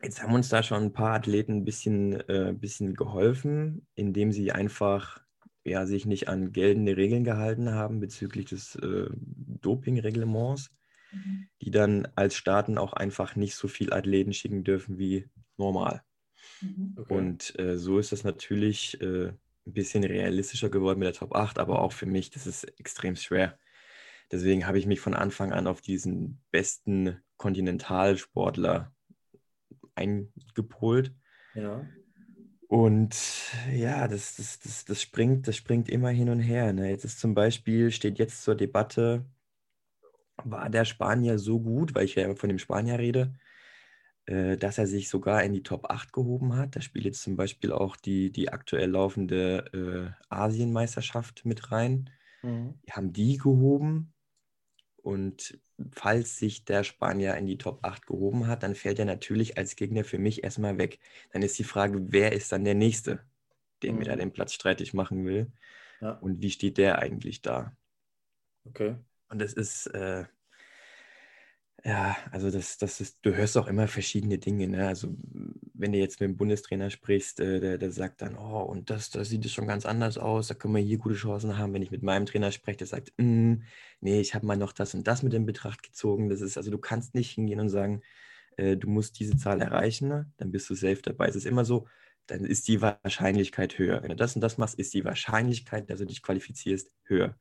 Jetzt 0.03 0.23
haben 0.23 0.35
uns 0.35 0.49
da 0.49 0.63
schon 0.63 0.85
ein 0.85 0.93
paar 0.93 1.15
Athleten 1.15 1.57
ein 1.57 1.65
bisschen, 1.65 2.21
äh, 2.29 2.55
bisschen 2.57 2.95
geholfen, 2.95 3.87
indem 3.95 4.33
sie 4.33 4.53
einfach 4.53 5.21
ja, 5.65 5.87
sich 5.87 6.07
nicht 6.07 6.29
an 6.29 6.53
geltende 6.53 6.97
Regeln 6.97 7.25
gehalten 7.25 7.73
haben 7.73 8.01
bezüglich 8.01 8.47
des 8.47 8.77
äh, 8.77 9.09
Dopingreglements, 9.13 10.71
mhm. 11.13 11.49
die 11.61 11.71
dann 11.71 12.09
als 12.15 12.35
Staaten 12.35 12.79
auch 12.79 12.93
einfach 12.93 13.37
nicht 13.37 13.55
so 13.55 13.69
viel 13.69 13.93
Athleten 13.93 14.33
schicken 14.33 14.65
dürfen 14.65 14.99
wie 14.99 15.29
normal. 15.57 16.03
Mhm. 16.61 16.95
Okay. 16.97 17.15
Und 17.15 17.59
äh, 17.59 17.77
so 17.77 17.99
ist 17.99 18.13
das 18.13 18.25
natürlich 18.25 19.01
äh, 19.01 19.29
ein 19.29 19.73
bisschen 19.73 20.05
realistischer 20.05 20.71
geworden 20.71 21.01
mit 21.01 21.07
der 21.07 21.15
Top 21.15 21.35
8, 21.35 21.59
aber 21.59 21.83
auch 21.83 21.93
für 21.93 22.07
mich, 22.07 22.31
das 22.31 22.47
ist 22.47 22.65
extrem 22.79 23.17
schwer. 23.17 23.59
Deswegen 24.31 24.67
habe 24.67 24.79
ich 24.79 24.87
mich 24.87 25.01
von 25.01 25.15
Anfang 25.15 25.53
an 25.53 25.67
auf 25.67 25.81
diesen 25.81 26.41
besten 26.51 27.21
Kontinentalsportler 27.37 28.93
eingepolt. 29.99 31.13
Ja. 31.55 31.87
Und 32.69 33.17
ja, 33.73 34.07
das, 34.09 34.37
das, 34.37 34.59
das, 34.61 34.85
das, 34.85 35.01
springt, 35.01 35.49
das 35.49 35.57
springt 35.57 35.89
immer 35.89 36.11
hin 36.11 36.29
und 36.29 36.41
her. 36.41 36.73
Ne? 36.73 36.91
Jetzt 36.91 37.05
ist 37.05 37.19
zum 37.19 37.35
Beispiel, 37.35 37.91
steht 37.91 38.19
jetzt 38.19 38.43
zur 38.43 38.55
Debatte, 38.55 39.25
war 40.45 40.69
der 40.69 40.85
Spanier 40.85 41.39
so 41.39 41.61
gut, 41.61 41.95
weil 41.95 42.05
ich 42.05 42.15
ja 42.15 42.35
von 42.35 42.49
dem 42.49 42.59
Spanier 42.59 42.99
rede, 42.99 43.35
äh, 44.27 44.59
dass 44.59 44.77
er 44.77 44.87
sich 44.87 45.09
sogar 45.09 45.43
in 45.45 45.55
die 45.55 45.63
Top 45.63 45.91
8 45.91 46.13
gehoben 46.13 46.57
hat. 46.57 46.77
Da 46.77 46.83
spielt 46.83 47.07
jetzt 47.07 47.23
zum 47.23 47.37
Beispiel 47.37 47.73
auch 47.73 47.97
die, 47.97 48.31
die 48.31 48.51
aktuell 48.51 48.91
laufende 48.91 49.65
äh, 49.73 50.25
Asienmeisterschaft 50.29 51.47
mit 51.47 51.73
rein. 51.73 52.11
Mhm. 52.43 52.75
Die 52.87 52.93
haben 52.93 53.13
die 53.15 53.39
gehoben. 53.39 54.13
Und 55.03 55.59
falls 55.93 56.39
sich 56.39 56.65
der 56.65 56.85
Spanier 56.85 57.37
in 57.37 57.47
die 57.47 57.59
Top 57.59 57.81
8 57.83 58.07
gehoben 58.07 58.47
hat, 58.47 58.63
dann 58.63 58.75
fällt 58.75 58.99
er 58.99 59.05
natürlich 59.05 59.57
als 59.57 59.77
Gegner 59.77 60.05
für 60.05 60.19
mich 60.19 60.45
erstmal 60.45 60.77
weg. 60.79 60.99
Dann 61.33 61.43
ist 61.43 61.59
die 61.59 61.65
Frage, 61.65 62.13
wer 62.13 62.33
ist 62.33 62.53
dann 62.53 62.65
der 62.65 62.75
Nächste, 62.75 63.21
der 63.83 63.93
mhm. 63.93 63.99
mir 63.99 64.05
da 64.05 64.15
mhm. 64.15 64.21
den 64.21 64.33
Platz 64.33 64.53
streitig 64.53 64.95
machen 64.95 65.25
will? 65.25 65.51
Ja. 66.01 66.13
Und 66.13 66.43
wie 66.43 66.51
steht 66.51 66.79
der 66.79 66.99
eigentlich 66.99 67.43
da? 67.43 67.77
Okay. 68.65 68.97
Und 69.29 69.41
das 69.41 69.53
ist, 69.53 69.87
äh, 69.89 70.25
ja, 71.85 72.17
also 72.31 72.51
das, 72.51 72.79
das 72.79 73.01
ist, 73.01 73.19
du 73.23 73.35
hörst 73.35 73.57
auch 73.57 73.67
immer 73.67 73.89
verschiedene 73.89 74.39
Dinge. 74.39 74.69
Ne? 74.69 74.89
Also 74.89 75.15
wenn 75.79 75.93
du 75.93 75.99
jetzt 75.99 76.21
mit 76.21 76.29
dem 76.29 76.37
Bundestrainer 76.37 76.91
sprichst, 76.91 77.41
äh, 77.41 77.61
der, 77.61 77.79
der 77.79 77.91
sagt 77.91 78.21
dann, 78.21 78.37
oh, 78.37 78.63
und 78.63 78.91
das, 78.91 79.11
da 79.11 79.25
sieht 79.25 79.45
es 79.45 79.53
schon 79.53 79.67
ganz 79.67 79.87
anders 79.87 80.19
aus, 80.19 80.49
da 80.49 80.55
können 80.55 80.75
wir 80.75 80.83
hier 80.83 80.99
gute 80.99 81.15
Chancen 81.15 81.57
haben. 81.57 81.73
Wenn 81.73 81.83
ich 81.83 81.91
mit 81.91 82.03
meinem 82.03 82.27
Trainer 82.27 82.53
spreche, 82.53 82.79
der 82.79 82.87
sagt, 82.89 83.13
mm, 83.17 83.55
nee, 84.01 84.21
ich 84.21 84.35
habe 84.35 84.47
mal 84.47 84.57
noch 84.57 84.73
das 84.73 84.95
und 84.95 85.07
das 85.07 85.23
mit 85.23 85.35
in 85.35 85.47
Betracht 85.47 85.83
gezogen. 85.83 86.29
Das 86.29 86.41
ist, 86.41 86.57
also 86.57 86.71
du 86.71 86.79
kannst 86.79 87.15
nicht 87.15 87.31
hingehen 87.31 87.61
und 87.61 87.69
sagen, 87.69 88.03
äh, 88.57 88.77
du 88.77 88.89
musst 88.89 89.19
diese 89.21 89.37
Zahl 89.37 89.61
erreichen, 89.61 90.09
ne? 90.09 90.31
dann 90.37 90.51
bist 90.51 90.69
du 90.69 90.75
safe 90.75 91.01
dabei. 91.03 91.29
Es 91.29 91.37
ist 91.37 91.47
immer 91.47 91.65
so, 91.65 91.87
dann 92.27 92.45
ist 92.45 92.69
die 92.69 92.83
Wahrscheinlichkeit 92.83 93.79
höher. 93.79 94.03
Wenn 94.03 94.11
du 94.11 94.17
das 94.17 94.35
und 94.35 94.43
das 94.43 94.59
machst, 94.59 94.79
ist 94.79 94.93
die 94.95 95.05
Wahrscheinlichkeit, 95.05 95.89
dass 95.89 96.01
du 96.01 96.07
dich 96.07 96.23
qualifizierst, 96.23 96.93
höher. 97.05 97.37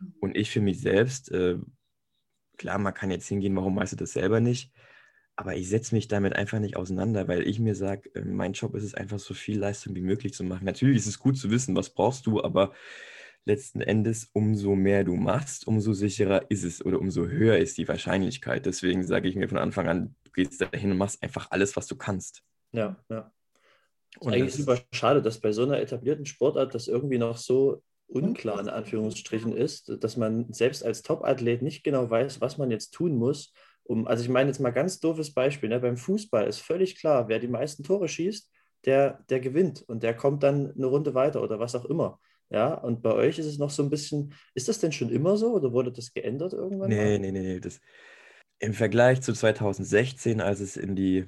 Mhm. 0.00 0.14
Und 0.20 0.36
ich 0.36 0.50
für 0.50 0.60
mich 0.60 0.80
selbst, 0.80 1.30
äh, 1.30 1.58
klar, 2.56 2.78
man 2.78 2.94
kann 2.94 3.10
jetzt 3.10 3.28
hingehen, 3.28 3.54
warum 3.56 3.76
weißt 3.76 3.92
du 3.92 3.96
das 3.96 4.12
selber 4.12 4.40
nicht? 4.40 4.72
Aber 5.36 5.56
ich 5.56 5.68
setze 5.68 5.94
mich 5.94 6.06
damit 6.06 6.34
einfach 6.34 6.60
nicht 6.60 6.76
auseinander, 6.76 7.26
weil 7.26 7.46
ich 7.46 7.58
mir 7.58 7.74
sage, 7.74 8.14
äh, 8.14 8.24
mein 8.24 8.52
Job 8.52 8.74
ist 8.74 8.84
es 8.84 8.94
einfach 8.94 9.18
so 9.18 9.34
viel 9.34 9.58
Leistung 9.58 9.94
wie 9.94 10.00
möglich 10.00 10.32
zu 10.32 10.44
machen. 10.44 10.64
Natürlich 10.64 10.98
ist 10.98 11.06
es 11.06 11.18
gut 11.18 11.36
zu 11.36 11.50
wissen, 11.50 11.74
was 11.74 11.90
brauchst 11.90 12.26
du, 12.26 12.42
aber 12.42 12.72
letzten 13.44 13.80
Endes, 13.80 14.30
umso 14.32 14.74
mehr 14.74 15.04
du 15.04 15.16
machst, 15.16 15.66
umso 15.66 15.92
sicherer 15.92 16.50
ist 16.50 16.64
es 16.64 16.84
oder 16.84 16.98
umso 16.98 17.26
höher 17.26 17.58
ist 17.58 17.76
die 17.78 17.88
Wahrscheinlichkeit. 17.88 18.64
Deswegen 18.64 19.04
sage 19.04 19.28
ich 19.28 19.36
mir 19.36 19.48
von 19.48 19.58
Anfang 19.58 19.88
an, 19.88 20.14
du 20.24 20.32
gehst 20.32 20.60
dahin 20.60 20.92
und 20.92 20.98
machst 20.98 21.22
einfach 21.22 21.50
alles, 21.50 21.76
was 21.76 21.86
du 21.86 21.96
kannst. 21.96 22.42
Ja, 22.72 22.96
ja. 23.10 23.32
Und 24.20 24.32
eigentlich 24.32 24.52
das, 24.52 24.64
super 24.64 24.78
schade, 24.92 25.20
dass 25.20 25.40
bei 25.40 25.52
so 25.52 25.64
einer 25.64 25.80
etablierten 25.80 26.26
Sportart 26.26 26.74
das 26.74 26.88
irgendwie 26.88 27.18
noch 27.18 27.36
so 27.36 27.82
unklar 28.06 28.60
in 28.60 28.68
Anführungsstrichen 28.68 29.56
ist, 29.56 29.92
dass 30.02 30.16
man 30.16 30.52
selbst 30.52 30.84
als 30.84 31.02
Top-Athlet 31.02 31.62
nicht 31.62 31.82
genau 31.82 32.08
weiß, 32.08 32.40
was 32.40 32.58
man 32.58 32.70
jetzt 32.70 32.92
tun 32.92 33.16
muss, 33.16 33.52
um, 33.84 34.06
also 34.06 34.22
ich 34.22 34.28
meine 34.28 34.50
jetzt 34.50 34.60
mal 34.60 34.70
ganz 34.70 35.00
doofes 35.00 35.32
Beispiel, 35.32 35.68
ne? 35.68 35.80
beim 35.80 35.96
Fußball 35.96 36.46
ist 36.46 36.60
völlig 36.60 36.96
klar, 36.96 37.28
wer 37.28 37.38
die 37.38 37.48
meisten 37.48 37.82
Tore 37.82 38.08
schießt, 38.08 38.50
der, 38.84 39.24
der 39.28 39.40
gewinnt 39.40 39.82
und 39.82 40.02
der 40.02 40.14
kommt 40.14 40.42
dann 40.42 40.72
eine 40.72 40.86
Runde 40.86 41.14
weiter 41.14 41.42
oder 41.42 41.58
was 41.58 41.74
auch 41.74 41.84
immer. 41.84 42.18
Ja, 42.50 42.74
und 42.74 43.02
bei 43.02 43.12
euch 43.12 43.38
ist 43.38 43.46
es 43.46 43.58
noch 43.58 43.70
so 43.70 43.82
ein 43.82 43.90
bisschen, 43.90 44.34
ist 44.54 44.68
das 44.68 44.78
denn 44.78 44.92
schon 44.92 45.10
immer 45.10 45.36
so 45.36 45.54
oder 45.54 45.72
wurde 45.72 45.90
das 45.90 46.12
geändert 46.12 46.52
irgendwann? 46.52 46.90
Nee, 46.90 47.18
nee, 47.18 47.32
nee, 47.32 47.40
nee. 47.40 47.60
Das, 47.60 47.80
Im 48.58 48.74
Vergleich 48.74 49.22
zu 49.22 49.32
2016, 49.32 50.40
als 50.40 50.60
es 50.60 50.76
in 50.76 50.94
die, 50.94 51.26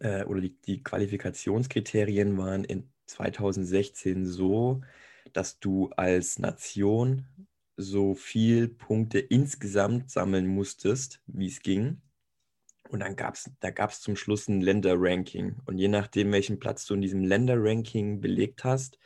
äh, 0.00 0.24
oder 0.24 0.40
die, 0.42 0.56
die 0.60 0.82
Qualifikationskriterien 0.82 2.36
waren 2.38 2.64
in 2.64 2.88
2016 3.06 4.26
so, 4.26 4.82
dass 5.32 5.58
du 5.58 5.90
als 5.96 6.38
Nation 6.38 7.26
so 7.80 8.14
viel 8.14 8.68
Punkte 8.68 9.18
insgesamt 9.18 10.10
sammeln 10.10 10.46
musstest, 10.46 11.20
wie 11.26 11.46
es 11.46 11.60
ging. 11.60 12.00
Und 12.88 13.00
dann 13.00 13.14
gab 13.16 13.34
es, 13.34 13.50
da 13.60 13.70
gab 13.70 13.90
es 13.90 14.00
zum 14.00 14.16
Schluss 14.16 14.48
ein 14.48 14.60
Länderranking. 14.60 15.56
Und 15.66 15.78
je 15.78 15.88
nachdem, 15.88 16.32
welchen 16.32 16.58
Platz 16.58 16.86
du 16.86 16.94
in 16.94 17.00
diesem 17.00 17.24
Länderranking 17.24 18.20
belegt 18.20 18.64
hast, 18.64 18.98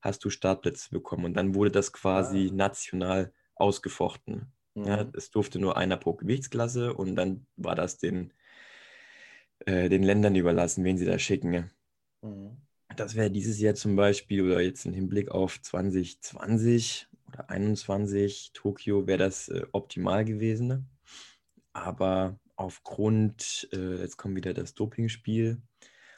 hast 0.00 0.24
du 0.24 0.30
Startplätze 0.30 0.90
bekommen. 0.90 1.24
Und 1.24 1.34
dann 1.34 1.54
wurde 1.54 1.70
das 1.70 1.92
quasi 1.92 2.48
ah. 2.50 2.54
national 2.54 3.32
ausgefochten. 3.54 4.52
Mhm. 4.74 4.84
Ja, 4.84 5.08
es 5.14 5.30
durfte 5.30 5.58
nur 5.58 5.76
einer 5.76 5.96
pro 5.96 6.14
Gewichtsklasse 6.14 6.94
und 6.94 7.16
dann 7.16 7.46
war 7.56 7.74
das 7.74 7.98
den, 7.98 8.32
äh, 9.66 9.88
den 9.88 10.02
Ländern 10.02 10.34
überlassen, 10.34 10.84
wen 10.84 10.98
sie 10.98 11.06
da 11.06 11.18
schicken. 11.18 11.70
Mhm 12.22 12.56
das 12.98 13.14
wäre 13.14 13.30
dieses 13.30 13.60
Jahr 13.60 13.74
zum 13.74 13.96
Beispiel 13.96 14.42
oder 14.42 14.60
jetzt 14.60 14.84
im 14.86 14.92
Hinblick 14.92 15.30
auf 15.30 15.60
2020 15.60 17.08
oder 17.28 17.46
2021 17.46 18.52
Tokio 18.52 19.06
wäre 19.06 19.18
das 19.18 19.48
äh, 19.48 19.66
optimal 19.72 20.24
gewesen. 20.24 20.88
Aber 21.72 22.38
aufgrund, 22.56 23.68
äh, 23.72 23.96
jetzt 24.00 24.16
kommt 24.16 24.36
wieder 24.36 24.54
das 24.54 24.74
Dopingspiel, 24.74 25.62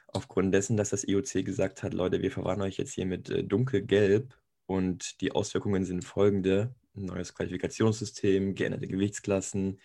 aufgrund 0.09 0.55
dessen, 0.55 0.77
dass 0.77 0.91
das 0.91 1.07
IOC 1.07 1.45
gesagt 1.45 1.83
hat, 1.83 1.95
Leute, 1.95 2.23
wir 2.23 2.33
verwarnen 2.33 2.63
euch 2.63 2.79
jetzt 2.79 2.95
hier 2.95 3.07
mit 3.07 3.31
äh, 3.31 3.45
dunkelgelb 3.45 4.35
und 4.67 5.21
die 5.21 5.33
Auswirkungen 5.33 5.85
sind 5.85 6.05
folgende. 6.05 6.75
neues 6.95 7.35
Qualifikationssystem, 7.35 8.55
geänderte 8.55 8.89
Gewichtsklassen, 8.89 9.81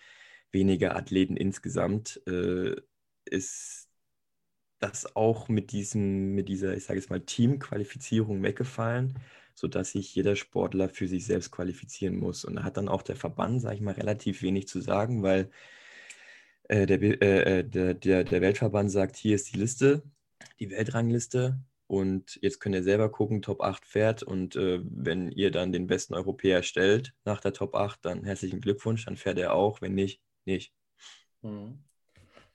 weniger 0.52 0.96
Athleten 0.96 1.36
insgesamt, 1.36 2.20
äh, 2.26 2.76
ist 3.26 3.88
das 4.78 5.16
auch 5.16 5.48
mit 5.48 5.72
diesem, 5.72 6.34
mit 6.34 6.48
dieser, 6.48 6.76
ich 6.76 6.84
sage 6.84 7.00
jetzt 7.00 7.10
mal, 7.10 7.20
Teamqualifizierung 7.20 8.42
weggefallen, 8.42 9.18
sodass 9.56 9.92
sich 9.92 10.14
jeder 10.14 10.36
Sportler 10.36 10.88
für 10.88 11.08
sich 11.08 11.26
selbst 11.26 11.50
qualifizieren 11.50 12.16
muss. 12.18 12.44
Und 12.44 12.56
da 12.56 12.62
hat 12.62 12.76
dann 12.76 12.88
auch 12.88 13.02
der 13.02 13.16
Verband, 13.16 13.62
sage 13.62 13.76
ich 13.76 13.80
mal, 13.80 13.94
relativ 13.94 14.42
wenig 14.42 14.68
zu 14.68 14.80
sagen, 14.80 15.22
weil 15.22 15.50
äh, 16.68 16.86
der, 16.86 17.02
äh, 17.02 17.60
äh, 17.60 17.64
der, 17.64 17.94
der, 17.94 18.24
der 18.24 18.40
Weltverband 18.42 18.90
sagt, 18.92 19.16
hier 19.16 19.34
ist 19.34 19.52
die 19.52 19.58
Liste, 19.58 20.02
die 20.60 20.70
Weltrangliste. 20.70 21.58
Und 21.88 22.38
jetzt 22.42 22.60
könnt 22.60 22.74
ihr 22.74 22.82
selber 22.82 23.10
gucken, 23.10 23.42
Top 23.42 23.62
8 23.62 23.86
fährt. 23.86 24.22
Und 24.22 24.56
äh, 24.56 24.80
wenn 24.84 25.30
ihr 25.32 25.50
dann 25.50 25.72
den 25.72 25.86
besten 25.86 26.14
Europäer 26.14 26.62
stellt 26.62 27.14
nach 27.24 27.40
der 27.40 27.52
Top 27.54 27.74
8, 27.74 28.04
dann 28.04 28.24
herzlichen 28.24 28.60
Glückwunsch, 28.60 29.06
dann 29.06 29.16
fährt 29.16 29.38
er 29.38 29.54
auch. 29.54 29.80
Wenn 29.80 29.94
nicht, 29.94 30.20
nicht. 30.44 30.74
Mhm. 31.42 31.85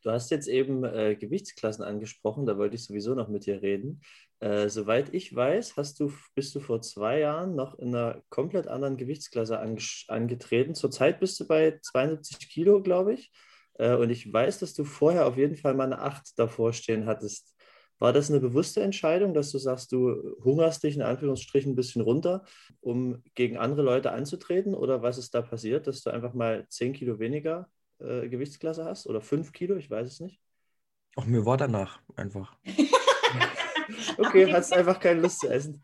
Du 0.04 0.10
hast 0.10 0.32
jetzt 0.32 0.48
eben 0.48 0.84
äh, 0.84 1.16
Gewichtsklassen 1.16 1.84
angesprochen, 1.84 2.46
da 2.46 2.58
wollte 2.58 2.76
ich 2.76 2.86
sowieso 2.86 3.14
noch 3.14 3.28
mit 3.28 3.46
dir 3.46 3.62
reden. 3.62 4.02
Äh, 4.40 4.68
soweit 4.70 5.14
ich 5.14 5.36
weiß, 5.36 5.78
hast 5.78 6.00
du, 6.00 6.12
bist 6.34 6.56
du 6.56 6.60
vor 6.60 6.82
zwei 6.82 7.20
Jahren 7.20 7.56
noch 7.56 7.78
in 7.78 7.90
einer 7.90 8.24
komplett 8.30 8.68
anderen 8.68 8.98
Gewichtsklasse 8.98 9.60
angetreten. 9.60 10.74
Zurzeit 10.74 11.20
bist 11.20 11.40
du 11.40 11.48
bei 11.48 11.80
72 11.82 12.50
Kilo, 12.50 12.82
glaube 12.82 13.14
ich. 13.14 13.32
Äh, 13.76 13.96
und 13.96 14.10
ich 14.10 14.32
weiß, 14.32 14.60
dass 14.60 14.74
du 14.74 14.86
vorher 14.86 15.28
auf 15.28 15.38
jeden 15.38 15.56
Fall 15.56 15.76
mal 15.76 15.86
eine 15.86 16.00
8 16.00 16.40
davor 16.40 16.74
stehen 16.74 17.06
hattest. 17.06 17.56
War 18.00 18.12
das 18.12 18.32
eine 18.32 18.40
bewusste 18.40 18.82
Entscheidung, 18.82 19.36
dass 19.36 19.52
du 19.52 19.60
sagst, 19.60 19.92
du 19.92 20.36
hungerst 20.44 20.82
dich 20.84 20.96
in 20.96 21.04
Anführungsstrichen 21.04 21.74
ein 21.74 21.76
bisschen 21.76 22.02
runter, 22.02 22.44
um 22.80 23.22
gegen 23.36 23.58
andere 23.58 23.84
Leute 23.84 24.12
anzutreten? 24.12 24.74
Oder 24.74 25.04
was 25.04 25.20
ist 25.20 25.36
da 25.36 25.44
passiert, 25.44 25.86
dass 25.86 26.02
du 26.02 26.10
einfach 26.10 26.34
mal 26.34 26.66
10 26.68 26.94
Kilo 26.94 27.20
weniger 27.20 27.70
äh, 28.02 28.30
Gewichtsklasse 28.30 28.86
hast 28.86 29.08
oder 29.08 29.22
5 29.22 29.52
Kilo, 29.52 29.76
ich 29.76 29.90
weiß 29.90 30.08
es 30.08 30.20
nicht. 30.20 30.40
Auch 31.16 31.26
mir 31.26 31.46
war 31.46 31.58
danach 31.58 32.00
einfach. 32.16 32.56
okay, 34.18 34.52
hast 34.52 34.74
einfach 34.74 35.00
keine 35.00 35.22
Lust 35.22 35.40
zu 35.40 35.50
essen. 35.50 35.84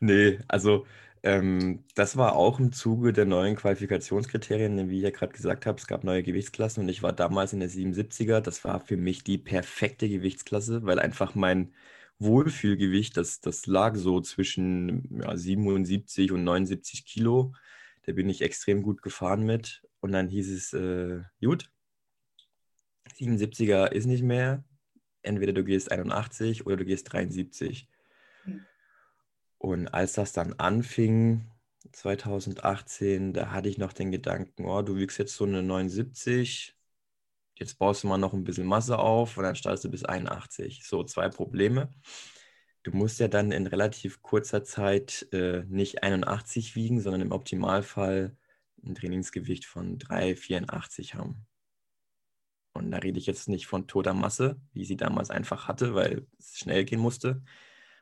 Nee, 0.00 0.38
also 0.48 0.86
ähm, 1.22 1.84
das 1.94 2.16
war 2.18 2.36
auch 2.36 2.58
im 2.60 2.72
Zuge 2.72 3.14
der 3.14 3.24
neuen 3.24 3.56
Qualifikationskriterien, 3.56 4.90
wie 4.90 4.98
ich 4.98 5.04
ja 5.04 5.10
gerade 5.10 5.32
gesagt 5.32 5.64
habe. 5.66 5.78
Es 5.78 5.86
gab 5.86 6.04
neue 6.04 6.22
Gewichtsklassen 6.22 6.82
und 6.82 6.88
ich 6.90 7.02
war 7.02 7.14
damals 7.14 7.54
in 7.54 7.60
der 7.60 7.70
77er. 7.70 8.40
Das 8.40 8.64
war 8.64 8.80
für 8.80 8.98
mich 8.98 9.24
die 9.24 9.38
perfekte 9.38 10.08
Gewichtsklasse, 10.08 10.84
weil 10.84 10.98
einfach 10.98 11.34
mein 11.34 11.72
Wohlfühlgewicht, 12.18 13.16
das, 13.16 13.40
das 13.40 13.66
lag 13.66 13.96
so 13.96 14.20
zwischen 14.20 15.20
ja, 15.22 15.36
77 15.36 16.32
und 16.32 16.44
79 16.44 17.06
Kilo. 17.06 17.54
Da 18.04 18.12
bin 18.12 18.28
ich 18.28 18.42
extrem 18.42 18.82
gut 18.82 19.02
gefahren 19.02 19.44
mit. 19.44 19.82
Und 20.04 20.12
dann 20.12 20.28
hieß 20.28 20.52
es, 20.52 20.74
äh, 20.74 21.22
gut, 21.42 21.72
77er 23.16 23.90
ist 23.90 24.04
nicht 24.04 24.22
mehr. 24.22 24.62
Entweder 25.22 25.54
du 25.54 25.64
gehst 25.64 25.90
81 25.90 26.66
oder 26.66 26.76
du 26.76 26.84
gehst 26.84 27.10
73. 27.10 27.88
Mhm. 28.44 28.66
Und 29.56 29.88
als 29.88 30.12
das 30.12 30.34
dann 30.34 30.52
anfing, 30.58 31.50
2018, 31.90 33.32
da 33.32 33.50
hatte 33.50 33.70
ich 33.70 33.78
noch 33.78 33.94
den 33.94 34.12
Gedanken, 34.12 34.66
oh, 34.66 34.82
du 34.82 34.94
wiegst 34.96 35.16
jetzt 35.16 35.36
so 35.36 35.46
eine 35.46 35.62
79, 35.62 36.76
jetzt 37.54 37.78
baust 37.78 38.04
du 38.04 38.08
mal 38.08 38.18
noch 38.18 38.34
ein 38.34 38.44
bisschen 38.44 38.66
Masse 38.66 38.98
auf 38.98 39.38
und 39.38 39.44
dann 39.44 39.56
startest 39.56 39.84
du 39.84 39.90
bis 39.90 40.04
81. 40.04 40.86
So, 40.86 41.02
zwei 41.04 41.30
Probleme. 41.30 41.88
Du 42.82 42.90
musst 42.90 43.20
ja 43.20 43.28
dann 43.28 43.52
in 43.52 43.66
relativ 43.66 44.20
kurzer 44.20 44.64
Zeit 44.64 45.26
äh, 45.32 45.62
nicht 45.66 46.02
81 46.02 46.76
wiegen, 46.76 47.00
sondern 47.00 47.22
im 47.22 47.32
Optimalfall 47.32 48.36
ein 48.84 48.94
Trainingsgewicht 48.94 49.66
von 49.66 49.98
3,84 49.98 51.14
haben. 51.14 51.46
Und 52.72 52.90
da 52.90 52.98
rede 52.98 53.18
ich 53.18 53.26
jetzt 53.26 53.48
nicht 53.48 53.66
von 53.66 53.86
toter 53.86 54.14
Masse, 54.14 54.60
wie 54.72 54.84
sie 54.84 54.96
damals 54.96 55.30
einfach 55.30 55.68
hatte, 55.68 55.94
weil 55.94 56.26
es 56.38 56.58
schnell 56.58 56.84
gehen 56.84 57.00
musste, 57.00 57.42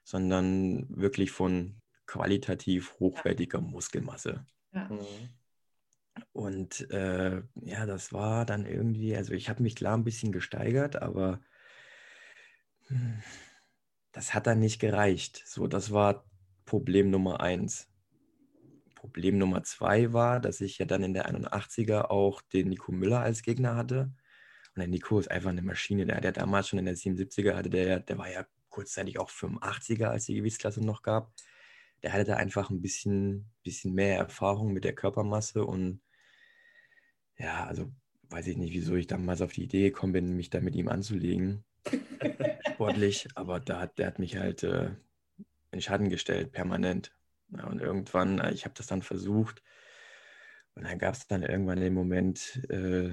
sondern 0.04 0.86
wirklich 0.88 1.30
von 1.30 1.80
qualitativ 2.06 2.94
hochwertiger 2.98 3.60
Muskelmasse. 3.60 4.46
Ja. 4.72 4.90
Und 6.32 6.90
äh, 6.90 7.42
ja, 7.54 7.86
das 7.86 8.12
war 8.12 8.46
dann 8.46 8.66
irgendwie, 8.66 9.16
also 9.16 9.32
ich 9.32 9.48
habe 9.48 9.62
mich 9.62 9.76
klar 9.76 9.96
ein 9.96 10.04
bisschen 10.04 10.32
gesteigert, 10.32 10.96
aber 10.96 11.40
hm, 12.88 13.22
das 14.12 14.34
hat 14.34 14.46
dann 14.46 14.58
nicht 14.58 14.78
gereicht. 14.78 15.42
So, 15.46 15.66
das 15.66 15.90
war 15.90 16.24
Problem 16.64 17.10
Nummer 17.10 17.40
eins. 17.40 17.91
Problem 19.02 19.38
Nummer 19.38 19.62
zwei 19.64 20.12
war, 20.12 20.40
dass 20.40 20.60
ich 20.60 20.78
ja 20.78 20.86
dann 20.86 21.02
in 21.02 21.14
der 21.14 21.28
81er 21.28 22.10
auch 22.10 22.40
den 22.42 22.68
Nico 22.68 22.92
Müller 22.92 23.20
als 23.20 23.42
Gegner 23.42 23.76
hatte. 23.76 24.12
Und 24.74 24.80
der 24.80 24.88
Nico 24.88 25.18
ist 25.18 25.30
einfach 25.30 25.50
eine 25.50 25.62
Maschine. 25.62 26.06
Der 26.06 26.16
hat 26.16 26.24
ja 26.24 26.32
damals 26.32 26.68
schon 26.68 26.78
in 26.78 26.86
der 26.86 26.96
77er, 26.96 27.54
hatte 27.54 27.70
der, 27.70 28.00
der 28.00 28.18
war 28.18 28.30
ja 28.30 28.46
kurzzeitig 28.70 29.18
auch 29.18 29.30
85er, 29.30 30.06
als 30.06 30.26
die 30.26 30.36
Gewichtsklasse 30.36 30.84
noch 30.84 31.02
gab 31.02 31.32
der 32.02 32.12
hatte 32.12 32.24
da 32.24 32.36
einfach 32.36 32.70
ein 32.70 32.82
bisschen, 32.82 33.50
bisschen 33.62 33.94
mehr 33.94 34.18
Erfahrung 34.18 34.72
mit 34.72 34.84
der 34.84 34.94
Körpermasse 34.94 35.64
und 35.64 36.00
ja, 37.38 37.64
also 37.66 37.92
weiß 38.30 38.46
ich 38.48 38.56
nicht, 38.56 38.72
wieso 38.72 38.94
ich 38.94 39.06
damals 39.06 39.40
auf 39.40 39.52
die 39.52 39.64
Idee 39.64 39.90
gekommen 39.90 40.12
bin, 40.12 40.36
mich 40.36 40.50
da 40.50 40.60
mit 40.60 40.74
ihm 40.74 40.88
anzulegen, 40.88 41.64
sportlich, 42.72 43.28
aber 43.34 43.60
da 43.60 43.80
hat, 43.80 43.98
der 43.98 44.06
hat 44.06 44.18
mich 44.18 44.36
halt 44.36 44.62
äh, 44.62 44.90
in 45.70 45.80
Schatten 45.80 46.08
gestellt, 46.08 46.52
permanent. 46.52 47.14
Ja, 47.56 47.66
und 47.66 47.80
irgendwann, 47.80 48.38
äh, 48.38 48.52
ich 48.52 48.64
habe 48.64 48.74
das 48.76 48.86
dann 48.86 49.02
versucht 49.02 49.62
und 50.74 50.84
dann 50.84 50.98
gab 50.98 51.14
es 51.14 51.26
dann 51.26 51.42
irgendwann 51.42 51.80
den 51.80 51.94
Moment, 51.94 52.62
äh, 52.70 53.10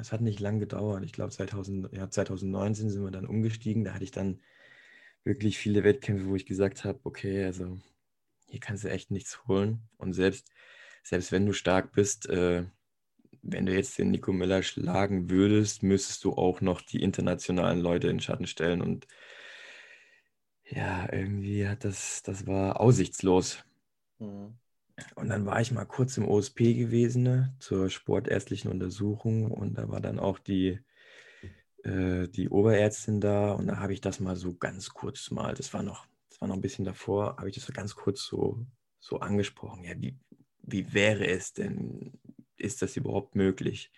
es 0.00 0.12
hat 0.12 0.20
nicht 0.20 0.40
lang 0.40 0.58
gedauert, 0.58 1.04
ich 1.04 1.12
glaube 1.12 1.30
2000, 1.32 1.92
ja, 1.92 2.10
2019 2.10 2.90
sind 2.90 3.02
wir 3.02 3.10
dann 3.10 3.26
umgestiegen, 3.26 3.84
da 3.84 3.94
hatte 3.94 4.04
ich 4.04 4.10
dann 4.10 4.40
wirklich 5.24 5.58
viele 5.58 5.84
Wettkämpfe, 5.84 6.26
wo 6.26 6.36
ich 6.36 6.46
gesagt 6.46 6.84
habe, 6.84 7.00
okay, 7.04 7.44
also 7.44 7.78
hier 8.48 8.60
kannst 8.60 8.84
du 8.84 8.88
echt 8.90 9.10
nichts 9.10 9.46
holen. 9.46 9.88
Und 9.98 10.12
selbst, 10.14 10.50
selbst 11.02 11.32
wenn 11.32 11.46
du 11.46 11.52
stark 11.52 11.92
bist, 11.92 12.28
äh, 12.28 12.64
wenn 13.42 13.66
du 13.66 13.74
jetzt 13.74 13.98
den 13.98 14.10
Nico 14.10 14.32
Miller 14.32 14.62
schlagen 14.62 15.30
würdest, 15.30 15.82
müsstest 15.82 16.24
du 16.24 16.34
auch 16.34 16.60
noch 16.60 16.80
die 16.80 17.02
internationalen 17.02 17.80
Leute 17.80 18.08
in 18.08 18.20
Schatten 18.20 18.46
stellen. 18.46 18.80
Und 18.82 19.06
ja, 20.68 21.10
irgendwie 21.12 21.66
hat 21.68 21.84
das, 21.84 22.22
das 22.22 22.46
war 22.46 22.80
aussichtslos. 22.80 23.64
Mhm. 24.18 24.58
Und 25.14 25.28
dann 25.28 25.44
war 25.44 25.60
ich 25.60 25.72
mal 25.72 25.84
kurz 25.84 26.16
im 26.16 26.26
OSP 26.26 26.74
gewesen 26.74 27.22
ne, 27.22 27.54
zur 27.58 27.90
sportärztlichen 27.90 28.70
Untersuchung 28.70 29.50
und 29.50 29.74
da 29.76 29.90
war 29.90 30.00
dann 30.00 30.18
auch 30.18 30.38
die, 30.38 30.80
äh, 31.84 32.28
die 32.28 32.48
Oberärztin 32.48 33.20
da 33.20 33.52
und 33.52 33.66
da 33.66 33.78
habe 33.78 33.92
ich 33.92 34.00
das 34.00 34.20
mal 34.20 34.36
so 34.36 34.54
ganz 34.54 34.88
kurz 34.90 35.30
mal, 35.30 35.54
das 35.54 35.74
war 35.74 35.82
noch 35.82 36.06
das 36.36 36.42
war 36.42 36.48
noch 36.48 36.56
ein 36.56 36.60
bisschen 36.60 36.84
davor, 36.84 37.38
habe 37.38 37.48
ich 37.48 37.54
das 37.54 37.64
so 37.64 37.72
ganz 37.72 37.94
kurz 37.94 38.26
so, 38.26 38.58
so 39.00 39.20
angesprochen. 39.20 39.84
Ja, 39.84 39.94
wie, 39.96 40.18
wie 40.60 40.92
wäre 40.92 41.26
es 41.26 41.54
denn? 41.54 42.12
Ist 42.58 42.82
das 42.82 42.94
überhaupt 42.98 43.34
möglich? 43.34 43.90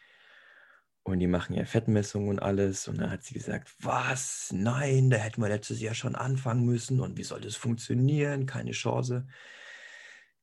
Und 1.09 1.21
die 1.21 1.27
machen 1.27 1.55
ja 1.55 1.65
Fettmessungen 1.65 2.29
und 2.29 2.39
alles. 2.39 2.87
Und 2.87 2.99
dann 2.99 3.11
hat 3.11 3.23
sie 3.23 3.33
gesagt, 3.33 3.75
was? 3.81 4.51
Nein, 4.53 5.09
da 5.09 5.17
hätten 5.17 5.41
wir 5.41 5.49
letztes 5.49 5.81
Jahr 5.81 5.95
schon 5.95 6.15
anfangen 6.15 6.67
müssen. 6.67 7.01
Und 7.01 7.17
wie 7.17 7.23
soll 7.23 7.41
das 7.41 7.57
funktionieren? 7.57 8.45
Keine 8.45 8.73
Chance. 8.73 9.27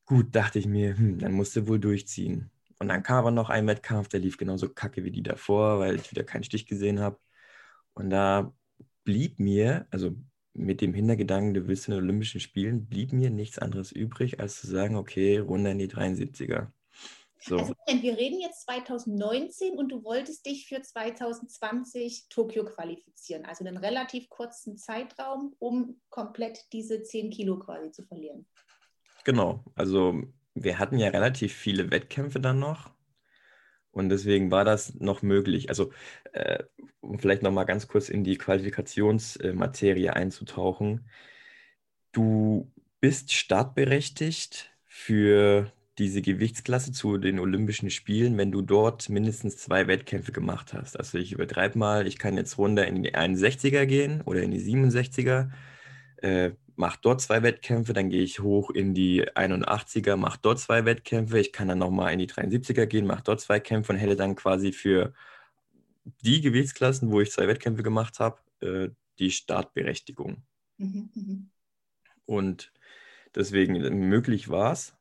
Gut, 0.04 0.34
dachte 0.34 0.58
ich 0.58 0.66
mir, 0.66 0.96
hm, 0.98 1.18
dann 1.20 1.32
musste 1.32 1.68
wohl 1.68 1.78
durchziehen. 1.78 2.50
Und 2.80 2.88
dann 2.88 3.04
kam 3.04 3.18
aber 3.18 3.30
noch 3.30 3.48
ein 3.48 3.66
Wettkampf, 3.68 4.08
der 4.08 4.20
lief 4.20 4.38
genauso 4.38 4.68
kacke 4.68 5.04
wie 5.04 5.12
die 5.12 5.22
davor, 5.22 5.78
weil 5.78 5.96
ich 5.96 6.10
wieder 6.10 6.24
keinen 6.24 6.44
Stich 6.44 6.66
gesehen 6.66 6.98
habe. 7.00 7.18
Und 7.94 8.10
da 8.10 8.52
blieb 9.04 9.38
mir, 9.38 9.86
also 9.90 10.16
mit 10.52 10.80
dem 10.80 10.94
Hintergedanken, 10.94 11.54
du 11.54 11.68
willst 11.68 11.86
in 11.88 11.94
den 11.94 12.02
Olympischen 12.02 12.40
Spielen, 12.40 12.86
blieb 12.86 13.12
mir 13.12 13.30
nichts 13.30 13.58
anderes 13.60 13.92
übrig, 13.92 14.40
als 14.40 14.60
zu 14.60 14.66
sagen, 14.66 14.96
okay, 14.96 15.38
runter 15.38 15.70
in 15.70 15.78
die 15.78 15.88
73er. 15.88 16.72
So. 17.40 17.58
Also, 17.58 17.74
wir 17.86 18.16
reden 18.16 18.40
jetzt 18.40 18.62
2019 18.62 19.76
und 19.76 19.90
du 19.90 20.02
wolltest 20.04 20.46
dich 20.46 20.66
für 20.68 20.80
2020 20.80 22.28
Tokio 22.28 22.64
qualifizieren, 22.64 23.44
also 23.44 23.64
einen 23.64 23.76
relativ 23.76 24.28
kurzen 24.28 24.76
Zeitraum, 24.78 25.54
um 25.58 26.00
komplett 26.08 26.64
diese 26.72 27.02
10 27.02 27.30
Kilo 27.30 27.58
quasi 27.58 27.92
zu 27.92 28.04
verlieren. 28.04 28.46
Genau, 29.24 29.64
also 29.74 30.22
wir 30.54 30.78
hatten 30.78 30.98
ja 30.98 31.08
relativ 31.08 31.54
viele 31.54 31.90
Wettkämpfe 31.90 32.40
dann 32.40 32.58
noch 32.58 32.90
und 33.96 34.10
deswegen 34.10 34.50
war 34.50 34.66
das 34.66 34.94
noch 34.96 35.22
möglich. 35.22 35.70
Also, 35.70 35.90
äh, 36.32 36.62
um 37.00 37.18
vielleicht 37.18 37.42
noch 37.42 37.50
mal 37.50 37.64
ganz 37.64 37.88
kurz 37.88 38.10
in 38.10 38.24
die 38.24 38.36
Qualifikationsmaterie 38.36 40.10
einzutauchen. 40.10 41.08
Du 42.12 42.70
bist 43.00 43.32
startberechtigt 43.32 44.70
für 44.84 45.72
diese 45.98 46.20
Gewichtsklasse 46.20 46.92
zu 46.92 47.16
den 47.16 47.38
Olympischen 47.38 47.90
Spielen, 47.90 48.36
wenn 48.36 48.52
du 48.52 48.60
dort 48.60 49.08
mindestens 49.08 49.56
zwei 49.56 49.86
Wettkämpfe 49.86 50.32
gemacht 50.32 50.74
hast. 50.74 50.98
Also 50.98 51.18
ich 51.18 51.32
übertreibe 51.32 51.78
mal, 51.78 52.06
ich 52.06 52.18
kann 52.18 52.36
jetzt 52.36 52.58
runter 52.58 52.86
in 52.86 53.02
die 53.02 53.14
61er 53.14 53.86
gehen 53.86 54.20
oder 54.22 54.42
in 54.42 54.50
die 54.50 54.60
67er. 54.60 55.50
Äh, 56.18 56.50
mache 56.76 56.98
dort 57.00 57.22
zwei 57.22 57.42
Wettkämpfe, 57.42 57.92
dann 57.94 58.10
gehe 58.10 58.22
ich 58.22 58.40
hoch 58.40 58.70
in 58.70 58.94
die 58.94 59.26
81er, 59.26 60.16
mache 60.16 60.38
dort 60.42 60.60
zwei 60.60 60.84
Wettkämpfe, 60.84 61.38
ich 61.38 61.52
kann 61.52 61.68
dann 61.68 61.78
nochmal 61.78 62.12
in 62.12 62.18
die 62.18 62.28
73er 62.28 62.86
gehen, 62.86 63.06
mache 63.06 63.24
dort 63.24 63.40
zwei 63.40 63.60
Kämpfe 63.60 63.92
und 63.92 63.98
hätte 63.98 64.16
dann 64.16 64.34
quasi 64.36 64.72
für 64.72 65.14
die 66.22 66.40
Gewichtsklassen, 66.40 67.10
wo 67.10 67.20
ich 67.20 67.32
zwei 67.32 67.48
Wettkämpfe 67.48 67.82
gemacht 67.82 68.20
habe, 68.20 68.38
äh, 68.60 68.90
die 69.18 69.30
Startberechtigung. 69.30 70.42
Mhm, 70.76 71.10
mhm. 71.14 71.50
Und 72.26 72.72
deswegen 73.34 74.08
möglich 74.08 74.48
war 74.48 74.72
es. 74.72 74.95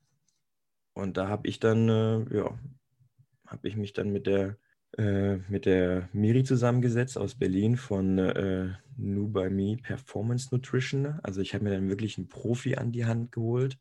Und 0.95 1.17
da 1.17 1.27
habe 1.27 1.47
ich 1.47 1.60
dann, 1.60 1.89
äh, 1.89 2.36
ja, 2.36 2.58
habe 3.45 3.67
ich 3.67 3.75
mich 3.75 3.93
dann 3.93 4.12
mit 4.12 4.25
der 4.25 4.58
äh, 4.97 5.38
mit 5.49 5.65
der 5.65 6.10
Miri 6.13 6.45
zusammengesetzt 6.45 7.17
aus 7.17 7.36
Berlin 7.36 7.75
von 7.75 8.17
äh, 8.17 8.69
Nu 8.95 9.27
by 9.27 9.49
Me 9.49 9.75
Performance 9.75 10.47
Nutrition. 10.51 11.19
Also 11.21 11.41
ich 11.41 11.53
habe 11.53 11.65
mir 11.65 11.71
dann 11.71 11.89
wirklich 11.89 12.17
einen 12.17 12.29
Profi 12.29 12.75
an 12.75 12.93
die 12.93 13.05
Hand 13.05 13.34
geholt, 13.34 13.77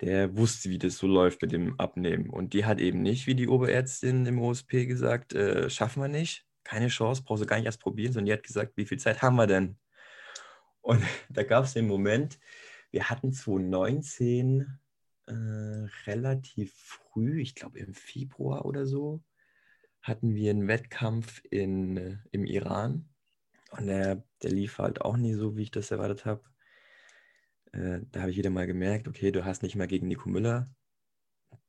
der 0.00 0.36
wusste, 0.36 0.70
wie 0.70 0.78
das 0.78 0.96
so 0.96 1.06
läuft 1.06 1.42
mit 1.42 1.52
dem 1.52 1.78
Abnehmen. 1.78 2.30
Und 2.30 2.52
die 2.52 2.64
hat 2.64 2.80
eben 2.80 3.00
nicht, 3.00 3.28
wie 3.28 3.36
die 3.36 3.46
Oberärztin 3.46 4.26
im 4.26 4.40
OSP 4.40 4.86
gesagt, 4.86 5.34
äh, 5.34 5.70
schaffen 5.70 6.02
wir 6.02 6.08
nicht, 6.08 6.44
keine 6.64 6.88
Chance, 6.88 7.22
brauchst 7.24 7.44
du 7.44 7.46
gar 7.46 7.56
nicht 7.56 7.66
erst 7.66 7.80
probieren, 7.80 8.12
sondern 8.12 8.26
die 8.26 8.32
hat 8.32 8.42
gesagt, 8.42 8.72
wie 8.76 8.86
viel 8.86 8.98
Zeit 8.98 9.22
haben 9.22 9.36
wir 9.36 9.46
denn? 9.46 9.76
Und 10.80 11.00
da 11.30 11.44
gab 11.44 11.64
es 11.64 11.74
den 11.74 11.86
Moment, 11.86 12.40
wir 12.90 13.08
hatten 13.08 13.32
2019 13.32 14.66
äh, 15.30 15.88
relativ 16.06 16.74
früh, 16.74 17.40
ich 17.40 17.54
glaube 17.54 17.78
im 17.78 17.94
Februar 17.94 18.64
oder 18.66 18.86
so, 18.86 19.22
hatten 20.02 20.34
wir 20.34 20.50
einen 20.50 20.68
Wettkampf 20.68 21.42
in, 21.50 21.96
äh, 21.96 22.18
im 22.32 22.44
Iran. 22.44 23.08
Und 23.70 23.86
der, 23.86 24.24
der 24.42 24.50
lief 24.50 24.78
halt 24.78 25.00
auch 25.02 25.16
nie 25.16 25.34
so, 25.34 25.56
wie 25.56 25.62
ich 25.62 25.70
das 25.70 25.90
erwartet 25.90 26.24
habe. 26.24 26.42
Äh, 27.72 28.00
da 28.10 28.20
habe 28.20 28.30
ich 28.30 28.36
wieder 28.36 28.50
mal 28.50 28.66
gemerkt, 28.66 29.06
okay, 29.06 29.30
du 29.30 29.44
hast 29.44 29.62
nicht 29.62 29.76
mal 29.76 29.86
gegen 29.86 30.08
Nico 30.08 30.28
Müller 30.28 30.66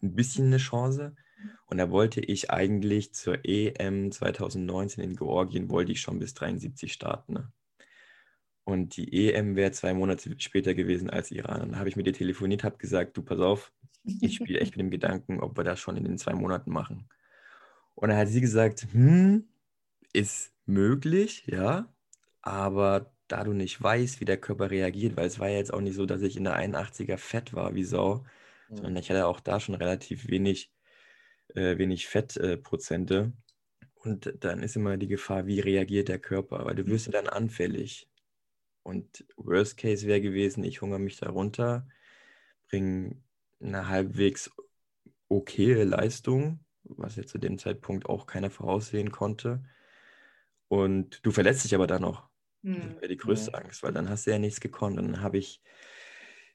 ein 0.02 0.16
bisschen 0.16 0.48
eine 0.48 0.58
Chance. 0.58 1.16
Und 1.66 1.78
da 1.78 1.90
wollte 1.90 2.22
ich 2.22 2.52
eigentlich 2.52 3.14
zur 3.14 3.40
EM 3.46 4.12
2019 4.12 5.04
in 5.04 5.16
Georgien, 5.16 5.70
wollte 5.70 5.92
ich 5.92 6.02
schon 6.02 6.20
bis 6.20 6.34
73 6.34 6.94
starten. 6.94 7.34
Ne? 7.34 7.52
Und 8.72 8.96
die 8.96 9.30
EM 9.30 9.56
wäre 9.56 9.72
zwei 9.72 9.94
Monate 9.94 10.34
später 10.38 10.74
gewesen 10.74 11.10
als 11.10 11.30
Iran. 11.32 11.62
Und 11.62 11.70
dann 11.72 11.80
habe 11.80 11.90
ich 11.90 11.96
mit 11.96 12.08
ihr 12.08 12.14
telefoniert, 12.14 12.64
habe 12.64 12.78
gesagt, 12.78 13.18
du 13.18 13.22
pass 13.22 13.40
auf, 13.40 13.72
ich 14.04 14.36
spiele 14.36 14.60
echt 14.60 14.78
mit 14.78 14.80
dem 14.80 14.92
Gedanken, 14.92 15.42
ob 15.42 15.58
wir 15.58 15.64
das 15.64 15.80
schon 15.80 15.98
in 15.98 16.06
den 16.06 16.18
zwei 16.18 16.34
Monaten 16.34 16.72
machen. 16.72 17.10
Und 17.96 18.10
dann 18.10 18.18
hat 18.18 18.30
sie 18.30 18.42
gesagt, 18.42 18.88
hm, 18.94 19.46
ist 20.14 20.54
möglich, 20.66 21.44
ja, 21.48 21.94
aber 22.42 23.12
da 23.28 23.44
du 23.44 23.54
nicht 23.54 23.82
weißt, 23.82 24.20
wie 24.20 24.26
der 24.26 24.38
Körper 24.38 24.72
reagiert, 24.72 25.16
weil 25.16 25.28
es 25.28 25.40
war 25.40 25.50
ja 25.50 25.58
jetzt 25.58 25.74
auch 25.74 25.82
nicht 25.82 25.96
so, 25.96 26.06
dass 26.06 26.22
ich 26.22 26.36
in 26.36 26.44
der 26.44 26.58
81er 26.58 27.18
fett 27.18 27.54
war 27.54 27.76
wie 27.76 27.84
Sau, 27.84 28.26
mhm. 28.70 28.76
sondern 28.78 28.98
ich 28.98 29.10
hatte 29.10 29.28
auch 29.28 29.40
da 29.40 29.60
schon 29.60 29.76
relativ 29.76 30.28
wenig, 30.30 30.72
äh, 31.56 31.78
wenig 31.78 32.08
Fettprozente. 32.08 33.34
Äh, 33.34 33.86
und 34.04 34.34
dann 34.40 34.64
ist 34.64 34.76
immer 34.76 34.98
die 34.98 35.08
Gefahr, 35.08 35.46
wie 35.46 35.60
reagiert 35.60 36.08
der 36.08 36.20
Körper, 36.20 36.66
weil 36.66 36.76
du 36.76 36.88
wirst 36.88 37.06
ja 37.06 37.12
dann 37.12 37.28
anfällig. 37.28 38.11
Und 38.84 39.26
Worst 39.38 39.78
Case 39.78 40.08
wäre 40.08 40.22
gewesen, 40.22 40.64
ich 40.64 40.82
hungere 40.82 41.00
mich 41.00 41.18
da 41.18 41.30
runter, 41.30 41.88
bringe 42.70 43.22
eine 43.60 43.88
halbwegs 43.88 44.52
okaye 45.30 45.84
Leistung, 45.84 46.60
was 46.84 47.16
ja 47.16 47.24
zu 47.24 47.38
dem 47.38 47.58
Zeitpunkt 47.58 48.08
auch 48.08 48.26
keiner 48.26 48.50
voraussehen 48.50 49.12
konnte. 49.12 49.64
Und 50.68 51.26
du 51.26 51.32
verletzt 51.32 51.64
dich 51.64 51.76
aber 51.76 51.88
dann 51.88 52.02
noch. 52.02 52.30
Das 52.64 52.76
hm. 52.76 52.96
wäre 52.96 53.08
die 53.08 53.18
größte. 53.18 53.54
Angst, 53.54 53.84
weil 53.84 53.94
dann 53.94 54.10
hast 54.10 54.26
du 54.26 54.32
ja 54.32 54.40
nichts 54.40 54.60
gekonnt. 54.60 54.98
Und 54.98 55.12
dann 55.12 55.22
habe 55.22 55.38
ich 55.38 55.62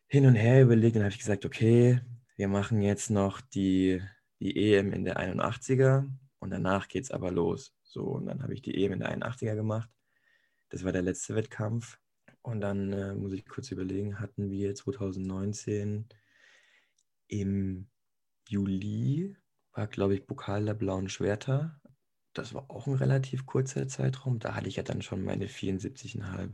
hin 0.08 0.26
und 0.26 0.34
her 0.34 0.62
überlegt 0.62 0.96
und 0.96 1.02
habe 1.02 1.12
ich 1.12 1.18
gesagt, 1.18 1.44
okay, 1.44 2.00
wir 2.36 2.48
machen 2.48 2.82
jetzt 2.82 3.10
noch 3.10 3.40
die, 3.40 4.02
die 4.40 4.74
EM 4.74 4.92
in 4.92 5.04
der 5.04 5.18
81er 5.18 6.08
und 6.38 6.50
danach 6.50 6.88
geht 6.88 7.04
es 7.04 7.10
aber 7.10 7.30
los. 7.30 7.74
So, 7.82 8.04
und 8.04 8.26
dann 8.26 8.42
habe 8.42 8.54
ich 8.54 8.62
die 8.62 8.84
EM 8.84 8.92
in 8.92 9.00
der 9.00 9.16
81er 9.16 9.54
gemacht. 9.54 9.90
Das 10.68 10.84
war 10.84 10.92
der 10.92 11.02
letzte 11.02 11.34
Wettkampf. 11.34 11.98
Und 12.46 12.61
dann 12.61 12.92
äh, 12.92 13.12
muss 13.12 13.32
ich 13.32 13.44
kurz 13.44 13.72
überlegen, 13.72 14.20
hatten 14.20 14.50
wir 14.50 14.72
2019 14.72 16.09
im 17.26 17.88
Juli, 18.48 19.37
war 19.72 19.88
glaube 19.88 20.14
ich 20.14 20.28
Pokal 20.28 20.64
der 20.64 20.74
blauen 20.74 21.09
Schwerter. 21.09 21.80
Das 22.35 22.54
war 22.54 22.70
auch 22.70 22.87
ein 22.87 22.94
relativ 22.94 23.46
kurzer 23.46 23.88
Zeitraum. 23.88 24.38
Da 24.38 24.54
hatte 24.54 24.68
ich 24.68 24.76
ja 24.76 24.85
dann 24.85 25.02
schon 25.02 25.24
meine 25.24 25.48
74,5. 25.48 26.52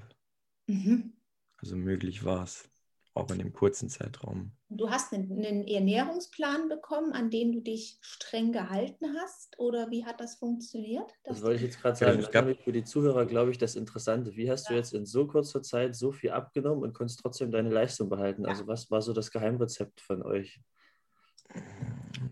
Mhm. 0.67 1.13
Also 1.59 1.77
möglich 1.77 2.25
war 2.25 2.45
es, 2.45 2.71
auch 3.15 3.31
in 3.31 3.39
dem 3.39 3.53
kurzen 3.53 3.89
Zeitraum. 3.89 4.53
Du 4.71 4.89
hast 4.89 5.13
einen, 5.13 5.67
Ernährungsplan 5.67 6.69
bekommen, 6.69 7.13
an 7.13 7.31
dem 7.31 7.53
du 7.53 7.61
dich 7.61 7.99
streng 8.01 8.53
gehalten 8.53 9.15
hast? 9.21 9.59
Oder 9.59 9.91
wie 9.91 10.05
hat 10.05 10.21
das 10.21 10.37
funktioniert? 10.37 11.11
Das 11.25 11.43
wollte 11.43 11.57
ich 11.57 11.63
jetzt 11.63 11.81
gerade 11.81 11.97
sagen. 11.97 12.23
Das 12.33 12.47
ist 12.47 12.63
für 12.63 12.73
die 12.73 12.85
Zuhörer, 12.85 13.27
glaube 13.27 13.51
ich, 13.51 13.59
das 13.59 13.77
Interessante. 13.77 14.35
Wie 14.37 14.51
hast 14.51 14.69
ja. 14.69 14.73
du 14.73 14.77
jetzt 14.79 14.95
in 14.95 15.05
so 15.05 15.27
kurzer 15.27 15.63
Zeit 15.63 15.95
so 15.95 16.11
viel 16.13 16.31
abgenommen 16.31 16.83
und 16.83 16.95
konntest 16.95 17.21
trotzdem 17.21 17.51
deine 17.51 17.69
Leistung 17.69 18.09
behalten? 18.09 18.45
Ja. 18.45 18.49
Also 18.49 18.67
was 18.67 18.91
war 18.91 19.03
so 19.03 19.13
das 19.13 19.31
Geheimrezept 19.31 20.01
von 20.01 20.23
euch? 20.23 20.61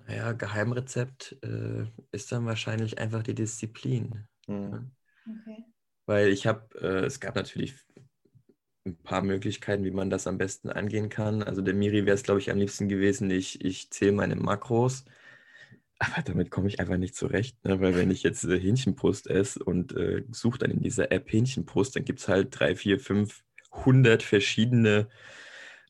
Naja, 0.06 0.32
Geheimrezept 0.32 1.36
äh, 1.42 1.84
ist 2.10 2.32
dann 2.32 2.46
wahrscheinlich 2.46 2.98
einfach 2.98 3.22
die 3.22 3.34
Disziplin. 3.34 4.26
Mhm. 4.46 4.92
Okay. 5.26 5.64
Weil 6.06 6.28
ich 6.28 6.46
habe, 6.46 6.66
äh, 6.80 7.04
es 7.04 7.20
gab 7.20 7.36
natürlich 7.36 7.76
ein 8.90 9.02
paar 9.02 9.22
Möglichkeiten, 9.22 9.84
wie 9.84 9.90
man 9.90 10.10
das 10.10 10.26
am 10.26 10.38
besten 10.38 10.70
angehen 10.70 11.08
kann. 11.08 11.42
Also 11.42 11.62
der 11.62 11.74
Miri 11.74 12.06
wäre 12.06 12.14
es, 12.14 12.22
glaube 12.22 12.40
ich, 12.40 12.50
am 12.50 12.58
liebsten 12.58 12.88
gewesen, 12.88 13.30
ich, 13.30 13.64
ich 13.64 13.90
zähle 13.90 14.12
meine 14.12 14.36
Makros. 14.36 15.04
Aber 15.98 16.22
damit 16.22 16.50
komme 16.50 16.68
ich 16.68 16.80
einfach 16.80 16.96
nicht 16.96 17.14
zurecht, 17.14 17.62
ne? 17.64 17.80
weil 17.80 17.94
wenn 17.94 18.10
ich 18.10 18.22
jetzt 18.22 18.44
äh, 18.44 18.58
Hähnchenbrust 18.58 19.26
esse 19.28 19.62
und 19.62 19.94
äh, 19.96 20.24
suche 20.30 20.58
dann 20.58 20.70
in 20.70 20.80
dieser 20.80 21.12
App 21.12 21.30
Hähnchenbrust, 21.30 21.94
dann 21.94 22.04
gibt 22.04 22.20
es 22.20 22.28
halt 22.28 22.58
drei, 22.58 22.74
vier, 22.74 22.98
fünf, 22.98 23.42
hundert 23.70 24.22
verschiedene 24.22 25.08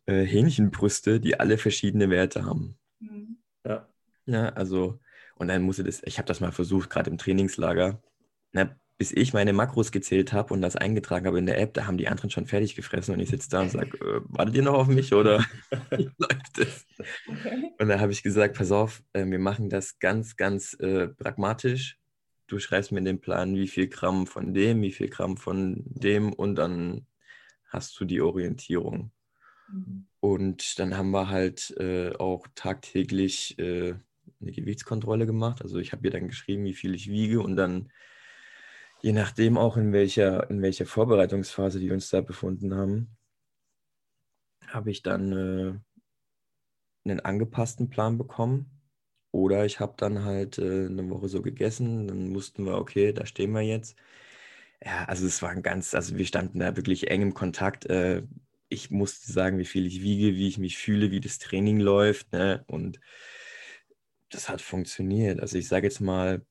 äh, 0.07 0.25
Hähnchenbrüste, 0.25 1.21
die 1.21 1.39
alle 1.39 1.59
verschiedene 1.59 2.11
Werte 2.11 2.45
haben. 2.45 2.77
Mhm. 2.99 3.39
Ja. 3.65 3.89
Ja, 4.27 4.49
also, 4.51 4.99
und 5.37 5.49
dann 5.49 5.63
musste 5.63 5.85
das, 5.85 6.03
ich 6.05 6.19
habe 6.19 6.27
das 6.27 6.41
mal 6.41 6.53
versucht, 6.53 6.91
gerade 6.91 7.11
im 7.11 7.19
Trainingslager. 7.19 8.03
Ne, 8.53 8.80
bis 9.01 9.13
ich 9.13 9.33
meine 9.33 9.55
Makros 9.55 9.93
gezählt 9.93 10.35
habe 10.35 10.53
und 10.53 10.61
das 10.61 10.77
eingetragen 10.77 11.27
habe 11.27 11.39
in 11.39 11.47
der 11.47 11.59
App, 11.59 11.73
da 11.73 11.87
haben 11.87 11.97
die 11.97 12.09
anderen 12.09 12.29
schon 12.29 12.45
fertig 12.45 12.77
gefressen 12.77 13.15
und 13.15 13.21
ich 13.21 13.31
sitze 13.31 13.49
da 13.49 13.63
und 13.63 13.71
sage, 13.71 13.97
äh, 13.97 14.21
wartet 14.29 14.57
ihr 14.57 14.63
noch 14.63 14.75
auf 14.75 14.89
mich 14.89 15.15
oder 15.15 15.43
läuft 15.91 16.59
es? 16.59 16.87
Okay. 17.27 17.73
Und 17.79 17.89
da 17.89 17.99
habe 17.99 18.13
ich 18.13 18.23
gesagt, 18.23 18.59
pass 18.59 18.71
auf, 18.71 19.03
äh, 19.15 19.25
wir 19.25 19.39
machen 19.39 19.71
das 19.71 20.01
ganz, 20.01 20.37
ganz 20.37 20.75
äh, 20.75 21.09
pragmatisch. 21.09 21.99
Du 22.47 22.59
schreibst 22.59 22.93
mir 22.93 22.99
in 22.99 23.07
den 23.07 23.23
Plan, 23.23 23.57
wie 23.57 23.69
viel 23.69 23.89
Gramm 23.89 24.27
von 24.27 24.53
dem, 24.53 24.83
wie 24.83 24.93
viel 24.93 25.09
Gramm 25.09 25.39
von 25.39 25.83
dem 25.87 26.35
und 26.35 26.57
dann 26.57 27.07
hast 27.69 27.99
du 27.99 28.05
die 28.05 28.21
Orientierung. 28.21 29.13
Mhm. 29.73 30.09
Und 30.21 30.79
dann 30.79 30.99
haben 30.99 31.11
wir 31.11 31.31
halt 31.31 31.75
äh, 31.79 32.15
auch 32.17 32.47
tagtäglich 32.55 33.59
äh, 33.59 33.95
eine 34.43 34.53
Gewichtskontrolle 34.53 35.25
gemacht. 35.25 35.63
Also 35.63 35.79
ich 35.79 35.93
habe 35.93 36.07
ihr 36.07 36.11
dann 36.11 36.29
geschrieben, 36.29 36.65
wie 36.65 36.75
viel 36.75 36.95
ich 36.95 37.09
wiege 37.09 37.41
und 37.41 37.57
dann 37.57 37.89
je 39.03 39.13
nachdem 39.13 39.59
auch 39.59 39.77
in 39.77 39.93
welcher, 39.93 40.49
in 40.51 40.63
welcher 40.63 40.87
Vorbereitungsphase 40.87 41.81
wir 41.81 41.93
uns 41.93 42.11
da 42.11 42.21
befunden 42.21 42.75
haben, 42.75 43.17
habe 44.67 44.91
ich 44.91 45.03
dann 45.03 45.33
äh, 45.33 47.09
einen 47.09 47.21
angepassten 47.21 47.91
Plan 47.91 48.19
bekommen. 48.19 48.71
Oder 49.33 49.65
ich 49.65 49.81
habe 49.81 49.95
dann 49.97 50.25
halt 50.25 50.59
äh, 50.59 50.87
eine 50.87 51.09
Woche 51.11 51.29
so 51.29 51.43
gegessen, 51.43 52.09
dann 52.09 52.35
wussten 52.35 52.65
wir, 52.65 52.77
okay, 52.79 53.13
da 53.13 53.27
stehen 53.27 53.53
wir 53.53 53.63
jetzt. 53.63 53.97
Ja, 54.85 55.05
also 55.05 55.27
es 55.27 55.43
war 55.43 55.51
ein 55.51 55.63
ganz, 55.63 55.95
also 55.95 56.17
wir 56.17 56.27
standen 56.27 56.59
da 56.61 56.77
wirklich 56.77 57.11
eng 57.11 57.23
im 57.23 57.35
Kontakt. 57.35 57.87
Äh, 57.87 58.25
ich 58.69 58.91
musste 58.91 59.33
sagen, 59.33 59.59
wie 59.59 59.65
viel 59.65 59.87
ich 59.87 60.03
wiege, 60.03 60.37
wie 60.37 60.49
ich 60.49 60.59
mich 60.59 60.79
fühle, 60.79 61.11
wie 61.11 61.21
das 61.21 61.39
Training 61.39 61.81
läuft. 61.81 62.33
Ne? 62.33 62.65
Und 62.67 63.01
das 64.31 64.49
hat 64.49 64.61
funktioniert. 64.63 65.41
Also 65.41 65.59
ich 65.59 65.69
sage 65.69 65.87
jetzt 65.87 66.01
mal, 66.01 66.45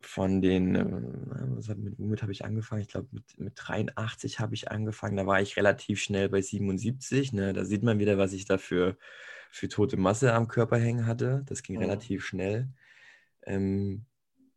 von 0.00 0.40
den, 0.40 0.74
äh, 0.74 1.74
mit, 1.74 1.98
womit 1.98 2.22
habe 2.22 2.32
ich 2.32 2.44
angefangen? 2.44 2.82
Ich 2.82 2.88
glaube, 2.88 3.08
mit, 3.12 3.38
mit 3.38 3.52
83 3.56 4.40
habe 4.40 4.54
ich 4.54 4.70
angefangen. 4.70 5.16
Da 5.16 5.26
war 5.26 5.40
ich 5.40 5.56
relativ 5.56 6.00
schnell 6.00 6.28
bei 6.28 6.40
77. 6.40 7.32
Ne? 7.32 7.52
Da 7.52 7.64
sieht 7.64 7.82
man 7.82 7.98
wieder, 7.98 8.18
was 8.18 8.32
ich 8.32 8.44
da 8.44 8.58
für, 8.58 8.96
für 9.50 9.68
tote 9.68 9.96
Masse 9.96 10.32
am 10.32 10.48
Körper 10.48 10.78
hängen 10.78 11.06
hatte. 11.06 11.42
Das 11.46 11.62
ging 11.62 11.76
ja. 11.76 11.80
Mhm. 11.80 11.86
relativ 11.86 12.24
schnell. 12.24 12.68
Ähm, 13.42 14.06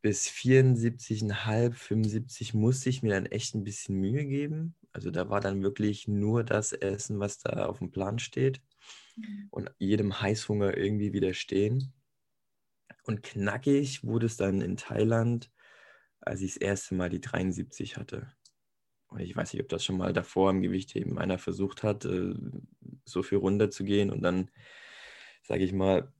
bis 0.01 0.27
74,5, 0.29 1.73
75 1.73 2.53
musste 2.53 2.89
ich 2.89 3.03
mir 3.03 3.11
dann 3.11 3.25
echt 3.25 3.55
ein 3.55 3.63
bisschen 3.63 3.95
Mühe 3.95 4.25
geben. 4.25 4.75
Also 4.91 5.11
da 5.11 5.29
war 5.29 5.41
dann 5.41 5.61
wirklich 5.61 6.07
nur 6.07 6.43
das 6.43 6.73
Essen, 6.73 7.19
was 7.19 7.39
da 7.39 7.65
auf 7.65 7.79
dem 7.79 7.91
Plan 7.91 8.19
steht 8.19 8.61
mhm. 9.15 9.47
und 9.51 9.71
jedem 9.77 10.21
Heißhunger 10.21 10.77
irgendwie 10.77 11.13
widerstehen. 11.13 11.93
Und 13.09 13.23
knackig 13.23 14.03
wurde 14.03 14.27
es 14.27 14.37
dann 14.37 14.61
in 14.61 14.77
Thailand, 14.77 15.49
als 16.21 16.41
ich 16.41 16.53
das 16.53 16.61
erste 16.61 16.93
Mal 16.93 17.09
die 17.09 17.19
73 17.19 17.97
hatte. 17.97 18.31
Und 19.07 19.21
ich 19.21 19.35
weiß 19.35 19.51
nicht, 19.51 19.63
ob 19.63 19.67
das 19.67 19.83
schon 19.83 19.97
mal 19.97 20.13
davor 20.13 20.51
im 20.51 20.61
Gewichtheben 20.61 21.17
einer 21.17 21.39
versucht 21.39 21.81
hat, 21.81 22.05
äh, 22.05 22.35
so 23.05 23.23
viel 23.23 23.39
runterzugehen. 23.39 24.11
Und 24.11 24.21
dann, 24.21 24.51
sage 25.41 25.63
ich 25.63 25.73
mal, 25.73 26.13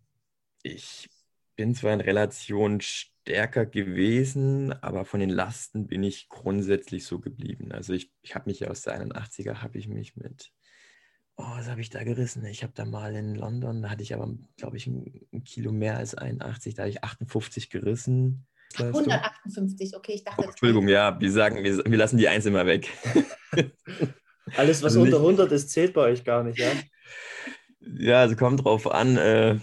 ich 0.63 1.11
bin 1.55 1.75
zwar 1.75 1.93
in 1.93 2.01
Relation 2.01 2.81
stärker 2.81 3.67
gewesen, 3.67 4.73
aber 4.81 5.05
von 5.05 5.19
den 5.19 5.29
Lasten 5.29 5.85
bin 5.85 6.01
ich 6.01 6.27
grundsätzlich 6.27 7.05
so 7.05 7.19
geblieben. 7.19 7.71
Also 7.71 7.93
ich, 7.93 8.11
ich 8.23 8.33
habe 8.33 8.49
mich 8.49 8.61
ja 8.61 8.69
aus 8.69 8.81
der 8.81 8.99
81er, 8.99 9.61
habe 9.61 9.77
ich 9.77 9.87
mich 9.87 10.15
mit 10.15 10.51
Oh, 11.41 11.45
was 11.55 11.69
habe 11.69 11.79
ich 11.79 11.89
da 11.89 12.03
gerissen? 12.03 12.43
Ich 12.43 12.63
habe 12.63 12.73
da 12.75 12.83
mal 12.83 13.15
in 13.15 13.33
London, 13.33 13.81
da 13.81 13.89
hatte 13.89 14.03
ich 14.03 14.13
aber, 14.13 14.29
glaube 14.57 14.75
ich, 14.75 14.87
ein, 14.87 15.41
Kilo 15.45 15.71
mehr 15.71 15.95
als 15.95 16.13
81, 16.13 16.75
da 16.75 16.81
hatte 16.81 16.89
ich 16.89 17.01
58 17.01 17.69
gerissen. 17.69 18.45
158, 18.77 19.95
okay, 19.95 20.11
ich 20.15 20.25
dachte. 20.25 20.43
Oh, 20.43 20.49
Entschuldigung, 20.49 20.89
ja, 20.89 21.17
wir 21.17 21.31
sagen, 21.31 21.63
wir, 21.63 21.77
wir 21.77 21.97
lassen 21.97 22.17
die 22.17 22.27
Eins 22.27 22.45
immer 22.45 22.65
weg. 22.65 22.89
Alles, 24.57 24.83
was 24.83 24.97
also 24.97 25.01
unter 25.01 25.17
100 25.17 25.49
ist, 25.53 25.69
zählt 25.69 25.93
bei 25.93 26.01
euch 26.01 26.25
gar 26.25 26.43
nicht, 26.43 26.59
ja? 26.59 26.71
Ja, 27.79 28.19
also 28.19 28.35
kommt 28.35 28.65
drauf 28.65 28.91
an, 28.91 29.15
äh, 29.15 29.59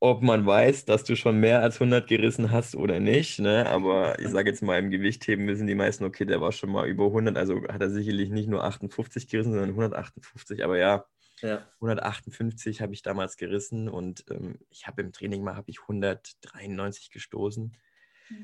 ob 0.00 0.22
man 0.22 0.46
weiß, 0.46 0.86
dass 0.86 1.04
du 1.04 1.14
schon 1.14 1.38
mehr 1.40 1.60
als 1.60 1.76
100 1.76 2.08
gerissen 2.08 2.50
hast 2.50 2.74
oder 2.74 3.00
nicht. 3.00 3.38
Ne? 3.38 3.68
Aber 3.68 4.18
ich 4.18 4.28
sage 4.28 4.48
jetzt 4.48 4.62
mal, 4.62 4.78
im 4.78 4.90
Gewichtheben 4.90 5.46
wissen 5.46 5.66
die 5.66 5.74
meisten, 5.74 6.04
okay, 6.04 6.24
der 6.24 6.40
war 6.40 6.52
schon 6.52 6.70
mal 6.70 6.88
über 6.88 7.06
100. 7.06 7.36
Also 7.36 7.62
hat 7.68 7.82
er 7.82 7.90
sicherlich 7.90 8.30
nicht 8.30 8.48
nur 8.48 8.64
58 8.64 9.28
gerissen, 9.28 9.52
sondern 9.52 9.70
158. 9.70 10.64
Aber 10.64 10.78
ja, 10.78 11.04
ja. 11.42 11.66
158 11.74 12.80
habe 12.80 12.94
ich 12.94 13.02
damals 13.02 13.36
gerissen 13.36 13.88
und 13.88 14.24
ähm, 14.30 14.58
ich 14.70 14.86
habe 14.86 15.02
im 15.02 15.12
Training 15.12 15.44
mal 15.44 15.62
ich 15.66 15.80
193 15.82 17.10
gestoßen. 17.10 17.76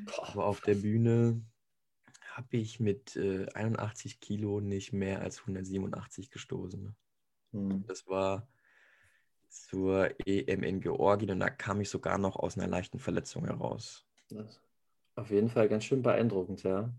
Boah, 0.05 0.29
Aber 0.29 0.45
auf 0.45 0.61
der 0.61 0.75
Bühne 0.75 1.43
habe 2.33 2.59
ich 2.59 2.81
mit 2.81 3.17
äh, 3.17 3.47
81 3.55 4.21
Kilo 4.21 4.61
nicht 4.61 4.93
mehr 4.93 5.23
als 5.23 5.41
187 5.41 6.31
gestoßen. 6.31 6.95
Mhm. 7.53 7.85
Das 7.87 8.07
war 8.07 8.47
zur 9.65 10.11
EM 10.27 10.63
in 10.63 10.81
Georgien 10.81 11.31
und 11.31 11.41
da 11.41 11.51
kam 11.51 11.81
ich 11.81 11.89
sogar 11.89 12.19
noch 12.19 12.37
aus 12.37 12.57
einer 12.57 12.69
leichten 12.69 12.99
Verletzung 12.99 13.45
heraus. 13.45 14.05
Auf 15.15 15.31
jeden 15.31 15.49
Fall 15.49 15.69
ganz 15.69 15.85
schön 15.85 16.03
beeindruckend, 16.03 16.63
ja. 16.63 16.93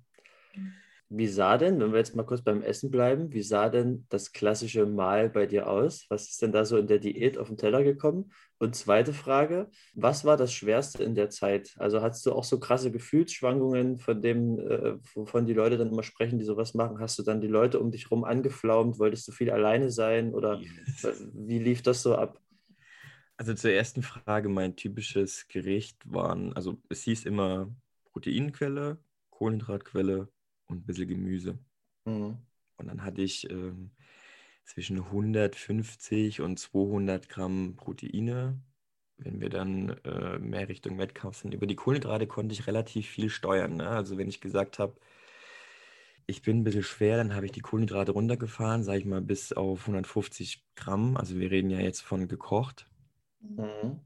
Wie 1.09 1.27
sah 1.27 1.57
denn, 1.57 1.79
wenn 1.79 1.91
wir 1.91 1.99
jetzt 1.99 2.15
mal 2.17 2.25
kurz 2.25 2.41
beim 2.41 2.61
Essen 2.61 2.91
bleiben, 2.91 3.31
wie 3.31 3.41
sah 3.41 3.69
denn 3.69 4.05
das 4.09 4.33
klassische 4.33 4.85
Mahl 4.85 5.29
bei 5.29 5.45
dir 5.45 5.69
aus? 5.69 6.05
Was 6.09 6.27
ist 6.27 6.41
denn 6.41 6.51
da 6.51 6.65
so 6.65 6.75
in 6.77 6.87
der 6.87 6.99
Diät 6.99 7.37
auf 7.37 7.47
den 7.47 7.55
Teller 7.55 7.81
gekommen? 7.81 8.33
Und 8.57 8.75
zweite 8.75 9.13
Frage, 9.13 9.69
was 9.93 10.25
war 10.25 10.35
das 10.35 10.51
Schwerste 10.51 11.03
in 11.03 11.15
der 11.15 11.29
Zeit? 11.29 11.75
Also 11.77 12.01
hattest 12.01 12.25
du 12.25 12.33
auch 12.33 12.43
so 12.43 12.59
krasse 12.59 12.91
Gefühlsschwankungen, 12.91 13.99
von 13.99 14.21
dem, 14.21 14.59
äh, 14.59 14.97
wovon 15.13 15.45
die 15.45 15.53
Leute 15.53 15.77
dann 15.77 15.91
immer 15.91 16.03
sprechen, 16.03 16.39
die 16.39 16.45
sowas 16.45 16.73
machen? 16.73 16.99
Hast 16.99 17.17
du 17.17 17.23
dann 17.23 17.39
die 17.39 17.47
Leute 17.47 17.79
um 17.79 17.89
dich 17.89 18.11
rum 18.11 18.25
angeflaumt? 18.25 18.99
Wolltest 18.99 19.29
du 19.29 19.31
viel 19.31 19.49
alleine 19.49 19.91
sein? 19.91 20.33
Oder 20.33 20.59
wie 21.33 21.59
lief 21.59 21.83
das 21.83 22.03
so 22.03 22.15
ab? 22.15 22.41
Also 23.37 23.53
zur 23.53 23.71
ersten 23.71 24.01
Frage, 24.01 24.49
mein 24.49 24.75
typisches 24.75 25.47
Gericht 25.47 26.11
waren, 26.11 26.53
also 26.53 26.81
es 26.89 27.03
hieß 27.03 27.25
immer 27.25 27.69
Proteinquelle, 28.05 28.97
Kohlenhydratquelle 29.29 30.27
und 30.65 30.77
ein 30.77 30.85
bisschen 30.85 31.07
Gemüse. 31.07 31.59
Mhm. 32.05 32.39
Und 32.77 32.87
dann 32.87 33.03
hatte 33.03 33.21
ich 33.21 33.49
ähm, 33.49 33.91
zwischen 34.63 34.97
150 34.97 36.41
und 36.41 36.57
200 36.57 37.29
Gramm 37.29 37.75
Proteine. 37.75 38.59
Wenn 39.17 39.39
wir 39.39 39.49
dann 39.49 39.89
äh, 40.03 40.39
mehr 40.39 40.67
Richtung 40.67 40.97
Wettkampf 40.97 41.37
sind, 41.37 41.53
über 41.53 41.67
die 41.67 41.75
Kohlenhydrate 41.75 42.27
konnte 42.27 42.53
ich 42.53 42.67
relativ 42.67 43.07
viel 43.07 43.29
steuern. 43.29 43.77
Ne? 43.77 43.87
Also 43.87 44.17
wenn 44.17 44.27
ich 44.27 44.41
gesagt 44.41 44.79
habe, 44.79 44.95
ich 46.27 46.41
bin 46.41 46.59
ein 46.59 46.63
bisschen 46.63 46.83
schwer, 46.83 47.17
dann 47.17 47.33
habe 47.33 47.45
ich 47.45 47.51
die 47.51 47.61
Kohlenhydrate 47.61 48.11
runtergefahren, 48.11 48.83
sage 48.83 48.99
ich 48.99 49.05
mal, 49.05 49.21
bis 49.21 49.53
auf 49.53 49.81
150 49.81 50.65
Gramm. 50.75 51.17
Also 51.17 51.37
wir 51.39 51.49
reden 51.49 51.69
ja 51.69 51.79
jetzt 51.79 52.01
von 52.01 52.27
gekocht. 52.27 52.87
Mhm. 53.41 54.01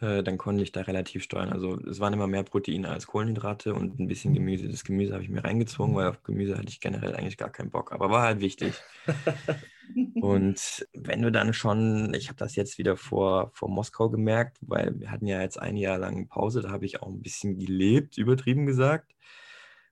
Äh, 0.00 0.22
dann 0.22 0.36
konnte 0.36 0.62
ich 0.62 0.72
da 0.72 0.82
relativ 0.82 1.22
steuern. 1.22 1.50
Also 1.50 1.80
es 1.80 2.00
waren 2.00 2.12
immer 2.12 2.26
mehr 2.26 2.42
Proteine 2.42 2.90
als 2.90 3.06
Kohlenhydrate 3.06 3.74
und 3.74 3.98
ein 3.98 4.08
bisschen 4.08 4.34
Gemüse. 4.34 4.68
Das 4.68 4.84
Gemüse 4.84 5.14
habe 5.14 5.22
ich 5.22 5.30
mir 5.30 5.44
reingezwungen, 5.44 5.96
weil 5.96 6.08
auf 6.08 6.22
Gemüse 6.22 6.58
hatte 6.58 6.68
ich 6.68 6.80
generell 6.80 7.14
eigentlich 7.14 7.38
gar 7.38 7.50
keinen 7.50 7.70
Bock, 7.70 7.92
aber 7.92 8.10
war 8.10 8.22
halt 8.22 8.40
wichtig. 8.40 8.74
und 10.20 10.86
wenn 10.92 11.22
du 11.22 11.32
dann 11.32 11.54
schon, 11.54 12.12
ich 12.12 12.28
habe 12.28 12.36
das 12.36 12.56
jetzt 12.56 12.76
wieder 12.76 12.96
vor, 12.96 13.50
vor 13.54 13.70
Moskau 13.70 14.10
gemerkt, 14.10 14.58
weil 14.60 14.98
wir 15.00 15.10
hatten 15.10 15.26
ja 15.26 15.40
jetzt 15.40 15.58
ein 15.58 15.76
Jahr 15.76 15.98
lang 15.98 16.28
Pause, 16.28 16.60
da 16.60 16.70
habe 16.70 16.84
ich 16.84 17.00
auch 17.00 17.08
ein 17.08 17.22
bisschen 17.22 17.58
gelebt, 17.58 18.18
übertrieben 18.18 18.66
gesagt. 18.66 19.14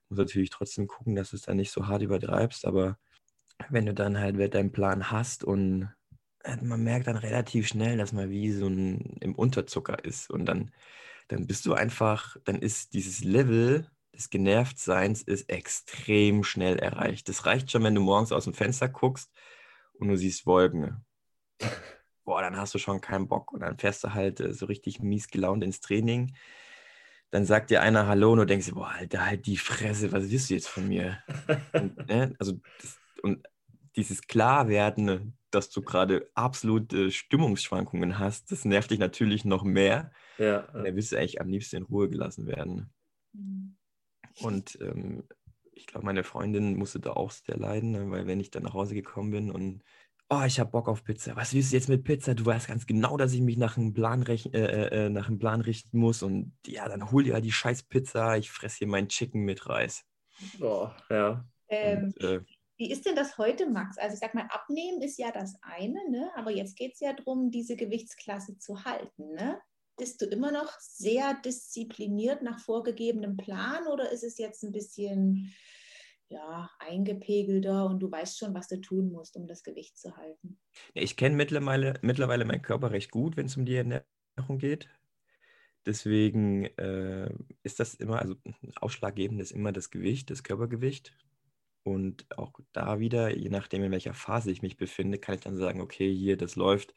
Muss 0.09 0.19
natürlich 0.19 0.51
trotzdem 0.51 0.85
gucken, 0.85 1.15
dass 1.15 1.31
du 1.31 1.35
es 1.35 1.41
dann 1.43 1.57
nicht 1.57 1.71
so 1.71 1.87
hart 1.87 2.03
übertreibst, 2.03 2.65
aber 2.67 2.99
wenn 3.69 3.87
du 3.87 3.93
dann 3.95 4.19
halt 4.19 4.53
deinen 4.53 4.71
Plan 4.71 5.09
hast 5.09 5.43
und 5.43 5.89
man 6.61 6.83
merkt 6.83 7.07
dann 7.07 7.17
relativ 7.17 7.67
schnell, 7.67 7.97
dass 7.97 8.13
man 8.13 8.29
wie 8.29 8.51
so 8.51 8.67
ein 8.67 9.17
im 9.21 9.35
Unterzucker 9.35 10.03
ist. 10.03 10.29
Und 10.29 10.45
dann, 10.45 10.71
dann 11.27 11.47
bist 11.47 11.65
du 11.65 11.73
einfach, 11.73 12.37
dann 12.45 12.59
ist 12.59 12.93
dieses 12.93 13.23
Level 13.23 13.89
des 14.13 14.29
Genervtseins 14.29 15.21
ist 15.21 15.49
extrem 15.49 16.43
schnell 16.43 16.79
erreicht. 16.79 17.27
Das 17.29 17.45
reicht 17.45 17.71
schon, 17.71 17.83
wenn 17.83 17.95
du 17.95 18.01
morgens 18.01 18.31
aus 18.31 18.45
dem 18.45 18.53
Fenster 18.53 18.87
guckst 18.87 19.31
und 19.99 20.07
du 20.07 20.17
siehst 20.17 20.45
Wolken. 20.45 21.05
Boah, 22.23 22.41
dann 22.41 22.57
hast 22.57 22.73
du 22.73 22.79
schon 22.79 23.01
keinen 23.01 23.27
Bock. 23.27 23.51
Und 23.51 23.59
dann 23.61 23.77
fährst 23.77 24.03
du 24.03 24.13
halt 24.13 24.39
äh, 24.39 24.53
so 24.53 24.65
richtig 24.65 24.99
mies 24.99 25.27
gelaunt 25.27 25.63
ins 25.63 25.79
Training. 25.79 26.35
Dann 27.31 27.45
sagt 27.45 27.69
dir 27.69 27.81
einer 27.81 28.07
Hallo 28.07 28.31
und 28.31 28.39
du 28.39 28.45
denkst, 28.45 28.71
boah, 28.71 28.89
Alter, 28.89 29.25
halt 29.25 29.45
die 29.45 29.57
Fresse, 29.57 30.11
was 30.11 30.29
willst 30.29 30.49
du 30.49 30.53
jetzt 30.53 30.67
von 30.67 30.87
mir? 30.87 31.19
und, 31.73 31.97
ne? 32.07 32.33
Also, 32.39 32.53
das, 32.81 32.97
und 33.21 33.45
dieses 33.95 34.21
Klarwerden, 34.21 35.37
dass 35.55 35.69
du 35.69 35.81
gerade 35.81 36.29
absolute 36.35 37.11
Stimmungsschwankungen 37.11 38.19
hast, 38.19 38.51
das 38.51 38.65
nervt 38.65 38.91
dich 38.91 38.99
natürlich 38.99 39.45
noch 39.45 39.63
mehr. 39.63 40.11
Ja. 40.37 40.65
Und 40.73 40.85
da 40.85 40.95
willst 40.95 41.11
du 41.11 41.17
eigentlich 41.17 41.41
am 41.41 41.49
liebsten 41.49 41.77
in 41.77 41.83
Ruhe 41.83 42.09
gelassen 42.09 42.47
werden. 42.47 42.93
Mhm. 43.33 43.77
Und 44.41 44.77
ähm, 44.81 45.23
ich 45.71 45.87
glaube, 45.87 46.05
meine 46.05 46.23
Freundin 46.23 46.75
musste 46.75 46.99
da 46.99 47.11
auch 47.11 47.31
sehr 47.31 47.57
leiden, 47.57 47.91
ne, 47.91 48.09
weil 48.11 48.27
wenn 48.27 48.39
ich 48.39 48.51
dann 48.51 48.63
nach 48.63 48.73
Hause 48.73 48.93
gekommen 48.93 49.31
bin 49.31 49.51
und 49.51 49.83
oh, 50.29 50.43
ich 50.45 50.59
habe 50.59 50.71
Bock 50.71 50.87
auf 50.87 51.03
Pizza. 51.03 51.35
Was 51.35 51.53
willst 51.53 51.71
du 51.71 51.75
jetzt 51.75 51.89
mit 51.89 52.03
Pizza? 52.03 52.33
Du 52.33 52.45
weißt 52.45 52.67
ganz 52.67 52.85
genau, 52.85 53.17
dass 53.17 53.33
ich 53.33 53.41
mich 53.41 53.57
nach 53.57 53.77
einem 53.77 53.93
Plan, 53.93 54.23
rech 54.23 54.49
äh, 54.53 54.59
äh, 54.59 55.05
äh, 55.05 55.09
nach 55.09 55.27
einem 55.27 55.39
Plan 55.39 55.61
richten 55.61 55.97
muss. 55.97 56.23
Und 56.23 56.53
ja, 56.65 56.87
dann 56.87 57.11
hol 57.11 57.23
dir 57.23 57.33
halt 57.33 57.45
die 57.45 57.51
scheiß 57.51 57.83
Pizza. 57.83 58.37
Ich 58.37 58.49
fresse 58.51 58.79
hier 58.79 58.87
meinen 58.87 59.09
Chicken 59.09 59.41
mit 59.41 59.67
Reis. 59.69 60.03
Oh, 60.59 60.89
ja. 61.09 61.45
Ähm, 61.67 62.05
Und, 62.05 62.21
äh, 62.23 62.41
Wie 62.77 62.91
ist 62.91 63.05
denn 63.05 63.15
das 63.15 63.37
heute, 63.37 63.69
Max? 63.69 63.97
Also 63.97 64.15
ich 64.15 64.19
sag 64.19 64.33
mal, 64.33 64.47
abnehmen 64.49 65.01
ist 65.01 65.17
ja 65.17 65.31
das 65.31 65.55
eine, 65.61 66.09
ne? 66.09 66.29
aber 66.35 66.51
jetzt 66.51 66.75
geht 66.75 66.93
es 66.93 66.99
ja 66.99 67.13
darum, 67.13 67.49
diese 67.49 67.75
Gewichtsklasse 67.77 68.57
zu 68.57 68.83
halten. 68.83 69.33
Ne? 69.33 69.59
Bist 69.97 70.21
du 70.21 70.25
immer 70.25 70.51
noch 70.51 70.77
sehr 70.79 71.35
diszipliniert 71.35 72.41
nach 72.41 72.59
vorgegebenem 72.59 73.37
Plan 73.37 73.87
oder 73.87 74.11
ist 74.11 74.23
es 74.23 74.37
jetzt 74.37 74.63
ein 74.63 74.73
bisschen 74.73 75.53
ja, 76.27 76.69
eingepegelter 76.79 77.85
und 77.85 77.99
du 77.99 78.11
weißt 78.11 78.37
schon, 78.37 78.53
was 78.53 78.67
du 78.67 78.81
tun 78.81 79.11
musst, 79.11 79.37
um 79.37 79.47
das 79.47 79.63
Gewicht 79.63 79.97
zu 79.97 80.17
halten? 80.17 80.59
Ich 80.93 81.15
kenne 81.15 81.35
mittlerweile, 81.35 81.93
mittlerweile 82.01 82.43
meinen 82.43 82.61
Körper 82.61 82.91
recht 82.91 83.11
gut, 83.11 83.37
wenn 83.37 83.45
es 83.45 83.55
um 83.55 83.65
die 83.65 83.75
Ernährung 83.75 84.57
geht. 84.57 84.89
Deswegen 85.85 86.65
äh, 86.77 87.29
ist 87.63 87.79
das 87.79 87.93
immer, 87.93 88.19
also 88.19 88.35
ausschlaggebend 88.81 89.39
ist 89.39 89.51
immer 89.51 89.71
das 89.71 89.91
Gewicht, 89.91 90.29
das 90.31 90.43
Körpergewicht. 90.43 91.13
Und 91.85 92.25
auch 92.35 92.51
da 92.73 92.99
wieder, 92.99 93.37
je 93.37 93.49
nachdem, 93.49 93.83
in 93.83 93.91
welcher 93.91 94.15
Phase 94.15 94.49
ich 94.49 94.63
mich 94.63 94.75
befinde, 94.75 95.19
kann 95.19 95.35
ich 95.35 95.41
dann 95.41 95.55
sagen, 95.55 95.81
okay, 95.81 96.11
hier, 96.11 96.35
das 96.35 96.55
läuft, 96.55 96.95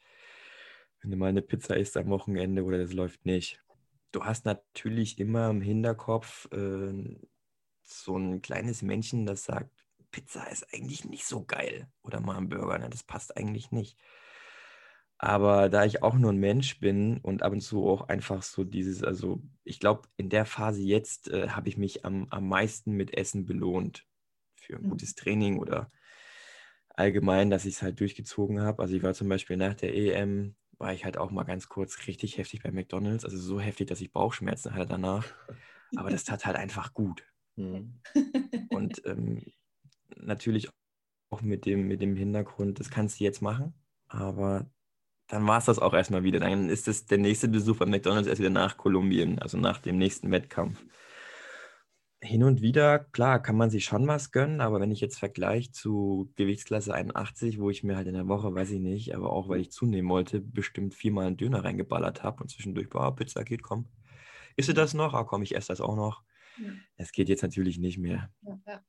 wenn 0.99 1.11
du 1.11 1.17
mal 1.17 1.27
eine 1.27 1.43
Pizza 1.43 1.77
isst 1.77 1.95
am 1.95 2.09
Wochenende 2.09 2.63
oder 2.63 2.79
das 2.79 2.91
läuft 2.91 3.23
nicht. 3.23 3.63
Du 4.11 4.25
hast 4.25 4.45
natürlich 4.45 5.19
immer 5.19 5.51
im 5.51 5.61
Hinterkopf 5.61 6.51
äh, 6.51 7.19
so 7.83 8.17
ein 8.17 8.41
kleines 8.41 8.81
Männchen, 8.81 9.27
das 9.27 9.43
sagt, 9.43 9.69
Pizza 10.09 10.49
ist 10.49 10.73
eigentlich 10.73 11.05
nicht 11.05 11.25
so 11.25 11.45
geil. 11.45 11.87
Oder 12.01 12.19
mal 12.19 12.37
ein 12.37 12.49
Burger, 12.49 12.79
ne? 12.79 12.89
das 12.89 13.03
passt 13.03 13.37
eigentlich 13.37 13.71
nicht. 13.71 13.95
Aber 15.19 15.69
da 15.69 15.85
ich 15.85 16.01
auch 16.01 16.15
nur 16.15 16.31
ein 16.31 16.39
Mensch 16.39 16.79
bin 16.79 17.19
und 17.19 17.43
ab 17.43 17.51
und 17.51 17.61
zu 17.61 17.87
auch 17.87 18.07
einfach 18.07 18.41
so 18.41 18.63
dieses, 18.63 19.03
also 19.03 19.43
ich 19.63 19.79
glaube, 19.79 20.09
in 20.17 20.29
der 20.29 20.47
Phase 20.47 20.81
jetzt 20.81 21.27
äh, 21.29 21.49
habe 21.49 21.69
ich 21.69 21.77
mich 21.77 22.05
am, 22.05 22.25
am 22.31 22.47
meisten 22.47 22.93
mit 22.93 23.15
Essen 23.15 23.45
belohnt 23.45 24.08
für 24.69 24.77
ein 24.77 24.89
gutes 24.89 25.15
Training 25.15 25.57
oder 25.57 25.91
allgemein, 26.89 27.49
dass 27.49 27.65
ich 27.65 27.75
es 27.75 27.81
halt 27.81 27.99
durchgezogen 27.99 28.61
habe. 28.61 28.81
Also 28.81 28.95
ich 28.95 29.03
war 29.03 29.13
zum 29.13 29.29
Beispiel 29.29 29.57
nach 29.57 29.73
der 29.73 29.95
EM, 29.95 30.55
war 30.77 30.93
ich 30.93 31.05
halt 31.05 31.17
auch 31.17 31.31
mal 31.31 31.43
ganz 31.43 31.67
kurz 31.67 32.07
richtig 32.07 32.37
heftig 32.37 32.61
bei 32.61 32.71
McDonald's. 32.71 33.25
Also 33.25 33.37
so 33.37 33.59
heftig, 33.59 33.87
dass 33.87 34.01
ich 34.01 34.13
Bauchschmerzen 34.13 34.73
hatte 34.73 34.87
danach. 34.87 35.25
Aber 35.95 36.09
das 36.09 36.23
tat 36.23 36.45
halt 36.45 36.55
einfach 36.55 36.93
gut. 36.93 37.23
Mhm. 37.55 38.01
Und 38.69 39.01
ähm, 39.05 39.43
natürlich 40.15 40.69
auch 41.31 41.41
mit 41.41 41.65
dem, 41.65 41.87
mit 41.87 42.01
dem 42.01 42.15
Hintergrund, 42.15 42.79
das 42.79 42.89
kannst 42.89 43.19
du 43.19 43.23
jetzt 43.23 43.41
machen, 43.41 43.73
aber 44.07 44.69
dann 45.27 45.45
war 45.45 45.59
es 45.59 45.65
das 45.65 45.77
auch 45.77 45.93
erstmal 45.93 46.23
wieder. 46.23 46.39
Dann 46.39 46.69
ist 46.69 46.87
es 46.87 47.05
der 47.05 47.19
nächste 47.19 47.47
Besuch 47.47 47.77
bei 47.77 47.85
McDonalds 47.85 48.27
erst 48.27 48.39
wieder 48.39 48.49
nach 48.49 48.77
Kolumbien, 48.77 49.37
also 49.39 49.57
nach 49.57 49.77
dem 49.77 49.97
nächsten 49.97 50.31
Wettkampf. 50.31 50.83
Hin 52.21 52.43
und 52.43 52.61
wieder, 52.61 52.99
klar, 52.99 53.41
kann 53.41 53.55
man 53.55 53.69
sich 53.69 53.85
schon 53.85 54.05
was 54.07 54.31
gönnen, 54.31 54.59
aber 54.59 54.81
wenn 54.81 54.91
ich 54.91 54.99
jetzt 54.99 55.17
vergleiche 55.17 55.71
zu 55.71 56.29
Gewichtsklasse 56.35 56.93
81, 56.93 57.59
wo 57.61 57.69
ich 57.69 57.83
mir 57.83 57.95
halt 57.95 58.07
in 58.07 58.13
der 58.13 58.27
Woche, 58.27 58.53
weiß 58.53 58.71
ich 58.71 58.81
nicht, 58.81 59.15
aber 59.15 59.31
auch 59.31 59.47
weil 59.47 59.61
ich 59.61 59.71
zunehmen 59.71 60.09
wollte, 60.09 60.41
bestimmt 60.41 60.93
viermal 60.93 61.27
einen 61.27 61.37
Döner 61.37 61.63
reingeballert 61.63 62.21
habe 62.23 62.43
und 62.43 62.49
zwischendurch, 62.49 62.89
boah, 62.89 63.15
Pizza 63.15 63.45
geht, 63.45 63.63
komm. 63.63 63.87
Isst 64.57 64.67
du 64.67 64.73
das 64.73 64.93
noch? 64.93 65.13
Ah, 65.13 65.23
komm, 65.23 65.43
ich 65.43 65.55
esse 65.55 65.69
das 65.69 65.79
auch 65.79 65.95
noch. 65.95 66.23
Ja. 66.57 66.71
Das 66.97 67.13
geht 67.13 67.29
jetzt 67.29 67.43
natürlich 67.43 67.77
nicht 67.77 67.97
mehr. 67.97 68.29
Ja, 68.41 68.59
ja. 68.67 68.83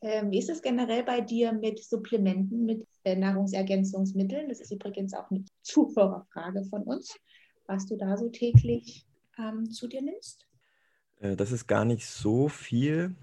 Ähm, 0.00 0.30
wie 0.30 0.38
ist 0.38 0.50
es 0.50 0.62
generell 0.62 1.02
bei 1.02 1.20
dir 1.20 1.52
mit 1.52 1.82
Supplementen, 1.82 2.64
mit 2.64 2.86
äh, 3.04 3.16
Nahrungsergänzungsmitteln? 3.16 4.48
Das 4.48 4.60
ist 4.60 4.70
übrigens 4.70 5.12
auch 5.14 5.30
eine 5.30 5.44
Zuhörerfrage 5.62 6.64
von 6.66 6.82
uns, 6.82 7.16
was 7.66 7.86
du 7.86 7.96
da 7.96 8.16
so 8.16 8.28
täglich 8.28 9.06
ähm, 9.38 9.70
zu 9.70 9.88
dir 9.88 10.02
nimmst. 10.02 10.47
Äh, 11.20 11.36
Das 11.36 11.52
ist 11.52 11.66
gar 11.66 11.84
nicht 11.84 12.06
so 12.06 12.48
viel. 12.48 13.14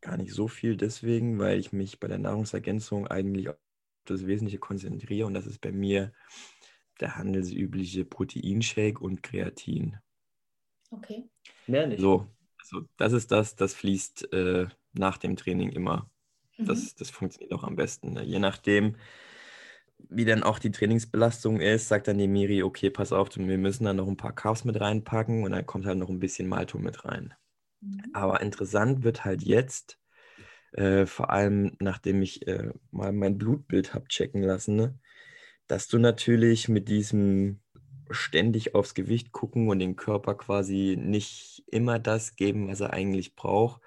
Gar 0.00 0.16
nicht 0.16 0.32
so 0.32 0.48
viel 0.48 0.76
deswegen, 0.76 1.38
weil 1.38 1.58
ich 1.58 1.72
mich 1.72 1.98
bei 1.98 2.08
der 2.08 2.18
Nahrungsergänzung 2.18 3.06
eigentlich 3.08 3.48
auf 3.48 3.56
das 4.04 4.26
Wesentliche 4.26 4.58
konzentriere 4.58 5.26
und 5.26 5.34
das 5.34 5.46
ist 5.46 5.60
bei 5.60 5.72
mir 5.72 6.12
der 7.00 7.16
handelsübliche 7.16 8.04
Proteinshake 8.04 9.00
und 9.00 9.22
Kreatin. 9.22 9.96
Okay. 10.92 11.28
Mehr 11.66 11.86
nicht. 11.86 12.00
So, 12.00 12.26
also 12.58 12.86
das 12.96 13.12
ist 13.12 13.30
das, 13.30 13.56
das 13.56 13.74
fließt 13.74 14.32
äh, 14.32 14.68
nach 14.92 15.18
dem 15.18 15.36
Training 15.36 15.70
immer. 15.70 16.10
Mhm. 16.56 16.66
Das, 16.66 16.94
das 16.94 17.10
funktioniert 17.10 17.52
auch 17.52 17.64
am 17.64 17.76
besten. 17.76 18.14
Ne? 18.14 18.24
Je 18.24 18.38
nachdem, 18.38 18.96
wie 19.98 20.24
dann 20.24 20.42
auch 20.42 20.58
die 20.58 20.70
Trainingsbelastung 20.70 21.60
ist, 21.60 21.88
sagt 21.88 22.08
dann 22.08 22.18
die 22.18 22.28
Miri, 22.28 22.62
okay, 22.62 22.90
pass 22.90 23.12
auf, 23.12 23.28
wir 23.36 23.58
müssen 23.58 23.84
dann 23.84 23.96
noch 23.96 24.08
ein 24.08 24.16
paar 24.16 24.34
Carbs 24.34 24.64
mit 24.64 24.80
reinpacken 24.80 25.44
und 25.44 25.52
dann 25.52 25.66
kommt 25.66 25.86
halt 25.86 25.98
noch 25.98 26.08
ein 26.08 26.20
bisschen 26.20 26.48
Malto 26.48 26.78
mit 26.78 27.04
rein. 27.04 27.34
Mhm. 27.80 28.02
Aber 28.12 28.40
interessant 28.40 29.02
wird 29.02 29.24
halt 29.24 29.42
jetzt, 29.42 29.98
äh, 30.72 31.06
vor 31.06 31.30
allem 31.30 31.76
nachdem 31.80 32.22
ich 32.22 32.46
äh, 32.46 32.70
mal 32.90 33.12
mein 33.12 33.38
Blutbild 33.38 33.94
habe 33.94 34.08
checken 34.08 34.42
lassen, 34.42 34.76
ne, 34.76 34.98
dass 35.66 35.88
du 35.88 35.98
natürlich 35.98 36.68
mit 36.68 36.88
diesem 36.88 37.60
ständig 38.10 38.74
aufs 38.74 38.94
Gewicht 38.94 39.32
gucken 39.32 39.68
und 39.68 39.80
den 39.80 39.96
Körper 39.96 40.34
quasi 40.34 40.96
nicht 40.98 41.62
immer 41.66 41.98
das 41.98 42.36
geben, 42.36 42.68
was 42.68 42.80
er 42.80 42.94
eigentlich 42.94 43.34
braucht, 43.34 43.82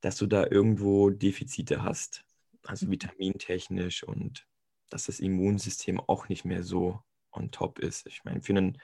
dass 0.00 0.16
du 0.16 0.26
da 0.26 0.46
irgendwo 0.46 1.10
Defizite 1.10 1.82
hast. 1.82 2.24
Also 2.66 2.90
vitamintechnisch 2.90 4.02
und 4.02 4.46
dass 4.90 5.06
das 5.06 5.20
Immunsystem 5.20 6.00
auch 6.00 6.28
nicht 6.28 6.44
mehr 6.44 6.62
so 6.62 7.00
on 7.32 7.50
top 7.50 7.78
ist. 7.78 8.06
Ich 8.06 8.24
meine, 8.24 8.42
für 8.42 8.52
einen 8.52 8.78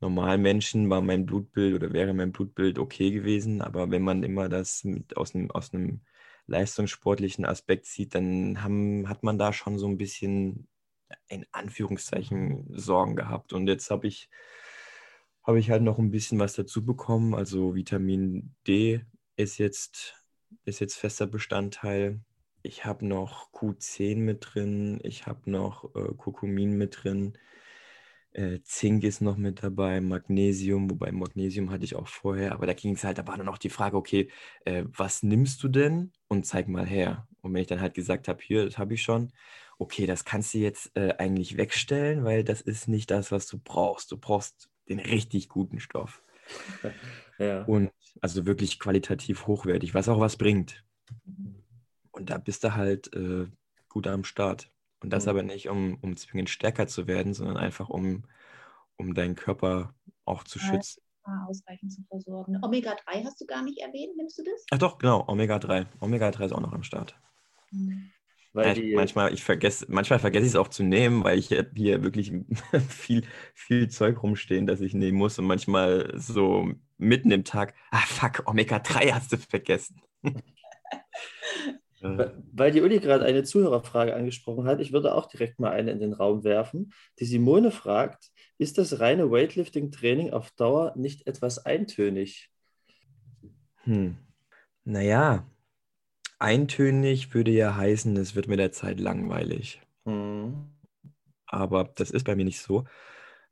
normalen 0.00 0.42
Menschen 0.42 0.88
war 0.90 1.00
mein 1.00 1.26
Blutbild 1.26 1.74
oder 1.74 1.92
wäre 1.92 2.14
mein 2.14 2.32
Blutbild 2.32 2.78
okay 2.78 3.10
gewesen, 3.10 3.62
aber 3.62 3.90
wenn 3.90 4.02
man 4.02 4.22
immer 4.22 4.48
das 4.48 4.84
mit 4.84 5.16
aus 5.16 5.34
einem, 5.34 5.50
aus 5.50 5.72
einem 5.72 6.00
leistungssportlichen 6.46 7.44
Aspekt 7.44 7.86
sieht, 7.86 8.14
dann 8.14 8.62
haben, 8.62 9.08
hat 9.08 9.22
man 9.22 9.38
da 9.38 9.52
schon 9.52 9.78
so 9.78 9.88
ein 9.88 9.98
bisschen 9.98 10.68
in 11.28 11.46
Anführungszeichen 11.52 12.66
Sorgen 12.70 13.16
gehabt. 13.16 13.52
Und 13.52 13.66
jetzt 13.68 13.90
habe 13.90 14.06
ich, 14.06 14.28
habe 15.42 15.58
ich 15.58 15.70
halt 15.70 15.82
noch 15.82 15.98
ein 15.98 16.10
bisschen 16.10 16.38
was 16.38 16.54
dazu 16.54 16.84
bekommen. 16.84 17.34
Also 17.34 17.74
Vitamin 17.74 18.54
D 18.66 19.04
ist 19.36 19.58
jetzt, 19.58 20.14
ist 20.64 20.80
jetzt 20.80 20.96
fester 20.96 21.26
Bestandteil. 21.26 22.20
Ich 22.66 22.84
habe 22.84 23.06
noch 23.06 23.52
Q10 23.52 24.16
mit 24.16 24.48
drin, 24.54 25.00
ich 25.02 25.26
habe 25.26 25.50
noch 25.50 25.94
äh, 25.94 26.12
Kurkumin 26.16 26.76
mit 26.76 27.04
drin, 27.04 27.38
äh, 28.32 28.60
Zink 28.64 29.04
ist 29.04 29.22
noch 29.22 29.36
mit 29.36 29.62
dabei, 29.62 30.00
Magnesium, 30.00 30.90
wobei 30.90 31.10
Magnesium 31.10 31.70
hatte 31.70 31.84
ich 31.84 31.96
auch 31.96 32.08
vorher, 32.08 32.52
aber 32.52 32.66
da 32.66 32.74
ging 32.74 32.94
es 32.94 33.04
halt, 33.04 33.18
da 33.18 33.26
war 33.26 33.38
dann 33.38 33.48
auch 33.48 33.56
die 33.56 33.70
Frage, 33.70 33.96
okay, 33.96 34.28
äh, 34.64 34.84
was 34.88 35.22
nimmst 35.22 35.62
du 35.62 35.68
denn 35.68 36.12
und 36.28 36.44
zeig 36.44 36.68
mal 36.68 36.84
her. 36.84 37.26
Und 37.40 37.54
wenn 37.54 37.62
ich 37.62 37.68
dann 37.68 37.80
halt 37.80 37.94
gesagt 37.94 38.28
habe, 38.28 38.42
hier, 38.42 38.64
das 38.64 38.76
habe 38.76 38.94
ich 38.94 39.02
schon, 39.02 39.32
okay, 39.78 40.06
das 40.06 40.24
kannst 40.24 40.52
du 40.52 40.58
jetzt 40.58 40.90
äh, 40.96 41.14
eigentlich 41.18 41.56
wegstellen, 41.56 42.24
weil 42.24 42.44
das 42.44 42.60
ist 42.60 42.88
nicht 42.88 43.10
das, 43.10 43.32
was 43.32 43.46
du 43.46 43.58
brauchst. 43.58 44.12
Du 44.12 44.18
brauchst 44.18 44.68
den 44.88 44.98
richtig 44.98 45.48
guten 45.48 45.80
Stoff. 45.80 46.22
Ja. 47.38 47.64
Und 47.64 47.90
also 48.22 48.46
wirklich 48.46 48.78
qualitativ 48.78 49.46
hochwertig, 49.46 49.92
was 49.92 50.08
auch 50.08 50.20
was 50.20 50.38
bringt. 50.38 50.82
Und 52.16 52.30
da 52.30 52.38
bist 52.38 52.64
du 52.64 52.74
halt 52.74 53.14
äh, 53.14 53.46
gut 53.90 54.06
am 54.06 54.24
Start. 54.24 54.70
Und 55.00 55.10
das 55.10 55.24
mhm. 55.24 55.30
aber 55.30 55.42
nicht, 55.42 55.68
um, 55.68 55.98
um 56.00 56.16
zwingend 56.16 56.48
stärker 56.48 56.86
zu 56.86 57.06
werden, 57.06 57.34
sondern 57.34 57.58
einfach, 57.58 57.90
um, 57.90 58.24
um 58.96 59.14
deinen 59.14 59.34
Körper 59.34 59.94
auch 60.24 60.42
zu 60.42 60.58
ja, 60.58 60.64
schützen. 60.64 61.02
Ausreichend 61.46 61.92
zu 61.92 62.02
versorgen. 62.08 62.58
Omega-3 62.62 63.24
hast 63.24 63.40
du 63.40 63.46
gar 63.46 63.62
nicht 63.62 63.80
erwähnt, 63.80 64.16
nimmst 64.16 64.38
du 64.38 64.44
das? 64.44 64.64
Ach 64.70 64.78
doch, 64.78 64.98
genau, 64.98 65.24
Omega-3. 65.26 65.86
Omega-3 66.00 66.46
ist 66.46 66.52
auch 66.52 66.60
noch 66.60 66.72
am 66.72 66.84
Start. 66.84 67.18
Mhm. 67.70 68.10
Weil 68.54 68.72
die, 68.72 68.94
manchmal, 68.94 69.34
ich 69.34 69.44
vergesse, 69.44 69.84
manchmal 69.90 70.18
vergesse 70.18 70.46
ich 70.46 70.52
es 70.52 70.56
auch 70.56 70.68
zu 70.68 70.82
nehmen, 70.82 71.24
weil 71.24 71.38
ich 71.38 71.48
hier 71.48 72.02
wirklich 72.02 72.32
viel, 72.88 73.24
viel 73.52 73.88
Zeug 73.88 74.22
rumstehen, 74.22 74.66
das 74.66 74.80
ich 74.80 74.94
nehmen 74.94 75.18
muss. 75.18 75.38
Und 75.38 75.44
manchmal 75.44 76.10
so 76.16 76.70
mitten 76.96 77.30
im 77.30 77.44
Tag, 77.44 77.74
ah 77.90 77.98
fuck, 78.06 78.44
Omega-3 78.46 79.12
hast 79.12 79.32
du 79.32 79.36
vergessen. 79.36 80.00
Weil 82.52 82.70
die 82.70 82.82
Uli 82.82 83.00
gerade 83.00 83.24
eine 83.24 83.44
Zuhörerfrage 83.44 84.14
angesprochen 84.14 84.66
hat, 84.66 84.80
ich 84.80 84.92
würde 84.92 85.14
auch 85.14 85.26
direkt 85.26 85.58
mal 85.58 85.70
eine 85.70 85.90
in 85.90 86.00
den 86.00 86.12
Raum 86.12 86.44
werfen. 86.44 86.92
Die 87.18 87.24
Simone 87.24 87.70
fragt, 87.70 88.30
ist 88.58 88.78
das 88.78 89.00
reine 89.00 89.30
Weightlifting-Training 89.30 90.32
auf 90.32 90.50
Dauer 90.52 90.94
nicht 90.96 91.26
etwas 91.26 91.64
eintönig? 91.64 92.50
Hm. 93.84 94.16
Naja, 94.84 95.46
eintönig 96.38 97.34
würde 97.34 97.50
ja 97.50 97.76
heißen, 97.76 98.16
es 98.16 98.34
wird 98.34 98.48
mit 98.48 98.58
der 98.58 98.72
Zeit 98.72 99.00
langweilig. 99.00 99.80
Mhm. 100.04 100.70
Aber 101.46 101.84
das 101.94 102.10
ist 102.10 102.24
bei 102.24 102.34
mir 102.36 102.44
nicht 102.44 102.60
so. 102.60 102.84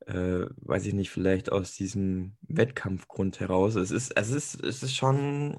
Äh, 0.06 0.46
weiß 0.56 0.86
ich 0.86 0.94
nicht, 0.94 1.10
vielleicht 1.10 1.50
aus 1.50 1.74
diesem 1.74 2.36
Wettkampfgrund 2.42 3.40
heraus. 3.40 3.74
Es 3.74 3.90
ist, 3.90 4.16
es 4.16 4.30
ist, 4.30 4.62
es 4.62 4.82
ist 4.82 4.94
schon 4.94 5.56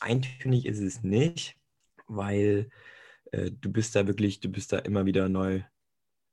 eintönig 0.00 0.66
ist 0.66 0.80
es 0.80 1.02
nicht, 1.02 1.56
weil 2.10 2.70
äh, 3.32 3.50
du 3.50 3.72
bist 3.72 3.96
da 3.96 4.06
wirklich, 4.06 4.40
du 4.40 4.50
bist 4.50 4.72
da 4.72 4.78
immer 4.78 5.06
wieder 5.06 5.28
neu 5.28 5.62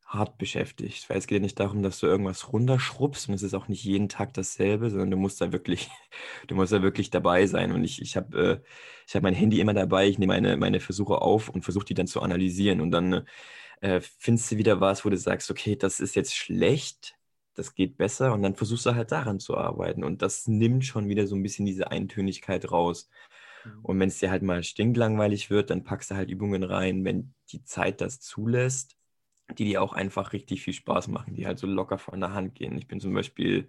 hart 0.07 0.37
beschäftigt. 0.37 1.09
Weil 1.09 1.17
es 1.17 1.27
geht 1.27 1.37
ja 1.37 1.41
nicht 1.41 1.59
darum, 1.59 1.83
dass 1.83 1.99
du 1.99 2.07
irgendwas 2.07 2.51
runterschrubbst 2.53 3.27
und 3.29 3.35
es 3.35 3.43
ist 3.43 3.53
auch 3.53 3.67
nicht 3.67 3.83
jeden 3.83 4.09
Tag 4.09 4.33
dasselbe, 4.33 4.89
sondern 4.89 5.11
du 5.11 5.17
musst 5.17 5.41
da 5.41 5.51
wirklich, 5.51 5.89
du 6.47 6.55
musst 6.55 6.71
da 6.73 6.81
wirklich 6.81 7.09
dabei 7.09 7.45
sein. 7.47 7.71
Und 7.73 7.83
ich, 7.83 8.01
ich 8.01 8.15
habe 8.17 8.63
äh, 8.65 9.13
hab 9.13 9.23
mein 9.23 9.33
Handy 9.35 9.59
immer 9.59 9.73
dabei, 9.73 10.07
ich 10.07 10.17
nehme 10.19 10.33
meine, 10.33 10.57
meine 10.57 10.79
Versuche 10.79 11.21
auf 11.21 11.49
und 11.49 11.63
versuche 11.63 11.85
die 11.85 11.93
dann 11.93 12.07
zu 12.07 12.21
analysieren. 12.21 12.81
Und 12.81 12.91
dann 12.91 13.27
äh, 13.81 14.01
findest 14.01 14.51
du 14.51 14.57
wieder 14.57 14.81
was, 14.81 15.05
wo 15.05 15.09
du 15.09 15.17
sagst, 15.17 15.51
okay, 15.51 15.75
das 15.75 15.99
ist 15.99 16.15
jetzt 16.15 16.35
schlecht, 16.35 17.15
das 17.55 17.73
geht 17.75 17.97
besser 17.97 18.33
und 18.33 18.43
dann 18.43 18.55
versuchst 18.55 18.85
du 18.85 18.95
halt 18.95 19.11
daran 19.11 19.39
zu 19.39 19.57
arbeiten. 19.57 20.03
Und 20.03 20.21
das 20.21 20.47
nimmt 20.47 20.85
schon 20.85 21.09
wieder 21.09 21.27
so 21.27 21.35
ein 21.35 21.43
bisschen 21.43 21.65
diese 21.65 21.91
Eintönigkeit 21.91 22.71
raus. 22.71 23.09
Mhm. 23.75 23.85
Und 23.85 23.99
wenn 23.99 24.09
es 24.09 24.19
dir 24.19 24.31
halt 24.31 24.43
mal 24.43 24.63
stinklangweilig 24.63 25.49
wird, 25.49 25.69
dann 25.69 25.83
packst 25.83 26.11
du 26.11 26.15
halt 26.15 26.29
Übungen 26.29 26.63
rein, 26.63 27.05
wenn 27.05 27.33
die 27.51 27.63
Zeit 27.63 28.01
das 28.01 28.19
zulässt 28.19 28.97
die 29.55 29.65
dir 29.65 29.81
auch 29.81 29.93
einfach 29.93 30.33
richtig 30.33 30.63
viel 30.63 30.73
Spaß 30.73 31.07
machen, 31.07 31.33
die 31.33 31.45
halt 31.47 31.59
so 31.59 31.67
locker 31.67 31.97
von 31.97 32.19
der 32.19 32.33
Hand 32.33 32.55
gehen. 32.55 32.77
Ich 32.77 32.87
bin 32.87 32.99
zum 32.99 33.13
Beispiel 33.13 33.67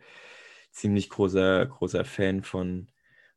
ziemlich 0.70 1.08
großer, 1.10 1.66
großer 1.66 2.04
Fan 2.04 2.42
von, 2.42 2.88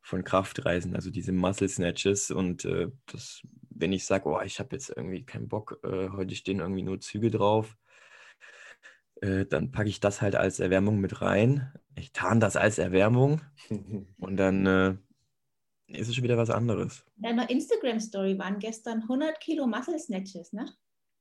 von 0.01 0.24
Kraftreisen, 0.24 0.95
also 0.95 1.12
diese 1.12 1.32
Muscle 1.32 1.70
Snatches. 1.70 2.32
Und 2.32 2.66
äh, 2.66 2.89
das, 3.05 3.41
wenn 3.70 3.93
ich 3.93 4.05
sage, 4.05 4.28
oh, 4.30 4.41
ich 4.41 4.59
habe 4.59 4.76
jetzt 4.76 4.89
irgendwie 4.89 5.24
keinen 5.26 5.47
Bock, 5.47 5.80
äh, 5.84 6.09
heute 6.09 6.36
stehen 6.36 6.59
irgendwie 6.59 6.84
nur 6.84 6.99
Züge 6.99 7.30
drauf, 7.32 7.78
äh, 9.22 9.45
dann 9.45 9.72
packe 9.72 9.89
ich 9.89 9.99
das 9.99 10.22
halt 10.22 10.36
als 10.36 10.59
Erwärmung 10.59 10.99
mit 10.99 11.22
rein. 11.22 11.72
Ich 11.95 12.12
tarn 12.12 12.39
das 12.39 12.55
als 12.55 12.80
Erwärmung 12.80 13.41
und 14.20 14.38
dann 14.38 14.66
äh, 14.66 14.95
ist 15.96 16.08
es 16.08 16.16
schon 16.16 16.24
wieder 16.24 16.38
was 16.38 16.50
anderes. 16.50 17.04
Deiner 17.18 17.50
Instagram-Story 17.50 18.38
waren 18.38 18.60
gestern 18.60 19.02
100 19.04 19.39
Kilo 19.39 19.68
Muscle 19.68 20.00
Snatches, 20.00 20.54
ne? 20.54 20.66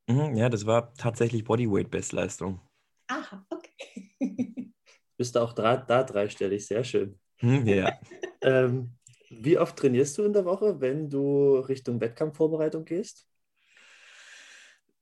Mhm, 0.08 0.36
ja, 0.36 0.48
das 0.48 0.66
war 0.66 0.92
tatsächlich 0.94 1.44
Bodyweight-Bestleistung. 1.44 2.60
Aha, 3.08 3.46
okay. 3.50 4.14
Bist 5.16 5.36
du 5.36 5.40
auch 5.40 5.52
da, 5.52 5.76
da 5.76 6.02
dreistellig, 6.02 6.66
sehr 6.66 6.84
schön. 6.84 7.18
Hm, 7.38 7.66
ja. 7.66 7.98
ähm, 8.42 8.94
wie 9.30 9.58
oft 9.58 9.76
trainierst 9.76 10.18
du 10.18 10.24
in 10.24 10.32
der 10.32 10.44
Woche, 10.44 10.80
wenn 10.80 11.08
du 11.08 11.58
Richtung 11.58 12.00
Wettkampfvorbereitung 12.00 12.84
gehst? 12.84 13.26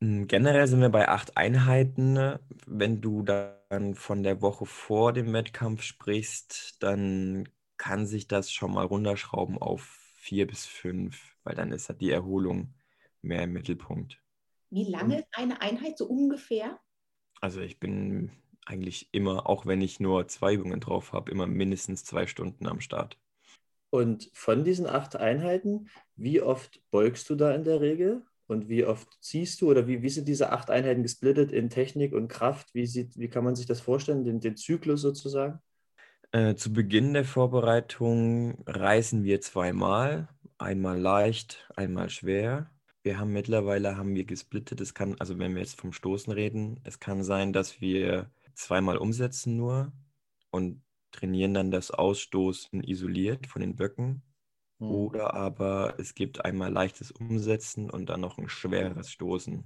Hm, 0.01 0.27
generell 0.27 0.66
sind 0.66 0.81
wir 0.81 0.91
bei 0.91 1.09
acht 1.09 1.37
Einheiten. 1.37 2.39
Wenn 2.66 3.01
du 3.01 3.23
dann 3.23 3.95
von 3.95 4.23
der 4.23 4.43
Woche 4.43 4.66
vor 4.66 5.12
dem 5.12 5.33
Wettkampf 5.33 5.83
sprichst, 5.83 6.83
dann 6.83 7.49
kann 7.89 8.05
sich 8.05 8.28
das 8.28 8.53
schon 8.53 8.74
mal 8.74 8.84
runterschrauben 8.84 9.57
auf 9.57 9.80
vier 10.18 10.47
bis 10.47 10.66
fünf, 10.66 11.34
weil 11.43 11.55
dann 11.55 11.72
ist 11.72 11.89
halt 11.89 12.03
die 12.03 12.11
Erholung 12.11 12.74
mehr 13.22 13.45
im 13.45 13.55
Mittelpunkt. 13.55 14.20
Wie 14.68 14.84
lange 14.84 15.20
ist 15.20 15.28
eine 15.32 15.62
Einheit 15.62 15.97
so 15.97 16.05
ungefähr? 16.05 16.78
Also 17.41 17.62
ich 17.62 17.80
bin 17.80 18.30
eigentlich 18.66 19.09
immer, 19.12 19.49
auch 19.49 19.64
wenn 19.64 19.80
ich 19.80 20.01
nur 20.01 20.28
zwei 20.28 20.53
Übungen 20.53 20.80
drauf 20.80 21.14
habe, 21.14 21.30
immer 21.30 21.47
mindestens 21.47 22.05
zwei 22.05 22.26
Stunden 22.26 22.66
am 22.66 22.82
Start. 22.82 23.16
Und 23.89 24.28
von 24.34 24.64
diesen 24.64 24.86
acht 24.86 25.16
Einheiten, 25.16 25.89
wie 26.14 26.43
oft 26.43 26.82
beugst 26.91 27.30
du 27.30 27.36
da 27.36 27.55
in 27.55 27.64
der 27.64 27.80
Regel? 27.80 28.22
Und 28.49 28.68
wie 28.68 28.84
oft 28.84 29.09
ziehst 29.22 29.62
du 29.62 29.70
oder 29.70 29.86
wie, 29.86 30.03
wie 30.03 30.11
sind 30.11 30.28
diese 30.28 30.53
acht 30.53 30.68
Einheiten 30.68 31.03
gesplittet 31.03 31.53
in 31.53 31.70
Technik 31.70 32.12
und 32.12 32.28
Kraft? 32.28 32.74
Wie, 32.74 32.86
sieht, 32.86 33.16
wie 33.16 33.28
kann 33.28 33.45
man 33.45 33.57
sich 33.57 33.64
das 33.64 33.80
vorstellen, 33.80 34.24
den, 34.24 34.41
den 34.41 34.59
Zyklus 34.59 35.01
sozusagen? 35.01 35.62
Äh, 36.31 36.57
zu 36.57 36.72
Beginn 36.72 37.14
der 37.14 37.24
Vorbereitung 37.24 38.62
reisen 38.66 39.24
wir 39.24 39.41
zweimal. 39.41 40.29
Einmal 40.59 40.99
leicht, 40.99 41.70
einmal 41.74 42.11
schwer. 42.11 42.70
Wir 43.03 43.18
haben 43.18 43.33
mittlerweile 43.33 43.97
haben 43.97 44.14
wir 44.14 44.24
gesplittet. 44.24 44.81
Es 44.81 44.93
kann, 44.93 45.16
also 45.20 45.39
wenn 45.39 45.55
wir 45.55 45.62
jetzt 45.62 45.81
vom 45.81 45.93
Stoßen 45.93 46.33
reden, 46.33 46.81
es 46.85 47.01
kann 47.01 47.22
sein, 47.22 47.53
dass 47.53 47.81
wir 47.81 48.31
zweimal 48.55 48.99
umsetzen 48.99 49.57
nur 49.57 49.93
und 50.51 50.83
trainieren 51.12 51.55
dann 51.55 51.70
das 51.70 51.91
Ausstoßen 51.91 52.83
isoliert 52.85 53.47
von 53.47 53.61
den 53.62 53.76
Böcken. 53.76 54.22
Mhm. 54.79 54.91
Oder 54.91 55.35
aber 55.35 55.95
es 55.99 56.14
gibt 56.14 56.45
einmal 56.45 56.70
leichtes 56.70 57.11
Umsetzen 57.11 57.89
und 57.89 58.11
dann 58.11 58.20
noch 58.20 58.37
ein 58.37 58.51
schweres 58.51 59.11
Stoßen. 59.11 59.64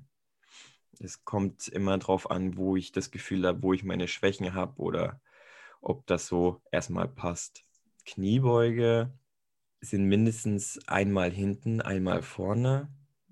Es 1.00 1.24
kommt 1.24 1.66
immer 1.68 1.98
darauf 1.98 2.30
an, 2.30 2.56
wo 2.56 2.76
ich 2.76 2.92
das 2.92 3.10
Gefühl 3.10 3.46
habe, 3.46 3.62
wo 3.62 3.72
ich 3.72 3.82
meine 3.82 4.06
Schwächen 4.06 4.54
habe 4.54 4.80
oder 4.80 5.20
ob 5.82 6.06
das 6.06 6.26
so 6.26 6.62
erstmal 6.70 7.08
passt. 7.08 7.64
Kniebeuge 8.06 9.12
sind 9.80 10.06
mindestens 10.06 10.80
einmal 10.86 11.30
hinten, 11.30 11.80
einmal 11.80 12.22
vorne. 12.22 12.88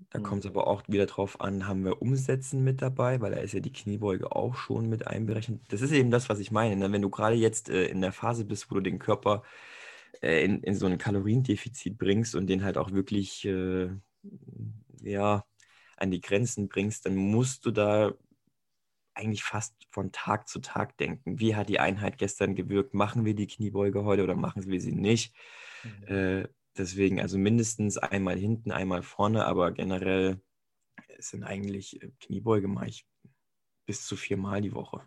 Da 0.09 0.19
mhm. 0.19 0.23
kommt 0.23 0.45
es 0.45 0.51
aber 0.51 0.67
auch 0.67 0.83
wieder 0.87 1.05
drauf 1.05 1.39
an, 1.39 1.67
haben 1.67 1.85
wir 1.85 2.01
Umsetzen 2.01 2.63
mit 2.63 2.81
dabei, 2.81 3.21
weil 3.21 3.31
da 3.31 3.39
ist 3.39 3.53
ja 3.53 3.61
die 3.61 3.71
Kniebeuge 3.71 4.35
auch 4.35 4.55
schon 4.55 4.89
mit 4.89 5.07
einberechnet. 5.07 5.61
Das 5.69 5.81
ist 5.81 5.91
eben 5.91 6.11
das, 6.11 6.29
was 6.29 6.39
ich 6.39 6.51
meine. 6.51 6.75
Ne? 6.75 6.91
Wenn 6.91 7.01
du 7.01 7.09
gerade 7.09 7.35
jetzt 7.35 7.69
äh, 7.69 7.85
in 7.85 8.01
der 8.01 8.11
Phase 8.11 8.45
bist, 8.45 8.69
wo 8.69 8.75
du 8.75 8.81
den 8.81 8.99
Körper 8.99 9.43
äh, 10.21 10.43
in, 10.43 10.61
in 10.63 10.75
so 10.75 10.85
ein 10.85 10.97
Kaloriendefizit 10.97 11.97
bringst 11.97 12.35
und 12.35 12.47
den 12.47 12.63
halt 12.63 12.77
auch 12.77 12.91
wirklich 12.91 13.45
äh, 13.45 13.89
ja, 15.01 15.45
an 15.97 16.11
die 16.11 16.21
Grenzen 16.21 16.67
bringst, 16.67 17.05
dann 17.05 17.15
musst 17.15 17.65
du 17.65 17.71
da 17.71 18.13
eigentlich 19.13 19.43
fast 19.43 19.75
von 19.89 20.11
Tag 20.11 20.47
zu 20.47 20.59
Tag 20.59 20.97
denken. 20.97 21.39
Wie 21.39 21.55
hat 21.55 21.69
die 21.69 21.79
Einheit 21.79 22.17
gestern 22.17 22.55
gewirkt? 22.55 22.93
Machen 22.93 23.25
wir 23.25 23.35
die 23.35 23.47
Kniebeuge 23.47 24.03
heute 24.03 24.23
oder 24.23 24.35
machen 24.35 24.65
wir 24.67 24.81
sie 24.81 24.93
nicht? 24.93 25.35
Mhm. 25.83 26.15
Äh, 26.15 26.47
deswegen, 26.77 27.19
also 27.19 27.37
mindestens 27.37 27.97
einmal 27.97 28.37
hinten, 28.37 28.71
einmal 28.71 29.03
vorne, 29.03 29.45
aber 29.45 29.71
generell 29.71 30.41
sind 31.19 31.43
eigentlich 31.43 32.01
äh, 32.01 32.11
Kniebeuge 32.19 32.67
mache 32.67 32.87
ich 32.87 33.05
bis 33.85 34.05
zu 34.05 34.15
viermal 34.15 34.61
die 34.61 34.73
Woche. 34.73 35.01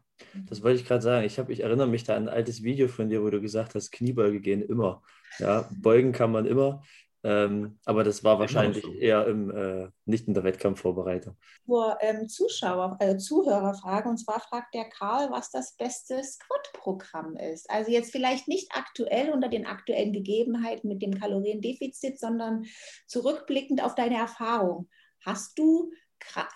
Das 0.47 0.63
wollte 0.63 0.81
ich 0.81 0.87
gerade 0.87 1.03
sagen. 1.03 1.27
Ich, 1.27 1.39
hab, 1.39 1.49
ich 1.49 1.61
erinnere 1.61 1.89
mich 1.89 2.05
da 2.05 2.17
an 2.17 2.29
ein 2.29 2.35
altes 2.35 2.63
Video 2.63 2.89
von 2.89 3.09
dir, 3.09 3.23
wo 3.23 3.31
du 3.31 3.41
gesagt 3.41 3.75
hast, 3.75 3.91
Kniebeuge 3.91 4.41
gehen 4.41 4.63
immer. 4.63 5.03
Ja, 5.39 5.69
beugen 5.71 6.13
kann 6.13 6.33
man 6.33 6.47
immer. 6.47 6.83
Ähm, 7.25 7.79
aber 7.87 8.05
das 8.05 8.23
war 8.23 8.39
wahrscheinlich 8.39 8.85
so. 8.85 8.93
eher 8.93 9.27
im, 9.27 9.51
äh, 9.51 9.89
nicht 10.05 10.29
in 10.29 10.35
der 10.35 10.45
Wettkampfvorbereitung. 10.45 11.39
Nur 11.65 11.97
ähm, 12.03 12.29
Zuschauer, 12.29 12.99
äh, 13.01 13.17
Zuhörerfrage, 13.17 14.11
und 14.11 14.19
zwar 14.19 14.41
fragt 14.41 14.75
der 14.75 14.91
Karl, 14.91 15.31
was 15.31 15.51
das 15.51 15.75
beste 15.77 16.23
Squat-Programm 16.23 17.37
ist. 17.37 17.71
Also 17.71 17.91
jetzt 17.91 18.13
vielleicht 18.13 18.47
nicht 18.47 18.71
aktuell 18.75 19.31
unter 19.31 19.49
den 19.49 19.65
aktuellen 19.65 20.13
Gegebenheiten 20.13 20.87
mit 20.87 21.01
dem 21.01 21.19
Kaloriendefizit, 21.19 22.21
sondern 22.21 22.67
zurückblickend 23.07 23.83
auf 23.83 23.95
deine 23.95 24.19
Erfahrung. 24.19 24.91
Hast 25.25 25.59
du 25.59 25.93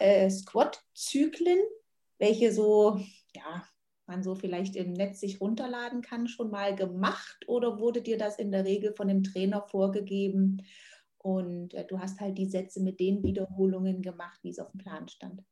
äh, 0.01 0.29
Squat-Zyklen, 0.29 1.61
welche 2.19 2.53
so, 2.53 3.01
ja, 3.35 3.65
man 4.09 4.23
so 4.23 4.35
vielleicht 4.35 4.75
im 4.77 4.93
Netz 4.93 5.21
sich 5.21 5.41
runterladen 5.41 6.03
kann, 6.03 6.27
schon 6.27 6.51
mal 6.51 6.75
gemacht 6.75 7.45
oder 7.47 7.79
wurde 7.79 8.03
dir 8.03 8.19
das 8.19 8.39
in 8.39 8.51
der 8.51 8.65
Regel 8.65 8.95
von 8.95 9.09
dem 9.09 9.23
Trainer 9.23 9.63
vorgegeben 9.63 10.63
und 11.19 11.75
äh, 11.75 11.87
du 11.87 11.99
hast 11.99 12.21
halt 12.21 12.39
die 12.39 12.49
Sätze 12.49 12.83
mit 12.83 13.01
den 13.01 13.23
Wiederholungen 13.23 14.03
gemacht, 14.03 14.39
wie 14.43 14.51
es 14.51 14.59
auf 14.59 14.71
dem 14.71 14.79
Plan 14.79 15.09
stand? 15.09 15.43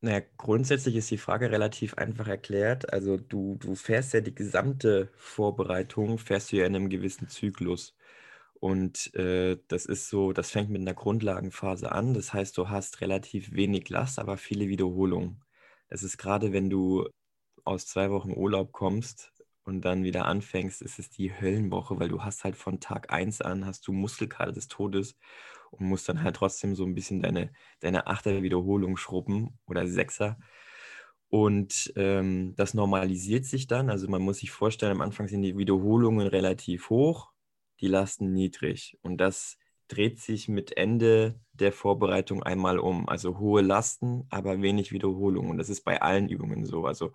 Naja, 0.00 0.24
grundsätzlich 0.36 0.94
ist 0.94 1.10
die 1.10 1.18
Frage 1.18 1.50
relativ 1.50 1.94
einfach 1.94 2.28
erklärt. 2.28 2.92
Also 2.92 3.16
du, 3.16 3.56
du 3.56 3.74
fährst 3.74 4.14
ja 4.14 4.20
die 4.20 4.34
gesamte 4.34 5.10
Vorbereitung, 5.16 6.18
fährst 6.18 6.52
du 6.52 6.56
ja 6.56 6.66
in 6.66 6.76
einem 6.76 6.88
gewissen 6.88 7.28
Zyklus. 7.28 7.96
Und 8.60 9.12
äh, 9.14 9.56
das 9.68 9.86
ist 9.86 10.08
so, 10.08 10.32
das 10.32 10.50
fängt 10.50 10.70
mit 10.70 10.82
einer 10.82 10.94
Grundlagenphase 10.94 11.90
an. 11.90 12.14
Das 12.14 12.32
heißt, 12.32 12.56
du 12.58 12.68
hast 12.68 13.00
relativ 13.00 13.52
wenig 13.52 13.88
Last, 13.88 14.20
aber 14.20 14.36
viele 14.36 14.68
Wiederholungen. 14.68 15.42
Es 15.88 16.02
ist 16.02 16.18
gerade, 16.18 16.52
wenn 16.52 16.70
du 16.70 17.08
aus 17.64 17.86
zwei 17.86 18.10
Wochen 18.10 18.32
Urlaub 18.32 18.72
kommst 18.72 19.32
und 19.64 19.82
dann 19.82 20.04
wieder 20.04 20.24
anfängst, 20.26 20.82
ist 20.82 20.98
es 20.98 21.10
die 21.10 21.32
Höllenwoche, 21.32 21.98
weil 22.00 22.08
du 22.08 22.22
hast 22.22 22.44
halt 22.44 22.56
von 22.56 22.80
Tag 22.80 23.12
1 23.12 23.40
an, 23.42 23.66
hast 23.66 23.86
du 23.86 23.92
Muskelkater 23.92 24.52
des 24.52 24.68
Todes 24.68 25.16
und 25.70 25.86
musst 25.86 26.08
dann 26.08 26.22
halt 26.22 26.36
trotzdem 26.36 26.74
so 26.74 26.84
ein 26.84 26.94
bisschen 26.94 27.20
deine, 27.20 27.52
deine 27.80 28.06
Achter 28.06 28.42
Wiederholung 28.42 28.96
schrubben 28.96 29.58
oder 29.66 29.86
Sechser. 29.86 30.38
Und 31.28 31.92
ähm, 31.96 32.54
das 32.56 32.72
normalisiert 32.72 33.44
sich 33.44 33.66
dann. 33.66 33.90
Also 33.90 34.08
man 34.08 34.22
muss 34.22 34.38
sich 34.38 34.50
vorstellen, 34.50 34.92
am 34.92 35.02
Anfang 35.02 35.28
sind 35.28 35.42
die 35.42 35.58
Wiederholungen 35.58 36.26
relativ 36.26 36.88
hoch, 36.88 37.32
die 37.80 37.88
Lasten 37.88 38.32
niedrig. 38.32 38.98
Und 39.02 39.18
das 39.18 39.58
dreht 39.88 40.20
sich 40.20 40.48
mit 40.48 40.76
Ende 40.76 41.40
der 41.52 41.72
Vorbereitung 41.72 42.42
einmal 42.42 42.78
um. 42.78 43.08
Also 43.08 43.38
hohe 43.38 43.62
Lasten, 43.62 44.26
aber 44.30 44.62
wenig 44.62 44.92
Wiederholung. 44.92 45.50
Und 45.50 45.58
das 45.58 45.68
ist 45.68 45.82
bei 45.82 46.00
allen 46.00 46.28
Übungen 46.28 46.64
so. 46.66 46.86
Also 46.86 47.12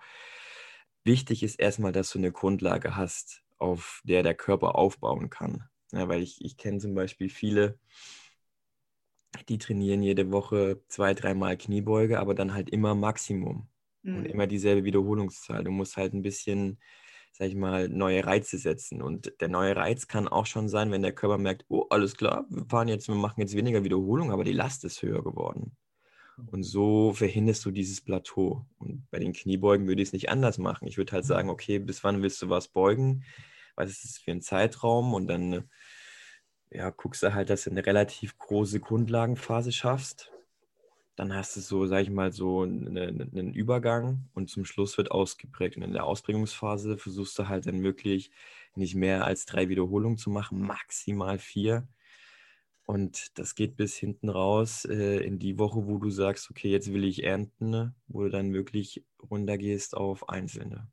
wichtig 1.03 1.43
ist 1.43 1.59
erstmal, 1.59 1.91
dass 1.91 2.09
du 2.11 2.17
eine 2.17 2.31
Grundlage 2.31 2.95
hast, 2.95 3.43
auf 3.57 4.01
der 4.03 4.23
der 4.23 4.33
Körper 4.33 4.75
aufbauen 4.75 5.29
kann. 5.29 5.63
Ja, 5.91 6.09
weil 6.09 6.23
ich, 6.23 6.43
ich 6.43 6.57
kenne 6.57 6.79
zum 6.79 6.95
Beispiel 6.95 7.29
viele, 7.29 7.77
die 9.47 9.57
trainieren 9.57 10.01
jede 10.01 10.31
Woche 10.31 10.81
zwei, 10.87 11.13
dreimal 11.13 11.57
Kniebeuge, 11.57 12.19
aber 12.19 12.33
dann 12.33 12.53
halt 12.53 12.69
immer 12.69 12.95
Maximum. 12.95 13.69
Mhm. 14.01 14.17
Und 14.17 14.25
immer 14.25 14.47
dieselbe 14.47 14.83
Wiederholungszahl. 14.83 15.63
Du 15.63 15.71
musst 15.71 15.97
halt 15.97 16.13
ein 16.13 16.23
bisschen 16.23 16.79
sag 17.33 17.47
ich 17.47 17.55
mal, 17.55 17.89
neue 17.89 18.25
Reize 18.25 18.57
setzen. 18.57 19.01
Und 19.01 19.33
der 19.41 19.49
neue 19.49 19.75
Reiz 19.75 20.07
kann 20.07 20.27
auch 20.27 20.45
schon 20.45 20.69
sein, 20.69 20.91
wenn 20.91 21.01
der 21.01 21.13
Körper 21.13 21.39
merkt, 21.39 21.65
oh, 21.67 21.87
alles 21.89 22.15
klar, 22.15 22.45
wir 22.49 22.65
fahren 22.65 22.87
jetzt, 22.87 23.07
wir 23.07 23.15
machen 23.15 23.41
jetzt 23.41 23.55
weniger 23.55 23.83
Wiederholung, 23.83 24.31
aber 24.31 24.43
die 24.43 24.53
Last 24.53 24.85
ist 24.85 25.01
höher 25.01 25.23
geworden. 25.23 25.75
Und 26.37 26.59
mhm. 26.59 26.63
so 26.63 27.13
verhinderst 27.13 27.65
du 27.65 27.71
dieses 27.71 28.01
Plateau. 28.01 28.65
Und 28.77 29.09
bei 29.09 29.17
den 29.17 29.33
Kniebeugen 29.33 29.87
würde 29.87 30.01
ich 30.03 30.09
es 30.09 30.13
nicht 30.13 30.29
anders 30.29 30.59
machen. 30.59 30.87
Ich 30.87 30.97
würde 30.97 31.11
halt 31.11 31.25
sagen, 31.25 31.49
okay, 31.49 31.79
bis 31.79 32.03
wann 32.03 32.21
willst 32.21 32.41
du 32.41 32.49
was 32.49 32.67
beugen? 32.67 33.23
Was 33.75 33.89
ist 33.89 34.03
das 34.03 34.17
für 34.19 34.31
ein 34.31 34.41
Zeitraum? 34.41 35.15
Und 35.15 35.27
dann 35.27 35.69
ja, 36.69 36.91
guckst 36.91 37.23
du 37.23 37.33
halt, 37.33 37.49
dass 37.49 37.63
du 37.63 37.71
eine 37.71 37.85
relativ 37.85 38.37
große 38.37 38.79
Grundlagenphase 38.79 39.71
schaffst 39.71 40.32
dann 41.15 41.33
hast 41.35 41.55
du 41.55 41.61
so, 41.61 41.85
sag 41.85 42.01
ich 42.01 42.09
mal, 42.09 42.31
so 42.31 42.61
einen, 42.61 42.97
einen 42.97 43.53
Übergang 43.53 44.29
und 44.33 44.49
zum 44.49 44.65
Schluss 44.65 44.97
wird 44.97 45.11
ausgeprägt. 45.11 45.77
Und 45.77 45.83
in 45.83 45.93
der 45.93 46.05
Ausbringungsphase 46.05 46.97
versuchst 46.97 47.37
du 47.37 47.47
halt 47.47 47.67
dann 47.67 47.83
wirklich 47.83 48.31
nicht 48.75 48.95
mehr 48.95 49.25
als 49.25 49.45
drei 49.45 49.69
Wiederholungen 49.69 50.17
zu 50.17 50.31
machen, 50.31 50.59
maximal 50.61 51.37
vier. 51.37 51.87
Und 52.85 53.37
das 53.37 53.55
geht 53.55 53.77
bis 53.77 53.95
hinten 53.95 54.29
raus 54.29 54.85
äh, 54.85 55.23
in 55.23 55.39
die 55.39 55.57
Woche, 55.57 55.85
wo 55.85 55.99
du 55.99 56.09
sagst, 56.09 56.49
okay, 56.49 56.69
jetzt 56.69 56.91
will 56.91 57.03
ich 57.05 57.23
ernten, 57.23 57.95
wo 58.07 58.23
du 58.23 58.29
dann 58.29 58.53
wirklich 58.53 59.05
runtergehst 59.29 59.95
auf 59.95 60.27
Einzelne. 60.29 60.87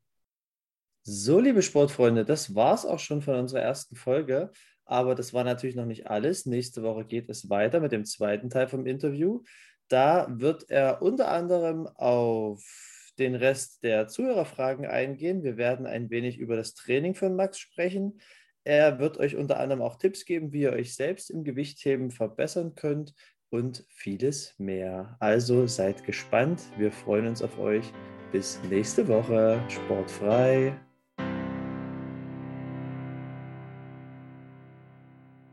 So, 1.03 1.41
liebe 1.41 1.63
Sportfreunde, 1.63 2.25
das 2.25 2.55
war 2.55 2.75
es 2.75 2.85
auch 2.85 2.99
schon 2.99 3.23
von 3.23 3.37
unserer 3.37 3.63
ersten 3.63 3.97
Folge. 3.97 4.53
Aber 4.85 5.15
das 5.15 5.33
war 5.33 5.45
natürlich 5.45 5.77
noch 5.77 5.87
nicht 5.87 6.09
alles. 6.09 6.47
Nächste 6.47 6.83
Woche 6.83 7.05
geht 7.05 7.31
es 7.31 7.49
weiter 7.49 7.81
mit 7.81 7.93
dem 7.93 8.05
zweiten 8.05 8.51
Teil 8.51 8.69
vom 8.69 8.87
Interview. 8.87 9.43
Da 9.91 10.29
wird 10.31 10.71
er 10.71 11.03
unter 11.03 11.29
anderem 11.29 11.89
auf 11.89 13.13
den 13.19 13.35
Rest 13.35 13.83
der 13.83 14.07
Zuhörerfragen 14.07 14.87
eingehen. 14.87 15.43
Wir 15.43 15.57
werden 15.57 15.85
ein 15.85 16.11
wenig 16.11 16.39
über 16.39 16.57
das 16.57 16.75
Training 16.75 17.15
von 17.15 17.35
Max 17.35 17.59
sprechen. 17.59 18.21
Er 18.63 19.01
wird 19.01 19.19
euch 19.19 19.37
unter 19.37 19.59
anderem 19.59 19.83
auch 19.83 19.97
Tipps 19.97 20.25
geben, 20.25 20.53
wie 20.53 20.63
ihr 20.63 20.73
euch 20.73 20.95
selbst 20.95 21.29
im 21.29 21.43
Gewichtheben 21.43 22.13
verbessern 22.13 22.77
könnt 22.77 23.15
und 23.51 23.85
vieles 23.89 24.55
mehr. 24.59 25.17
Also 25.19 25.67
seid 25.67 26.05
gespannt. 26.05 26.63
Wir 26.79 26.93
freuen 26.93 27.27
uns 27.27 27.43
auf 27.43 27.59
euch. 27.59 27.93
Bis 28.31 28.61
nächste 28.71 29.09
Woche. 29.09 29.61
Sportfrei. 29.69 30.73